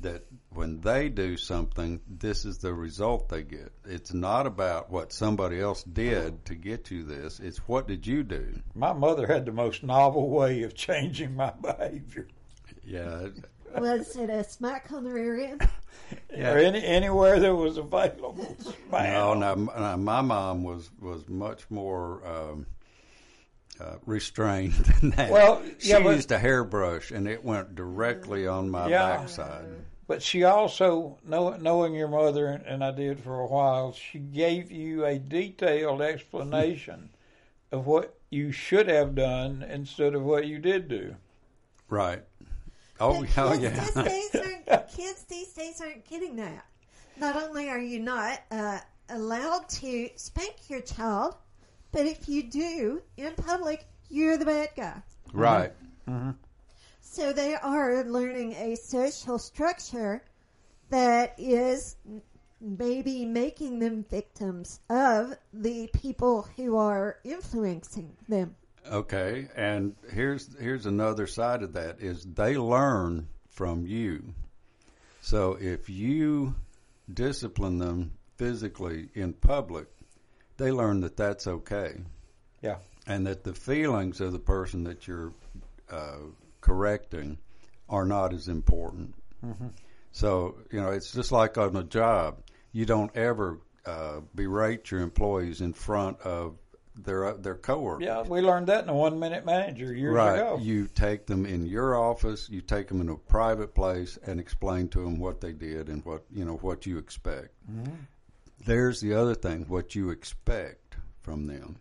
that 0.00 0.24
when 0.50 0.80
they 0.80 1.08
do 1.08 1.36
something, 1.36 2.00
this 2.08 2.44
is 2.44 2.58
the 2.58 2.74
result 2.74 3.28
they 3.28 3.42
get. 3.42 3.72
It's 3.86 4.12
not 4.12 4.46
about 4.46 4.90
what 4.90 5.12
somebody 5.12 5.60
else 5.60 5.82
did 5.84 6.44
to 6.46 6.54
get 6.54 6.90
you 6.90 7.04
this. 7.04 7.40
It's 7.40 7.58
what 7.68 7.86
did 7.88 8.06
you 8.06 8.22
do? 8.22 8.60
My 8.74 8.92
mother 8.92 9.26
had 9.26 9.46
the 9.46 9.52
most 9.52 9.82
novel 9.82 10.28
way 10.28 10.62
of 10.64 10.74
changing 10.74 11.36
my 11.36 11.50
behavior. 11.52 12.26
Yeah. 12.84 13.28
Was 13.78 14.16
it 14.16 14.28
a 14.28 14.44
smack 14.44 14.92
on 14.92 15.04
the 15.04 15.10
rear 15.12 15.40
end? 15.40 15.68
Yeah. 16.36 16.52
Or 16.52 16.58
any 16.58 16.84
anywhere 16.84 17.40
that 17.40 17.54
was 17.54 17.78
available. 17.78 18.36
No, 18.36 18.72
Bam. 18.90 19.40
no, 19.40 19.52
m- 19.52 19.70
no, 19.74 19.96
my 19.96 20.20
mom 20.20 20.62
was 20.62 20.90
was 21.00 21.26
much 21.26 21.64
more 21.70 22.20
um, 22.26 22.66
uh, 23.80 23.96
restrained 24.06 24.72
than 25.00 25.10
that. 25.10 25.30
Well, 25.30 25.62
she 25.78 25.92
but- 25.92 26.02
used 26.16 26.30
a 26.32 26.38
hairbrush, 26.38 27.10
and 27.10 27.26
it 27.28 27.44
went 27.44 27.74
directly 27.74 28.46
on 28.46 28.70
my 28.70 28.88
Yeah. 28.88 29.16
backside. 29.18 29.66
But 30.08 30.22
she 30.22 30.44
also, 30.44 31.18
know, 31.24 31.50
knowing 31.56 31.94
your 31.94 32.08
mother, 32.08 32.48
and 32.66 32.84
I 32.84 32.90
did 32.90 33.20
for 33.20 33.40
a 33.40 33.46
while, 33.46 33.92
she 33.92 34.18
gave 34.18 34.70
you 34.70 35.06
a 35.06 35.18
detailed 35.18 36.02
explanation 36.02 37.10
of 37.70 37.86
what 37.86 38.18
you 38.28 38.52
should 38.52 38.88
have 38.88 39.14
done 39.14 39.64
instead 39.68 40.14
of 40.14 40.22
what 40.22 40.46
you 40.46 40.58
did 40.58 40.88
do. 40.88 41.14
Right. 41.88 42.22
Oh, 43.00 43.22
But 43.22 43.38
oh 43.38 43.52
yeah. 43.54 43.70
these 43.70 43.94
days 43.94 44.30
kids 44.96 45.24
these 45.24 45.52
days 45.54 45.80
aren't 45.80 46.04
getting 46.08 46.36
that. 46.36 46.66
Not 47.16 47.36
only 47.36 47.68
are 47.68 47.78
you 47.80 48.00
not 48.00 48.40
uh, 48.50 48.80
allowed 49.08 49.68
to 49.70 50.10
spank 50.16 50.68
your 50.68 50.80
child, 50.80 51.36
but 51.92 52.06
if 52.06 52.28
you 52.28 52.42
do 52.42 53.02
in 53.16 53.34
public, 53.34 53.86
you're 54.08 54.36
the 54.36 54.44
bad 54.44 54.70
guy. 54.76 55.02
right. 55.32 55.72
Mm-hmm. 56.08 56.30
So 57.00 57.32
they 57.32 57.54
are 57.54 58.04
learning 58.04 58.54
a 58.54 58.74
social 58.76 59.38
structure 59.38 60.22
that 60.88 61.34
is 61.38 61.96
maybe 62.60 63.24
making 63.24 63.80
them 63.80 64.04
victims 64.08 64.80
of 64.88 65.34
the 65.52 65.88
people 65.92 66.48
who 66.56 66.76
are 66.76 67.18
influencing 67.24 68.16
them. 68.28 68.54
Okay. 68.90 69.48
And 69.56 69.94
here's 70.10 70.56
here's 70.58 70.86
another 70.86 71.26
side 71.26 71.62
of 71.62 71.74
that 71.74 72.00
is 72.00 72.24
they 72.24 72.56
learn 72.56 73.28
from 73.50 73.86
you. 73.86 74.34
So 75.20 75.56
if 75.60 75.88
you 75.88 76.54
discipline 77.12 77.78
them 77.78 78.12
physically 78.36 79.08
in 79.14 79.34
public, 79.34 79.86
they 80.56 80.70
learn 80.72 81.00
that 81.00 81.16
that's 81.16 81.46
okay. 81.46 81.94
Yeah. 82.60 82.76
and 83.06 83.26
that 83.26 83.42
the 83.42 83.54
feelings 83.54 84.20
of 84.20 84.30
the 84.32 84.38
person 84.38 84.84
that 84.84 85.08
you're 85.08 85.32
uh, 85.90 86.18
correcting 86.60 87.38
are 87.88 88.04
not 88.06 88.32
as 88.32 88.46
important. 88.48 89.14
So 90.12 90.56
you 90.70 90.80
know, 90.80 90.90
it's 90.90 91.12
just 91.12 91.32
like 91.32 91.58
on 91.58 91.74
a 91.76 91.82
job. 91.82 92.38
You 92.72 92.86
don't 92.86 93.14
ever 93.16 93.58
uh, 93.84 94.20
berate 94.34 94.90
your 94.90 95.00
employees 95.00 95.60
in 95.60 95.72
front 95.72 96.20
of 96.20 96.56
their 96.94 97.32
their 97.34 97.54
coworkers. 97.56 98.06
Yeah, 98.06 98.22
we 98.22 98.40
learned 98.42 98.66
that 98.68 98.84
in 98.84 98.90
a 98.90 98.94
one 98.94 99.18
minute 99.18 99.44
manager 99.46 99.92
years 99.94 100.14
Right. 100.14 100.34
ago. 100.36 100.58
You 100.60 100.86
take 100.86 101.26
them 101.26 101.46
in 101.46 101.66
your 101.66 101.96
office. 101.98 102.48
You 102.50 102.60
take 102.60 102.88
them 102.88 103.00
in 103.00 103.08
a 103.08 103.16
private 103.16 103.74
place 103.74 104.18
and 104.24 104.38
explain 104.38 104.88
to 104.90 105.00
them 105.02 105.18
what 105.18 105.40
they 105.40 105.52
did 105.52 105.88
and 105.88 106.04
what 106.04 106.22
you 106.30 106.44
know 106.44 106.56
what 106.56 106.86
you 106.86 106.98
expect. 106.98 107.48
There's 108.64 109.00
the 109.00 109.14
other 109.14 109.34
thing: 109.34 109.64
what 109.68 109.94
you 109.94 110.10
expect 110.10 110.96
from 111.20 111.46
them. 111.46 111.76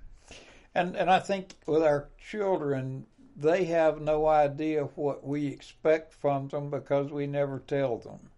And 0.73 0.95
and 0.95 1.09
I 1.09 1.19
think 1.19 1.55
with 1.65 1.83
our 1.83 2.09
children, 2.17 3.05
they 3.35 3.65
have 3.65 4.01
no 4.01 4.25
idea 4.27 4.85
what 4.95 5.25
we 5.25 5.47
expect 5.47 6.13
from 6.13 6.47
them 6.47 6.69
because 6.69 7.11
we 7.11 7.27
never 7.27 7.59
tell 7.59 7.97
them. 7.97 8.29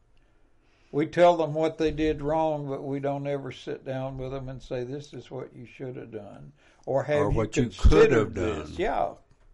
We 0.91 1.07
tell 1.07 1.37
them 1.37 1.53
what 1.53 1.77
they 1.79 1.89
did 1.89 2.21
wrong, 2.21 2.67
but 2.67 2.83
we 2.83 2.99
don't 2.99 3.25
ever 3.25 3.51
sit 3.51 3.83
down 3.85 4.17
with 4.17 4.31
them 4.31 4.49
and 4.49 4.61
say, 4.61 4.83
"This 4.83 5.13
is 5.13 5.31
what 5.31 5.55
you 5.55 5.65
should 5.65 5.95
have 5.95 6.11
done," 6.11 6.51
or 6.85 7.03
have 7.03 7.17
Or 7.17 7.29
what 7.29 7.57
you 7.57 7.63
could 7.63 7.79
considered 7.79 8.11
have 8.11 8.33
this?" 8.35 8.69
done. 8.69 8.75
Yeah, 8.77 9.13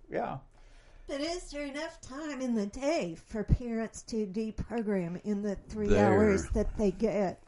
yeah. 0.10 0.38
But 1.08 1.22
is 1.22 1.50
there 1.52 1.66
enough 1.66 2.00
time 2.02 2.42
in 2.42 2.56
the 2.56 2.68
day 2.68 3.16
for 3.16 3.44
parents 3.44 4.02
to 4.04 4.28
deprogram 4.28 5.20
in 5.24 5.42
the 5.42 5.56
three 5.56 5.88
There. 5.88 6.14
hours 6.14 6.48
that 6.50 6.78
they 6.78 6.92
get? 6.92 7.42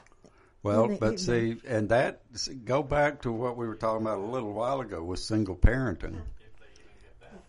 Well, 0.63 0.85
in 0.85 0.91
the 0.91 0.97
but 0.97 1.13
evening. 1.19 1.59
see, 1.59 1.67
and 1.67 1.89
that 1.89 2.21
go 2.65 2.83
back 2.83 3.21
to 3.23 3.31
what 3.31 3.57
we 3.57 3.67
were 3.67 3.75
talking 3.75 4.05
about 4.05 4.19
a 4.19 4.31
little 4.31 4.53
while 4.53 4.81
ago 4.81 5.03
with 5.03 5.19
single 5.19 5.55
parenting. 5.55 6.21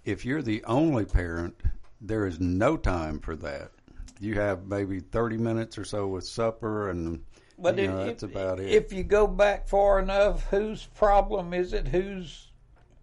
If 0.05 0.25
you're 0.25 0.43
the 0.43 0.65
only 0.65 1.05
parent, 1.05 1.55
there 2.01 2.27
is 2.27 2.41
no 2.41 2.77
time 2.77 3.21
for 3.21 3.37
that. 3.37 3.71
You 4.19 4.35
have 4.35 4.67
maybe 4.67 5.01
thirty 5.01 5.37
minutes 5.37 5.77
or 5.77 5.85
so 5.85 6.07
with 6.09 6.25
supper, 6.25 6.91
and 6.91 7.23
But 7.59 7.77
you 7.77 7.85
if, 7.85 7.91
know, 7.91 8.07
that's 8.07 8.23
if, 8.23 8.31
about 8.31 8.61
it. 8.61 8.71
if 8.71 8.93
you 8.93 9.03
go 9.03 9.27
back 9.27 9.69
far 9.69 9.99
enough, 9.99 10.47
whose 10.49 10.87
problem 10.87 11.53
is 11.53 11.73
it? 11.73 11.89
Whose 11.89 12.49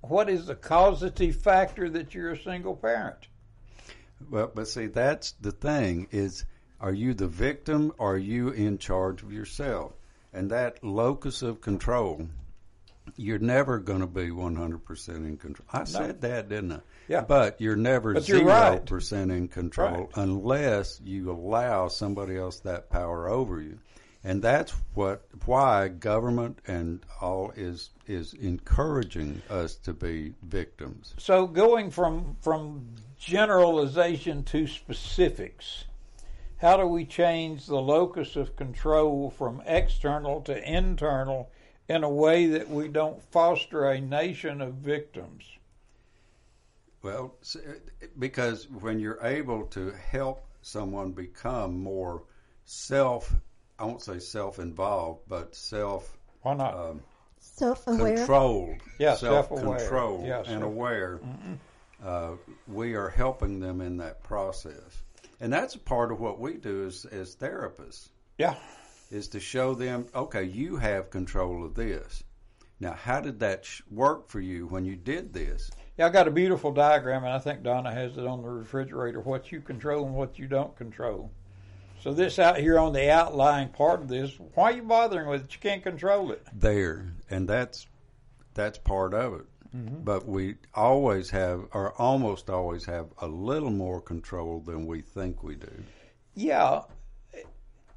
what 0.02 0.30
is 0.30 0.48
the 0.48 0.56
causative 0.56 1.36
factor 1.36 1.90
that 1.90 2.16
you're 2.16 2.32
a 2.32 2.38
single 2.38 2.76
parent? 2.76 3.28
Well, 4.30 4.52
but 4.54 4.68
see, 4.68 4.88
that's 4.88 5.34
the 5.34 5.52
thing 5.52 6.08
is, 6.12 6.46
are 6.80 6.94
you 6.94 7.14
the 7.14 7.28
victim 7.28 7.94
or 7.98 8.16
are 8.16 8.18
you 8.18 8.50
in 8.50 8.78
charge 8.78 9.24
of 9.24 9.32
yourself? 9.32 9.94
And 10.34 10.52
that 10.52 10.84
locus 10.84 11.42
of 11.42 11.62
control, 11.62 12.28
you're 13.16 13.40
never 13.40 13.80
going 13.80 14.02
to 14.02 14.08
be 14.08 14.30
100% 14.30 15.10
in 15.10 15.38
control. 15.38 15.68
I 15.72 15.84
said 15.86 16.22
that, 16.22 16.50
didn't 16.50 16.74
I? 16.74 16.80
Yeah. 17.08 17.22
But 17.22 17.60
you're 17.60 17.76
never 17.76 18.14
But 18.14 18.28
you're 18.30 18.42
0% 18.42 18.46
right. 19.12 19.36
in 19.36 19.48
control 19.48 19.92
Right. 19.92 20.10
unless 20.16 21.02
you 21.04 21.32
allow 21.32 21.88
somebody 21.88 22.38
else 22.38 22.60
that 22.62 22.90
power 22.90 23.28
over 23.28 23.60
you. 23.62 23.80
And 24.24 24.42
that's 24.42 24.74
what 24.96 25.26
why 25.46 25.88
government 25.88 26.60
and 26.68 27.00
all 27.22 27.52
is 27.56 27.90
is 28.06 28.34
encouraging 28.34 29.42
us 29.50 29.76
to 29.78 29.94
be 29.94 30.34
victims. 30.44 31.14
So 31.18 31.48
going 31.48 31.90
from 31.90 32.36
from 32.42 32.90
generalization 33.18 34.44
to 34.44 34.68
specifics, 34.68 35.86
how 36.60 36.78
do 36.78 36.86
we 36.86 37.06
change 37.06 37.66
the 37.66 37.82
locus 37.82 38.36
of 38.36 38.56
control 38.56 39.30
from 39.30 39.62
external 39.66 40.42
to 40.42 40.72
internal 40.72 41.50
in 41.88 42.04
a 42.04 42.10
way 42.10 42.48
that 42.48 42.70
we 42.70 42.88
don't 42.88 43.22
foster 43.32 43.90
a 43.90 44.00
nation 44.00 44.62
of 44.62 44.74
victims? 44.76 45.44
Well, 47.02 47.36
because 48.18 48.68
when 48.70 49.00
you're 49.00 49.24
able 49.24 49.66
to 49.68 49.92
help 49.92 50.46
someone 50.62 51.12
become 51.14 51.78
more 51.82 52.24
self, 52.66 53.34
I 53.80 53.86
won't 53.86 54.02
say 54.02 54.20
self-involved, 54.20 55.22
but 55.28 55.56
self 55.56 56.18
Why 56.42 56.56
not? 56.56 56.74
um, 56.76 57.02
Self-aware. 57.40 58.18
controlled, 58.18 58.76
Yeah, 58.98 59.16
self-aware. 59.16 59.80
self-controlled, 59.80 60.26
Yeah, 60.26 60.40
and 60.40 60.48
self- 60.48 60.64
aware, 60.64 61.22
uh, 62.04 62.34
we 62.68 62.96
are 62.96 63.10
helping 63.10 63.62
them 63.62 63.80
in 63.80 63.96
that 63.98 64.22
process, 64.24 65.04
and 65.40 65.52
that's 65.52 65.76
a 65.76 65.80
part 65.80 66.12
of 66.12 66.20
what 66.20 66.40
we 66.40 66.56
do 66.56 66.86
as 66.86 67.06
as 67.06 67.36
therapists 67.36 68.10
yeah. 68.38 68.56
is 69.12 69.28
to 69.30 69.40
show 69.40 69.74
them, 69.74 70.08
okay, 70.14 70.44
you 70.44 70.78
have 70.78 71.10
control 71.10 71.66
of 71.66 71.76
this. 71.76 72.24
Now, 72.80 72.94
how 72.94 73.20
did 73.20 73.40
that 73.40 73.66
sh- 73.66 73.82
work 73.92 74.30
for 74.30 74.40
you 74.40 74.68
when 74.68 74.86
you 74.86 74.96
did 74.96 75.34
this? 75.34 75.70
Yeah, 75.98 76.08
I 76.08 76.10
got 76.10 76.30
a 76.30 76.32
beautiful 76.32 76.72
diagram, 76.72 77.26
and 77.26 77.34
I 77.34 77.40
think 77.40 77.62
Donna 77.62 77.92
has 77.92 78.18
it 78.18 78.26
on 78.26 78.42
the 78.42 78.48
refrigerator. 78.48 79.20
What 79.20 79.52
you 79.52 79.60
control 79.60 80.06
and 80.06 80.16
what 80.16 80.40
you 80.40 80.48
don't 80.48 80.76
control. 80.78 81.30
So 82.02 82.14
this 82.14 82.40
out 82.40 82.58
here 82.58 82.80
on 82.80 82.94
the 82.94 83.12
outlying 83.12 83.70
part 83.70 84.02
of 84.02 84.08
this, 84.08 84.32
why 84.56 84.72
are 84.72 84.76
you 84.76 84.84
bothering 84.84 85.28
with 85.28 85.44
it? 85.44 85.54
You 85.54 85.60
can't 85.60 85.84
control 85.84 86.32
it. 86.32 86.48
there, 86.54 87.12
and 87.30 87.50
that's 87.50 87.88
that's 88.54 88.78
part 88.78 89.14
of 89.14 89.34
it. 89.34 89.46
Mm-hmm. 89.76 90.04
But 90.04 90.28
we 90.28 90.56
always 90.74 91.30
have, 91.30 91.68
or 91.74 91.94
almost 92.02 92.50
always 92.50 92.86
have, 92.86 93.08
a 93.20 93.28
little 93.28 93.70
more 93.70 94.02
control 94.02 94.62
than 94.62 94.88
we 94.88 95.02
think 95.02 95.44
we 95.44 95.56
do. 95.56 95.84
Yeah, 96.34 96.82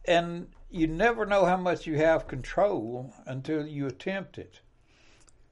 and 0.05 0.49
you 0.70 0.87
never 0.87 1.25
know 1.25 1.45
how 1.45 1.57
much 1.57 1.87
you 1.87 1.97
have 1.97 2.27
control 2.27 3.12
until 3.27 3.66
you 3.66 3.87
attempt 3.87 4.39
it. 4.39 4.61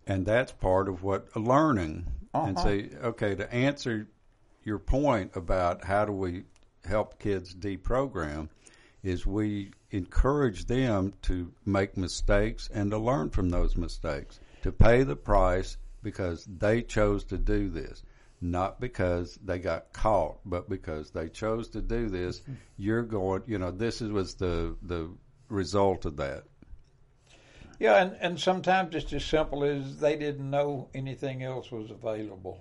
And 0.06 0.26
that's 0.26 0.52
part 0.52 0.88
of 0.88 1.02
what 1.02 1.34
learning. 1.36 2.06
And 2.32 2.56
Uh-huh. 2.56 2.68
say, 2.68 2.90
okay, 3.02 3.34
to 3.34 3.52
answer 3.52 4.08
your 4.62 4.78
point 4.78 5.34
about 5.34 5.84
how 5.84 6.04
do 6.04 6.12
we 6.12 6.44
help 6.84 7.18
kids 7.18 7.54
deprogram, 7.54 8.48
is 9.02 9.26
we 9.26 9.72
encourage 9.90 10.66
them 10.66 11.12
to 11.22 11.52
make 11.64 11.96
mistakes 11.96 12.68
and 12.72 12.90
to 12.90 12.98
learn 12.98 13.30
from 13.30 13.50
those 13.50 13.76
mistakes, 13.76 14.38
to 14.62 14.70
pay 14.70 15.02
the 15.02 15.16
price 15.16 15.76
because 16.02 16.44
they 16.44 16.82
chose 16.82 17.24
to 17.24 17.38
do 17.38 17.68
this, 17.68 18.02
not 18.40 18.80
because 18.80 19.38
they 19.44 19.58
got 19.58 19.92
caught, 19.92 20.38
but 20.44 20.68
because 20.68 21.10
they 21.10 21.28
chose 21.28 21.68
to 21.70 21.80
do 21.82 22.08
this. 22.08 22.40
Mm-hmm. 22.40 22.52
You're 22.76 23.02
going, 23.02 23.42
you 23.46 23.58
know, 23.58 23.70
this 23.70 24.00
is, 24.00 24.10
was 24.10 24.34
the 24.34 24.76
the 24.82 25.10
result 25.48 26.04
of 26.04 26.16
that. 26.16 26.44
Yeah, 27.78 28.02
and, 28.02 28.16
and 28.20 28.40
sometimes 28.40 28.94
it's 28.94 29.12
as 29.14 29.24
simple 29.24 29.64
as 29.64 29.98
they 29.98 30.16
didn't 30.16 30.50
know 30.50 30.88
anything 30.94 31.42
else 31.42 31.70
was 31.72 31.90
available. 31.90 32.60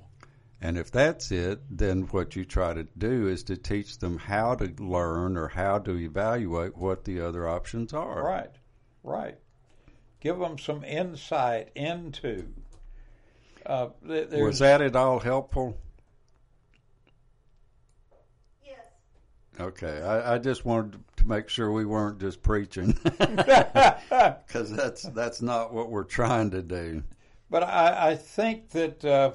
And 0.61 0.77
if 0.77 0.91
that's 0.91 1.31
it, 1.31 1.61
then 1.69 2.03
what 2.03 2.35
you 2.35 2.45
try 2.45 2.73
to 2.73 2.83
do 2.97 3.27
is 3.27 3.43
to 3.43 3.55
teach 3.55 3.97
them 3.99 4.17
how 4.17 4.55
to 4.55 4.73
learn 4.81 5.37
or 5.37 5.47
how 5.47 5.79
to 5.79 5.97
evaluate 5.97 6.75
what 6.75 7.05
the 7.05 7.21
other 7.21 7.47
options 7.47 7.93
are. 7.93 8.23
Right, 8.23 8.51
right. 9.03 9.37
Give 10.19 10.37
them 10.37 10.57
some 10.57 10.83
insight 10.83 11.69
into. 11.75 12.47
Uh, 13.69 13.89
th- 14.07 14.31
Was 14.31 14.57
that 14.59 14.81
at 14.81 14.95
all 14.95 15.19
helpful? 15.19 15.77
Yes. 18.65 18.79
Okay, 19.59 20.01
I, 20.01 20.33
I 20.33 20.37
just 20.39 20.65
wanted 20.65 20.99
to 21.17 21.27
make 21.27 21.49
sure 21.49 21.71
we 21.71 21.85
weren't 21.85 22.19
just 22.19 22.41
preaching, 22.41 22.93
because 23.03 24.71
that's 24.71 25.03
that's 25.03 25.43
not 25.43 25.71
what 25.71 25.91
we're 25.91 26.03
trying 26.03 26.49
to 26.49 26.63
do. 26.63 27.03
But 27.51 27.61
I, 27.61 28.09
I 28.09 28.15
think 28.15 28.69
that 28.71 29.05
uh, 29.05 29.33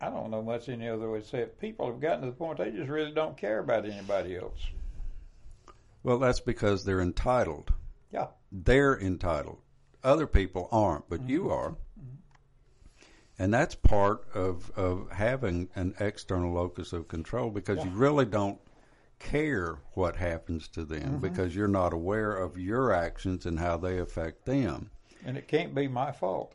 I 0.00 0.08
don't 0.08 0.30
know 0.30 0.40
much 0.40 0.70
any 0.70 0.88
other 0.88 1.10
way 1.10 1.20
to 1.20 1.26
say 1.26 1.40
it. 1.40 1.60
People 1.60 1.88
have 1.88 2.00
gotten 2.00 2.22
to 2.22 2.26
the 2.28 2.32
point 2.32 2.56
they 2.56 2.70
just 2.70 2.88
really 2.88 3.12
don't 3.12 3.36
care 3.36 3.58
about 3.58 3.84
anybody 3.84 4.38
else. 4.38 4.60
Well, 6.04 6.18
that's 6.18 6.40
because 6.40 6.86
they're 6.86 7.02
entitled. 7.02 7.70
Yeah, 8.10 8.28
They're 8.50 8.98
entitled. 8.98 9.58
Other 10.02 10.26
people 10.26 10.68
aren't, 10.72 11.08
but 11.08 11.28
you 11.28 11.42
mm-hmm. 11.42 11.52
are. 11.52 11.70
Mm-hmm. 11.70 13.02
And 13.38 13.54
that's 13.54 13.74
part 13.74 14.26
of, 14.34 14.70
of 14.76 15.10
having 15.10 15.68
an 15.74 15.94
external 16.00 16.52
locus 16.52 16.92
of 16.92 17.08
control 17.08 17.50
because 17.50 17.84
you 17.84 17.90
really 17.90 18.26
don't 18.26 18.58
care 19.18 19.78
what 19.94 20.16
happens 20.16 20.68
to 20.68 20.84
them 20.84 21.02
mm-hmm. 21.02 21.18
because 21.18 21.54
you're 21.54 21.68
not 21.68 21.92
aware 21.92 22.34
of 22.34 22.58
your 22.58 22.92
actions 22.92 23.46
and 23.46 23.58
how 23.58 23.76
they 23.76 23.98
affect 23.98 24.44
them. 24.44 24.90
and 25.24 25.36
it 25.36 25.48
can't 25.48 25.74
be 25.74 25.88
my 25.88 26.12
fault. 26.12 26.54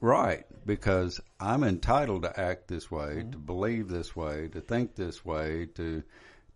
Right, 0.00 0.46
because 0.64 1.20
I'm 1.38 1.62
entitled 1.62 2.22
to 2.22 2.40
act 2.40 2.68
this 2.68 2.90
way, 2.90 3.26
to 3.30 3.36
believe 3.36 3.88
this 3.88 4.16
way, 4.16 4.48
to 4.48 4.60
think 4.60 4.94
this 4.94 5.24
way, 5.24 5.66
to 5.74 6.02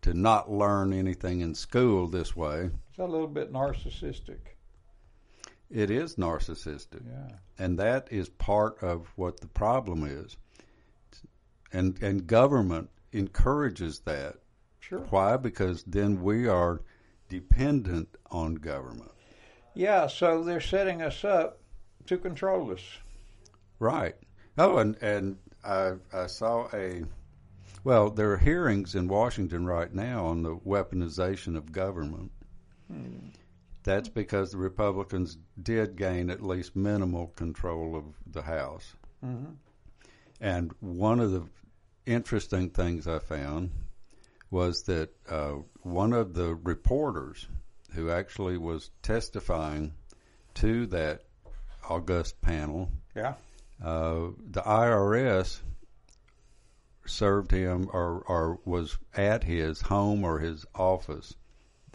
to 0.00 0.12
not 0.14 0.50
learn 0.50 0.92
anything 0.92 1.40
in 1.40 1.54
school 1.54 2.06
this 2.06 2.36
way. 2.36 2.70
It's 2.90 2.98
a 2.98 3.06
little 3.06 3.26
bit 3.26 3.52
narcissistic. 3.52 4.53
It 5.70 5.90
is 5.90 6.16
narcissistic. 6.16 7.02
Yeah. 7.06 7.36
and 7.58 7.78
that 7.78 8.08
is 8.10 8.28
part 8.28 8.82
of 8.82 9.08
what 9.16 9.40
the 9.40 9.48
problem 9.48 10.04
is. 10.04 10.36
And 11.72 12.00
and 12.02 12.26
government 12.26 12.90
encourages 13.12 14.00
that. 14.00 14.36
Sure. 14.80 15.00
Why? 15.10 15.36
Because 15.36 15.82
then 15.84 16.22
we 16.22 16.46
are 16.46 16.82
dependent 17.28 18.16
on 18.30 18.56
government. 18.56 19.10
Yeah, 19.74 20.06
so 20.06 20.44
they're 20.44 20.60
setting 20.60 21.02
us 21.02 21.24
up 21.24 21.60
to 22.06 22.18
control 22.18 22.70
us. 22.70 22.82
Right. 23.78 24.14
Oh, 24.58 24.78
and 24.78 24.96
and 25.02 25.38
I 25.64 25.94
I 26.12 26.26
saw 26.26 26.68
a 26.72 27.04
well, 27.82 28.10
there 28.10 28.32
are 28.32 28.38
hearings 28.38 28.94
in 28.94 29.08
Washington 29.08 29.66
right 29.66 29.92
now 29.92 30.26
on 30.26 30.42
the 30.42 30.56
weaponization 30.56 31.56
of 31.56 31.72
government. 31.72 32.30
Hmm. 32.90 33.28
That's 33.84 34.08
because 34.08 34.50
the 34.50 34.58
Republicans 34.58 35.36
did 35.62 35.96
gain 35.96 36.30
at 36.30 36.42
least 36.42 36.74
minimal 36.74 37.28
control 37.28 37.94
of 37.96 38.04
the 38.26 38.42
House. 38.42 38.94
And 40.40 40.72
one 40.80 41.20
of 41.20 41.30
the 41.32 41.44
interesting 42.06 42.70
things 42.70 43.06
I 43.06 43.18
found 43.18 43.70
was 44.50 44.82
that 44.84 45.10
uh, 45.28 45.54
one 45.82 46.12
of 46.12 46.34
the 46.34 46.54
reporters 46.54 47.46
who 47.94 48.10
actually 48.10 48.58
was 48.58 48.90
testifying 49.02 49.94
to 50.54 50.86
that 50.86 51.22
august 51.88 52.40
panel 52.40 52.90
Yeah. 53.14 53.34
uh, 53.82 54.28
the 54.50 54.60
IRS 54.62 55.60
served 57.06 57.50
him 57.50 57.88
or, 57.92 58.22
or 58.26 58.58
was 58.64 58.96
at 59.14 59.44
his 59.44 59.80
home 59.80 60.24
or 60.24 60.38
his 60.38 60.64
office 60.74 61.34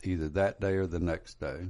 either 0.04 0.30
that 0.30 0.60
day 0.60 0.74
or 0.74 0.88
the 0.88 1.00
next 1.00 1.40
day 1.40 1.68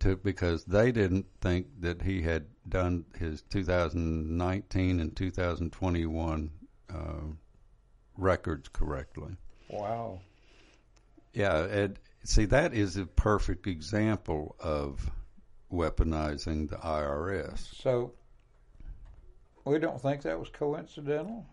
to 0.00 0.16
because 0.16 0.64
they 0.64 0.92
didn't 0.92 1.26
think 1.40 1.66
that 1.80 2.02
he 2.02 2.22
had 2.22 2.46
done 2.68 3.04
his 3.18 3.42
2019 3.42 5.00
and 5.00 5.16
2021 5.16 6.50
uh, 6.90 6.94
records 8.16 8.68
correctly. 8.68 9.36
Wow. 9.68 10.20
Yeah, 11.32 11.64
it, 11.64 11.98
see, 12.24 12.44
that 12.46 12.74
is 12.74 12.96
a 12.96 13.06
perfect 13.06 13.66
example 13.66 14.56
of 14.60 15.10
weaponizing 15.72 16.68
the 16.68 16.76
IRS. 16.76 17.58
So 17.82 18.12
we 19.64 19.78
don't 19.78 20.00
think 20.00 20.22
that 20.22 20.38
was 20.38 20.48
coincidental. 20.48 21.44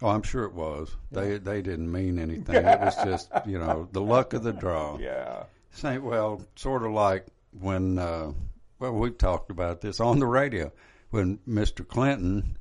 Oh, 0.00 0.08
I'm 0.08 0.22
sure 0.22 0.44
it 0.44 0.54
was. 0.54 0.94
They 1.10 1.38
they 1.38 1.62
didn't 1.62 1.90
mean 1.90 2.18
anything. 2.18 2.56
It 2.56 2.80
was 2.80 2.94
just 3.04 3.30
you 3.46 3.58
know 3.58 3.88
the 3.92 4.00
luck 4.00 4.32
of 4.32 4.42
the 4.42 4.52
draw. 4.52 4.98
Yeah. 4.98 5.44
Same, 5.70 6.04
well, 6.04 6.42
sort 6.56 6.82
of 6.84 6.92
like 6.92 7.26
when 7.58 7.98
uh, 7.98 8.32
well 8.78 8.92
we've 8.92 9.18
talked 9.18 9.50
about 9.50 9.80
this 9.80 10.00
on 10.00 10.18
the 10.18 10.26
radio 10.26 10.72
when 11.10 11.38
Mr. 11.48 11.86
Clinton 11.86 12.56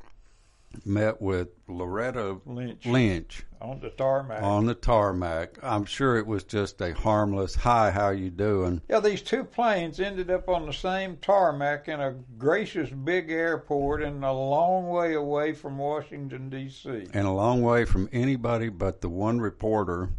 met 0.86 1.22
with 1.22 1.50
Loretta 1.68 2.38
Lynch. 2.46 2.86
Lynch 2.86 3.46
On 3.62 3.80
the 3.80 3.90
tarmac. 3.90 4.42
on 4.42 4.66
the 4.66 4.76
tarmac. 4.76 5.58
I'm 5.64 5.86
sure 5.86 6.18
it 6.18 6.28
was 6.28 6.44
just 6.44 6.82
a 6.82 6.94
harmless 6.94 7.56
"Hi, 7.56 7.92
how 7.92 8.10
you 8.10 8.30
doing?" 8.30 8.82
Yeah, 8.90 9.00
these 9.00 9.22
two 9.22 9.44
planes 9.44 10.00
ended 10.00 10.30
up 10.30 10.48
on 10.50 10.66
the 10.66 10.74
same 10.74 11.18
tarmac 11.18 11.88
in 11.88 12.00
a 12.00 12.14
gracious 12.38 12.90
big 12.90 13.32
airport 13.32 14.04
and 14.04 14.24
a 14.24 14.32
long 14.32 14.88
way 14.90 15.14
away 15.14 15.54
from 15.54 15.78
Washington, 15.78 16.50
D.C. 16.50 17.08
and 17.14 17.28
a 17.28 17.32
long 17.32 17.62
way 17.62 17.86
from 17.86 18.10
anybody 18.12 18.70
but 18.70 19.02
the 19.02 19.10
one 19.10 19.40
reporter 19.40 20.10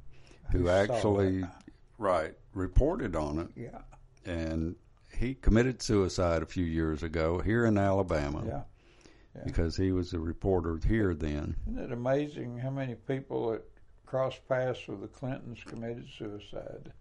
who 0.52 0.66
saw 0.66 0.72
actually 0.72 1.44
right 1.98 2.34
reported 2.54 3.14
on 3.14 3.38
it 3.38 3.48
Yeah, 3.54 3.82
and 4.24 4.76
he 5.16 5.34
committed 5.34 5.82
suicide 5.82 6.42
a 6.42 6.46
few 6.46 6.64
years 6.64 7.02
ago 7.02 7.38
here 7.40 7.64
in 7.64 7.76
Alabama 7.78 8.44
yeah. 8.46 8.62
Because 9.45 9.76
he 9.76 9.93
was 9.93 10.12
a 10.12 10.18
reporter 10.18 10.78
here 10.86 11.14
then. 11.14 11.57
Isn't 11.70 11.78
it 11.84 11.93
amazing 11.93 12.59
how 12.59 12.70
many 12.70 12.95
people 12.95 13.51
that 13.51 13.64
crossed 14.07 14.47
paths 14.49 14.86
with 14.89 15.01
the 15.01 15.09
Clintons 15.09 15.62
committed 15.64 16.07
suicide? 16.16 16.93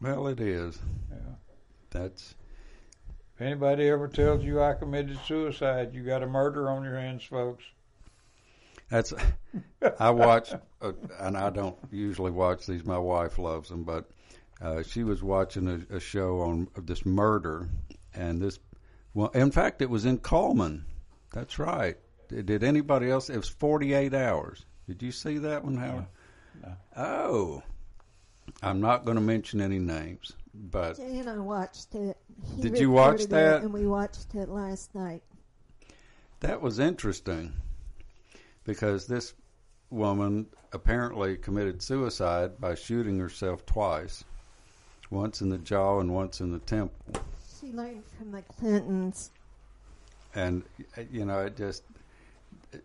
Well, 0.00 0.28
it 0.28 0.40
is. 0.40 0.78
Yeah. 1.10 1.34
That's 1.90 2.34
If 3.34 3.40
anybody 3.42 3.88
ever 3.88 4.08
tells 4.08 4.44
you 4.44 4.62
I 4.62 4.74
committed 4.74 5.18
suicide, 5.26 5.94
you 5.94 6.04
got 6.04 6.22
a 6.22 6.26
murder 6.26 6.68
on 6.70 6.84
your 6.84 6.98
hands, 6.98 7.24
folks. 7.24 7.64
that's. 8.88 9.12
I 9.98 10.10
watch, 10.10 10.52
uh, 10.82 10.92
and 11.20 11.36
I 11.36 11.50
don't 11.50 11.76
usually 11.90 12.30
watch 12.30 12.66
these. 12.66 12.84
My 12.84 12.98
wife 12.98 13.38
loves 13.38 13.68
them, 13.70 13.84
but 13.84 14.10
uh, 14.60 14.82
she 14.82 15.02
was 15.04 15.22
watching 15.22 15.68
a, 15.90 15.96
a 15.96 16.00
show 16.00 16.40
on 16.40 16.68
this 16.76 17.06
murder, 17.06 17.68
and 18.14 18.40
this. 18.40 18.58
Well, 19.18 19.30
in 19.30 19.50
fact, 19.50 19.82
it 19.82 19.90
was 19.90 20.04
in 20.04 20.18
Cullman. 20.18 20.84
That's 21.32 21.58
right. 21.58 21.96
Did, 22.28 22.46
did 22.46 22.62
anybody 22.62 23.10
else? 23.10 23.28
It 23.28 23.36
was 23.36 23.48
forty-eight 23.48 24.14
hours. 24.14 24.64
Did 24.86 25.02
you 25.02 25.10
see 25.10 25.38
that 25.38 25.64
one, 25.64 25.76
Howard? 25.76 26.06
Oh, 26.96 27.64
I'm 28.62 28.80
not 28.80 29.04
going 29.04 29.16
to 29.16 29.20
mention 29.20 29.60
any 29.60 29.80
names, 29.80 30.34
but 30.54 30.98
Jay 30.98 31.18
and 31.18 31.28
I 31.28 31.38
watched 31.38 31.96
it. 31.96 32.16
He 32.54 32.62
Did 32.62 32.78
you 32.78 32.92
watch 32.92 33.24
that? 33.24 33.56
It 33.56 33.64
and 33.64 33.72
we 33.72 33.88
watched 33.88 34.36
it 34.36 34.48
last 34.48 34.94
night. 34.94 35.24
That 36.38 36.62
was 36.62 36.78
interesting 36.78 37.54
because 38.62 39.08
this 39.08 39.34
woman 39.90 40.46
apparently 40.72 41.36
committed 41.36 41.82
suicide 41.82 42.60
by 42.60 42.76
shooting 42.76 43.18
herself 43.18 43.66
twice 43.66 44.22
once 45.10 45.40
in 45.40 45.48
the 45.48 45.58
jaw 45.58 45.98
and 45.98 46.14
once 46.14 46.40
in 46.40 46.52
the 46.52 46.60
temple. 46.60 47.20
She 47.68 47.74
learned 47.74 48.02
from 48.16 48.32
the 48.32 48.40
Clintons. 48.42 49.30
And, 50.34 50.62
you 51.12 51.26
know, 51.26 51.40
it 51.40 51.56
just, 51.56 51.82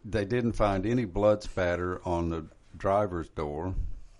they 0.03 0.25
didn't 0.25 0.53
find 0.53 0.86
any 0.86 1.05
blood 1.05 1.41
spatter 1.41 2.01
on 2.05 2.29
the 2.29 2.45
driver's 2.75 3.29
door 3.29 3.75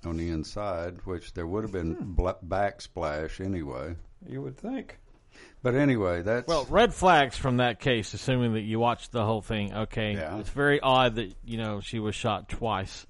on 0.06 0.16
the 0.18 0.30
inside, 0.30 1.00
which 1.06 1.34
there 1.34 1.48
would 1.48 1.64
have 1.64 1.72
been 1.74 1.96
bla 2.14 2.36
backsplash 2.48 3.44
anyway. 3.44 3.96
You 4.28 4.42
would 4.42 4.58
think. 4.58 5.00
But 5.64 5.76
anyway, 5.76 6.22
that's. 6.22 6.48
Well, 6.48 6.66
red 6.70 6.94
flags 6.94 7.36
from 7.36 7.58
that 7.58 7.80
case, 7.82 8.14
assuming 8.14 8.54
that 8.54 8.62
you 8.62 8.80
watched 8.80 9.12
the 9.12 9.26
whole 9.26 9.42
thing. 9.42 9.74
Okay, 9.74 10.14
Yeah. 10.14 10.38
it's 10.38 10.50
very 10.50 10.80
odd 10.80 11.16
that 11.16 11.34
you 11.44 11.58
know 11.58 11.82
she 11.82 12.00
was 12.00 12.16
shot 12.16 12.48
twice. 12.50 13.06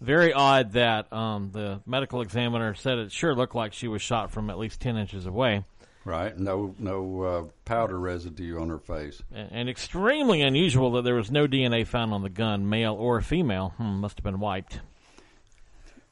Very 0.00 0.32
odd 0.32 0.72
that 0.72 1.12
um, 1.12 1.50
the 1.52 1.80
medical 1.86 2.22
examiner 2.22 2.74
said 2.74 2.98
it 2.98 3.12
sure 3.12 3.34
looked 3.36 3.54
like 3.54 3.72
she 3.72 3.86
was 3.88 4.02
shot 4.02 4.30
from 4.32 4.50
at 4.50 4.58
least 4.58 4.80
ten 4.80 4.96
inches 4.96 5.26
away, 5.26 5.64
right. 6.04 6.36
No, 6.38 6.74
no 6.78 7.22
uh, 7.22 7.44
powder 7.64 7.98
residue 7.98 8.60
on 8.60 8.68
her 8.68 8.78
face. 8.78 9.22
and, 9.32 9.48
and 9.52 9.68
extremely 9.68 10.42
unusual 10.42 10.92
that 10.92 11.02
there 11.04 11.14
was 11.14 11.30
no 11.30 11.46
DNA 11.46 11.86
found 11.86 12.12
on 12.12 12.22
the 12.22 12.30
gun, 12.30 12.68
male 12.68 12.94
or 12.94 13.20
female. 13.20 13.74
Hmm, 13.76 14.00
must 14.00 14.18
have 14.18 14.24
been 14.24 14.40
wiped. 14.40 14.80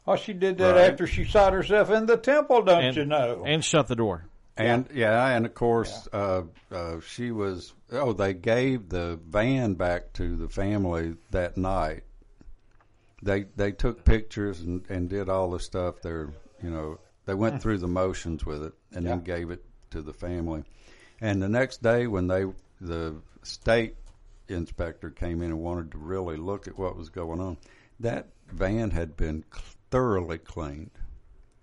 Oh, 0.07 0.17
she 0.17 0.33
did 0.33 0.59
that 0.59 0.75
Right. 0.75 0.91
after 0.91 1.07
she 1.07 1.25
shot 1.25 1.53
herself 1.53 1.91
in 1.91 2.07
the 2.07 2.17
temple, 2.17 2.63
don't 2.63 2.83
and, 2.85 2.97
you 2.97 3.05
know? 3.05 3.45
And 3.47 3.65
shut 3.65 3.87
the 3.87 3.95
door. 3.97 4.25
And 4.57 4.89
yeah, 4.93 5.29
and 5.29 5.47
of 5.47 5.55
course, 5.55 6.09
uh, 6.13 6.43
uh, 6.71 7.01
she 7.01 7.31
was. 7.31 7.73
Oh, 7.93 8.13
they 8.13 8.35
gave 8.35 8.89
the 8.91 9.19
van 9.27 9.75
back 9.75 10.13
to 10.15 10.37
the 10.37 10.49
family 10.49 11.15
that 11.31 11.57
night. 11.57 12.03
They 13.23 13.45
they 13.57 13.73
took 13.73 14.05
pictures 14.05 14.61
and, 14.61 14.85
and 14.91 15.09
did 15.09 15.29
all 15.31 15.51
the 15.51 15.61
stuff. 15.61 16.03
They're 16.03 16.31
you 16.63 16.69
know 16.71 16.99
they 17.25 17.35
went 17.35 17.63
through 17.63 17.79
the 17.79 17.89
motions 17.89 18.45
with 18.45 18.63
it 18.65 18.73
and 18.93 19.07
then 19.07 19.21
gave 19.21 19.51
it 19.51 19.65
to 19.91 20.03
the 20.03 20.13
family. 20.13 20.65
And 21.21 21.43
the 21.43 21.49
next 21.49 21.83
day, 21.83 22.07
when 22.07 22.27
they 22.27 22.47
the 22.81 23.17
state 23.43 23.95
inspector 24.49 25.11
came 25.11 25.43
in 25.43 25.51
and 25.51 25.61
wanted 25.61 25.93
to 25.93 25.99
really 25.99 26.37
look 26.37 26.67
at 26.67 26.79
what 26.79 26.97
was 26.97 27.09
going 27.09 27.41
on, 27.41 27.57
that 28.01 28.29
van 28.49 28.91
had 28.91 29.17
been 29.17 29.45
thoroughly 29.91 30.39
cleaned. 30.39 30.91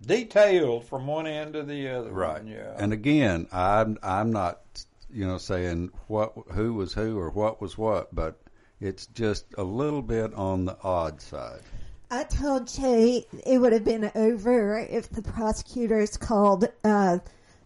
Detailed 0.06 0.86
from 0.86 1.08
one 1.08 1.26
end 1.26 1.54
to 1.54 1.64
the 1.64 1.90
other. 1.90 2.12
Right. 2.12 2.44
one, 2.44 2.48
Yeah. 2.48 2.76
And 2.78 2.94
again, 2.94 3.48
I'm 3.52 3.98
I'm 4.04 4.32
not 4.32 4.62
you 5.10 5.26
know 5.26 5.38
saying 5.38 5.92
what 6.08 6.34
who 6.52 6.74
was 6.74 6.94
who 6.94 7.18
or 7.18 7.30
what 7.32 7.62
was 7.62 7.78
what, 7.78 8.14
but 8.14 8.40
it's 8.80 9.08
just 9.08 9.46
a 9.58 9.64
little 9.64 10.04
bit 10.04 10.34
on 10.36 10.66
the 10.66 10.78
odd 10.84 11.20
side. 11.20 11.62
I 12.10 12.24
told 12.24 12.68
Jay 12.68 13.26
it 13.46 13.58
would 13.58 13.74
have 13.74 13.84
been 13.84 14.12
over 14.16 14.80
if 14.80 15.10
the 15.10 15.22
prosecutors 15.22 16.16
called 16.16 16.70
uh, 16.84 17.18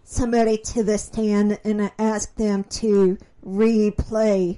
somebody 0.03 0.57
to 0.57 0.83
the 0.83 0.97
stand 0.97 1.59
and 1.63 1.91
asked 1.97 2.37
them 2.37 2.63
to 2.65 3.17
replay 3.45 4.57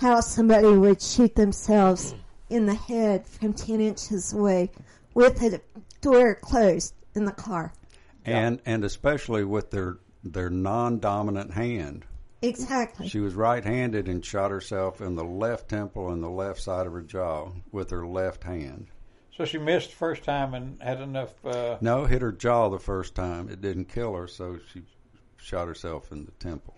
how 0.00 0.20
somebody 0.20 0.68
would 0.68 1.00
shoot 1.02 1.34
themselves 1.34 2.14
in 2.48 2.66
the 2.66 2.74
head 2.74 3.26
from 3.26 3.52
10 3.52 3.80
inches 3.80 4.32
away 4.32 4.70
with 5.14 5.38
the 5.38 5.60
door 6.00 6.34
closed 6.34 6.94
in 7.14 7.24
the 7.24 7.32
car. 7.32 7.72
And 8.24 8.60
and 8.66 8.84
especially 8.84 9.44
with 9.44 9.70
their 9.70 9.98
their 10.22 10.50
non-dominant 10.50 11.52
hand. 11.52 12.04
Exactly. 12.42 13.08
She 13.08 13.20
was 13.20 13.34
right-handed 13.34 14.08
and 14.08 14.24
shot 14.24 14.50
herself 14.50 15.00
in 15.00 15.14
the 15.14 15.24
left 15.24 15.68
temple 15.68 16.10
and 16.10 16.22
the 16.22 16.30
left 16.30 16.60
side 16.60 16.86
of 16.86 16.92
her 16.92 17.02
jaw 17.02 17.50
with 17.70 17.90
her 17.90 18.06
left 18.06 18.44
hand. 18.44 18.88
So 19.36 19.44
she 19.44 19.58
missed 19.58 19.90
the 19.90 19.96
first 19.96 20.22
time 20.24 20.54
and 20.54 20.80
had 20.82 21.00
enough. 21.00 21.32
Uh, 21.44 21.78
No, 21.80 22.04
hit 22.04 22.22
her 22.22 22.32
jaw 22.32 22.68
the 22.68 22.78
first 22.78 23.14
time. 23.14 23.48
It 23.48 23.60
didn't 23.60 23.86
kill 23.86 24.14
her, 24.14 24.26
so 24.26 24.58
she 24.72 24.82
shot 25.38 25.66
herself 25.68 26.12
in 26.12 26.24
the 26.26 26.32
temple. 26.32 26.74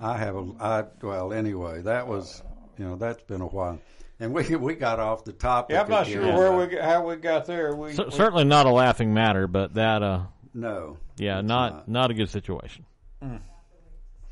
I 0.00 0.18
have 0.18 0.36
a, 0.36 0.46
I 0.60 0.84
well 1.02 1.32
anyway. 1.32 1.80
That 1.82 2.06
was, 2.06 2.42
you 2.78 2.84
know, 2.84 2.96
that's 2.96 3.22
been 3.22 3.40
a 3.40 3.46
while, 3.46 3.78
and 4.20 4.32
we 4.34 4.54
we 4.56 4.74
got 4.74 5.00
off 5.00 5.24
the 5.24 5.32
topic. 5.32 5.74
yeah, 5.74 5.82
I'm 5.82 5.88
not 5.90 6.06
again, 6.06 6.22
sure 6.22 6.34
where 6.34 6.66
we 6.68 6.76
how 6.76 7.06
we 7.06 7.16
got 7.16 7.46
there. 7.46 7.74
We, 7.74 7.94
C- 7.94 8.04
we- 8.04 8.10
certainly 8.10 8.44
not 8.44 8.66
a 8.66 8.70
laughing 8.70 9.14
matter, 9.14 9.46
but 9.46 9.74
that 9.74 10.02
uh, 10.02 10.20
No, 10.52 10.98
yeah, 11.16 11.38
it's 11.38 11.48
not 11.48 11.88
not 11.88 12.10
a 12.10 12.14
good 12.14 12.28
situation. 12.28 12.84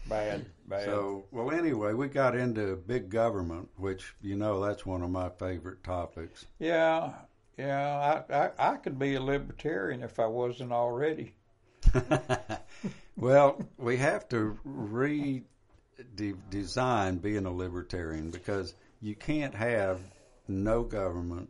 bad, 0.07 0.45
bad. 0.69 0.85
So 0.85 1.25
well, 1.31 1.51
anyway, 1.51 1.93
we 1.95 2.09
got 2.09 2.37
into 2.37 2.77
big 2.77 3.11
government, 3.11 3.69
which 3.77 4.15
you 4.23 4.37
know 4.37 4.65
that's 4.65 4.87
one 4.87 5.03
of 5.03 5.11
my 5.11 5.29
favorite 5.31 5.83
topics. 5.85 6.47
yeah, 6.59 7.13
yeah. 7.59 8.23
I, 8.29 8.35
I 8.35 8.51
I 8.73 8.77
could 8.77 8.99
be 8.99 9.15
a 9.15 9.21
libertarian 9.23 10.03
if 10.03 10.19
I 10.19 10.27
wasn't 10.27 10.73
already. 10.73 11.35
Well, 13.17 13.63
we 13.79 13.97
have 13.99 14.29
to 14.31 14.59
redesign 14.67 15.45
being 17.23 17.47
a 17.47 17.53
libertarian 17.53 18.31
because 18.31 18.75
you 19.01 19.15
can't 19.15 19.55
have 19.55 20.01
no 20.49 20.83
government 20.83 21.49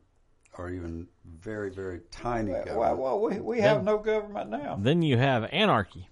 or 0.59 0.71
even 0.71 1.09
very, 1.25 1.71
very 1.71 2.01
tiny 2.11 2.53
government. 2.53 2.79
Well, 2.79 2.97
well 2.97 3.21
we 3.21 3.41
we 3.41 3.61
have 3.61 3.83
no 3.83 3.99
government 3.99 4.51
now. 4.51 4.77
Then 4.81 5.03
you 5.03 5.17
have 5.17 5.45
anarchy. 5.53 6.09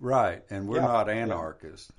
right, 0.00 0.42
and 0.50 0.68
we're 0.68 0.76
Yeah, 0.78 0.86
not 0.86 1.06
yeah. 1.06 1.14
anarchists. 1.14 1.92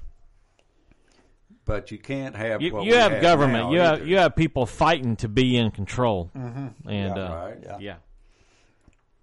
But 1.71 1.89
you 1.89 1.97
can't 1.97 2.35
have 2.35 2.61
You, 2.61 2.73
what 2.73 2.83
you 2.83 2.91
we 2.91 2.97
have 2.97 3.21
government. 3.21 3.67
now 3.67 3.71
You 3.71 3.79
have 3.79 3.95
either. 3.99 4.05
you 4.05 4.17
have 4.17 4.35
people 4.35 4.65
fighting 4.65 5.15
to 5.17 5.29
be 5.29 5.55
in 5.55 5.71
control, 5.71 6.29
and 6.35 6.73
Yeah, 6.85 7.13
uh, 7.13 7.33
right. 7.45 7.57
Yeah. 7.63 7.77
yeah, 7.79 7.95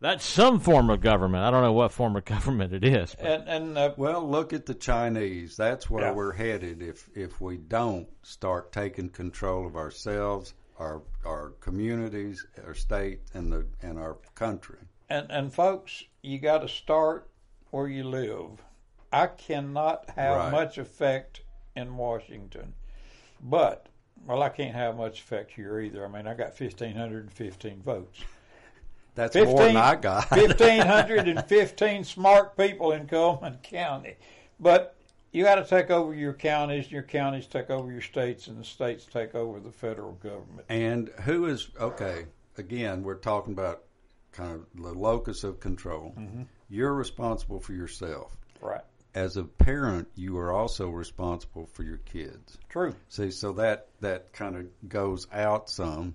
that's 0.01 0.24
some 0.24 0.61
form 0.61 0.88
of 0.88 1.03
government. 1.03 1.44
I 1.44 1.51
don't 1.51 1.62
know 1.62 1.74
what 1.74 1.92
form 1.92 2.16
of 2.16 2.24
government 2.36 2.72
it 2.72 2.84
is. 2.84 3.14
but- 3.14 3.26
And 3.26 3.49
and 3.49 3.78
uh, 3.78 3.92
Well, 3.99 4.26
look 4.26 4.55
at 4.55 4.64
the 4.64 4.74
Chinese. 4.74 5.57
That's 5.59 5.90
where 5.90 6.05
Yeah. 6.05 6.12
we're 6.12 6.32
headed 6.32 6.80
if 6.82 7.09
if 7.14 7.38
we 7.38 7.59
don't 7.59 8.09
start 8.22 8.72
taking 8.72 9.11
control 9.11 9.66
of 9.66 9.76
ourselves, 9.76 10.55
our 10.78 11.03
our 11.26 11.51
communities, 11.61 12.46
our 12.66 12.74
state, 12.74 13.20
and 13.34 13.53
the 13.53 13.66
and 13.82 13.99
our 13.99 14.16
country. 14.34 14.78
And 15.11 15.30
and 15.30 15.53
folks, 15.53 16.03
you 16.22 16.38
got 16.38 16.62
to 16.62 16.68
start 16.68 17.28
where 17.72 17.88
you 17.88 18.05
live. 18.05 18.62
I 19.12 19.26
cannot 19.26 20.09
have 20.16 20.36
Right. 20.36 20.53
much 20.53 20.78
effect 20.78 21.42
in 21.78 21.96
Washington, 21.96 22.74
but 23.42 23.88
well, 24.26 24.42
I 24.42 24.48
can't 24.48 24.74
have 24.74 24.96
much 24.96 25.20
effect 25.20 25.52
here 25.52 25.80
either. 25.80 26.04
I 26.04 26.08
mean, 26.08 26.26
I 26.26 26.34
got 26.34 26.54
fifteen 26.54 26.96
hundred 26.96 27.24
and 27.24 27.32
fifteen 27.32 27.82
votes. 27.82 28.20
That's 29.14 29.34
more 29.34 29.64
than 29.64 29.76
I 29.76 29.96
got. 29.96 30.28
fifteen 30.28 30.82
hundred 30.82 31.28
and 31.28 31.44
fifteen 31.46 32.04
smart 32.04 32.56
people 32.56 32.92
in 32.92 33.06
Cullman 33.06 33.58
County, 33.62 34.16
but 34.60 34.96
you 35.32 35.44
got 35.44 35.56
to 35.56 35.64
take 35.64 35.90
over 35.90 36.14
your 36.14 36.32
counties. 36.32 36.90
Your 36.90 37.02
counties 37.02 37.46
take 37.46 37.70
over 37.70 37.90
your 37.90 38.00
states, 38.00 38.48
and 38.48 38.58
the 38.58 38.64
states 38.64 39.06
take 39.06 39.34
over 39.34 39.60
the 39.60 39.72
federal 39.72 40.12
government. 40.12 40.66
And 40.68 41.10
who 41.24 41.46
is 41.46 41.68
okay? 41.80 42.26
Again, 42.56 43.02
we're 43.02 43.16
talking 43.16 43.52
about 43.52 43.84
kind 44.32 44.52
of 44.52 44.66
the 44.74 44.92
locus 44.92 45.44
of 45.44 45.60
control. 45.60 46.14
Mm-hmm. 46.18 46.42
You're 46.68 46.94
responsible 46.94 47.60
for 47.60 47.72
yourself. 47.72 48.36
Right. 48.60 48.82
As 49.14 49.36
a 49.36 49.44
parent, 49.44 50.09
you 50.14 50.38
are 50.38 50.52
also 50.52 50.88
responsible 50.90 51.66
for 51.72 51.82
your 51.82 51.96
kids. 51.98 52.59
True. 52.68 52.94
See, 53.09 53.30
so 53.30 53.52
that 53.54 53.88
that 54.00 54.32
kind 54.32 54.56
of 54.56 54.66
goes 54.88 55.26
out 55.32 55.70
some. 55.70 56.14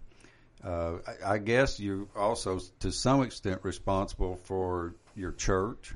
Uh, 0.64 1.00
I, 1.26 1.34
I 1.34 1.38
guess 1.40 1.80
you're 1.80 2.08
also, 2.16 2.60
to 2.80 2.92
some 2.92 3.22
extent, 3.24 3.62
responsible 3.64 4.38
for 4.44 4.96
your 5.16 5.34
church 5.34 5.94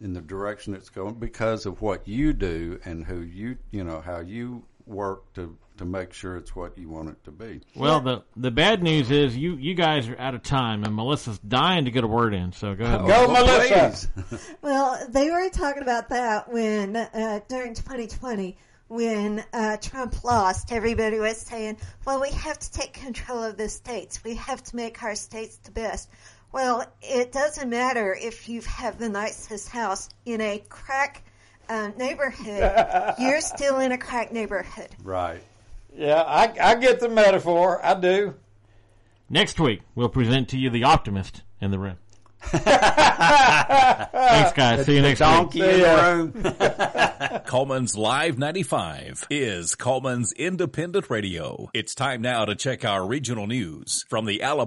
in 0.00 0.12
the 0.12 0.20
direction 0.20 0.74
it's 0.74 0.90
going 0.90 1.14
because 1.14 1.66
of 1.66 1.80
what 1.80 2.08
you 2.08 2.32
do 2.32 2.80
and 2.84 3.04
who 3.04 3.20
you, 3.20 3.56
you 3.70 3.84
know, 3.84 4.00
how 4.00 4.20
you 4.20 4.64
work 4.86 5.32
to 5.34 5.56
to 5.76 5.84
make 5.84 6.12
sure 6.12 6.36
it's 6.36 6.54
what 6.54 6.78
you 6.78 6.88
want 6.88 7.08
it 7.08 7.24
to 7.24 7.32
be. 7.32 7.60
Well, 7.74 8.00
the 8.00 8.22
the 8.36 8.50
bad 8.50 8.82
news 8.82 9.10
is 9.10 9.36
you 9.36 9.56
you 9.56 9.74
guys 9.74 10.08
are 10.08 10.18
out 10.18 10.34
of 10.34 10.42
time, 10.42 10.84
and 10.84 10.94
Melissa's 10.94 11.38
dying 11.40 11.86
to 11.86 11.90
get 11.90 12.04
a 12.04 12.06
word 12.06 12.34
in. 12.34 12.52
So 12.52 12.74
go 12.74 12.84
ahead. 12.84 13.00
Go, 13.00 13.06
Well, 13.06 13.30
Melissa. 13.30 14.08
Well, 14.62 15.06
they 15.10 15.30
were 15.30 15.48
talking 15.50 15.82
about 15.82 16.08
that 16.10 16.52
when 16.52 16.96
uh, 16.96 17.40
during 17.48 17.74
2020 17.74 18.56
when 18.88 19.44
uh, 19.52 19.76
Trump 19.78 20.22
lost. 20.24 20.72
Everybody 20.72 21.18
was 21.18 21.38
saying, 21.38 21.78
"Well, 22.06 22.20
we 22.20 22.30
have 22.30 22.58
to 22.58 22.72
take 22.72 22.92
control 22.92 23.42
of 23.42 23.56
the 23.56 23.68
states. 23.68 24.22
We 24.22 24.36
have 24.36 24.62
to 24.64 24.76
make 24.76 25.02
our 25.02 25.14
states 25.14 25.56
the 25.56 25.70
best." 25.72 26.08
Well, 26.52 26.84
it 27.02 27.32
doesn't 27.32 27.68
matter 27.68 28.14
if 28.14 28.48
you 28.48 28.60
have 28.60 28.98
the 28.98 29.08
nicest 29.08 29.68
house 29.68 30.08
in 30.24 30.40
a 30.40 30.62
crack 30.68 31.24
uh, 31.68 31.90
neighborhood. 31.96 33.14
You're 33.18 33.40
still 33.40 33.80
in 33.80 33.92
a 33.92 33.98
crack 33.98 34.32
neighborhood. 34.32 34.88
Right. 35.02 35.42
Yeah, 35.96 36.22
I, 36.22 36.52
I 36.60 36.74
get 36.76 37.00
the 37.00 37.08
metaphor. 37.08 37.84
I 37.84 37.94
do. 37.94 38.34
Next 39.30 39.58
week 39.60 39.82
we'll 39.94 40.08
present 40.08 40.48
to 40.50 40.58
you 40.58 40.70
the 40.70 40.84
optimist 40.84 41.42
in 41.60 41.70
the 41.70 41.78
room. 41.78 41.96
Thanks, 42.50 42.72
guys. 44.52 44.84
See 44.84 44.96
you 44.96 45.02
next 45.02 45.20
week. 45.20 45.28
Donkey 45.28 45.60
in 45.60 45.70
See 45.70 45.80
the 45.80 46.32
room. 47.32 47.40
Cullman's 47.46 47.96
Live 47.96 48.38
95 48.38 49.26
is 49.30 49.74
Cullman's 49.74 50.32
independent 50.32 51.08
radio. 51.08 51.70
It's 51.72 51.94
time 51.94 52.20
now 52.20 52.44
to 52.44 52.54
check 52.54 52.84
our 52.84 53.06
regional 53.06 53.46
news 53.46 54.04
from 54.10 54.26
the 54.26 54.42
Alabama. 54.42 54.62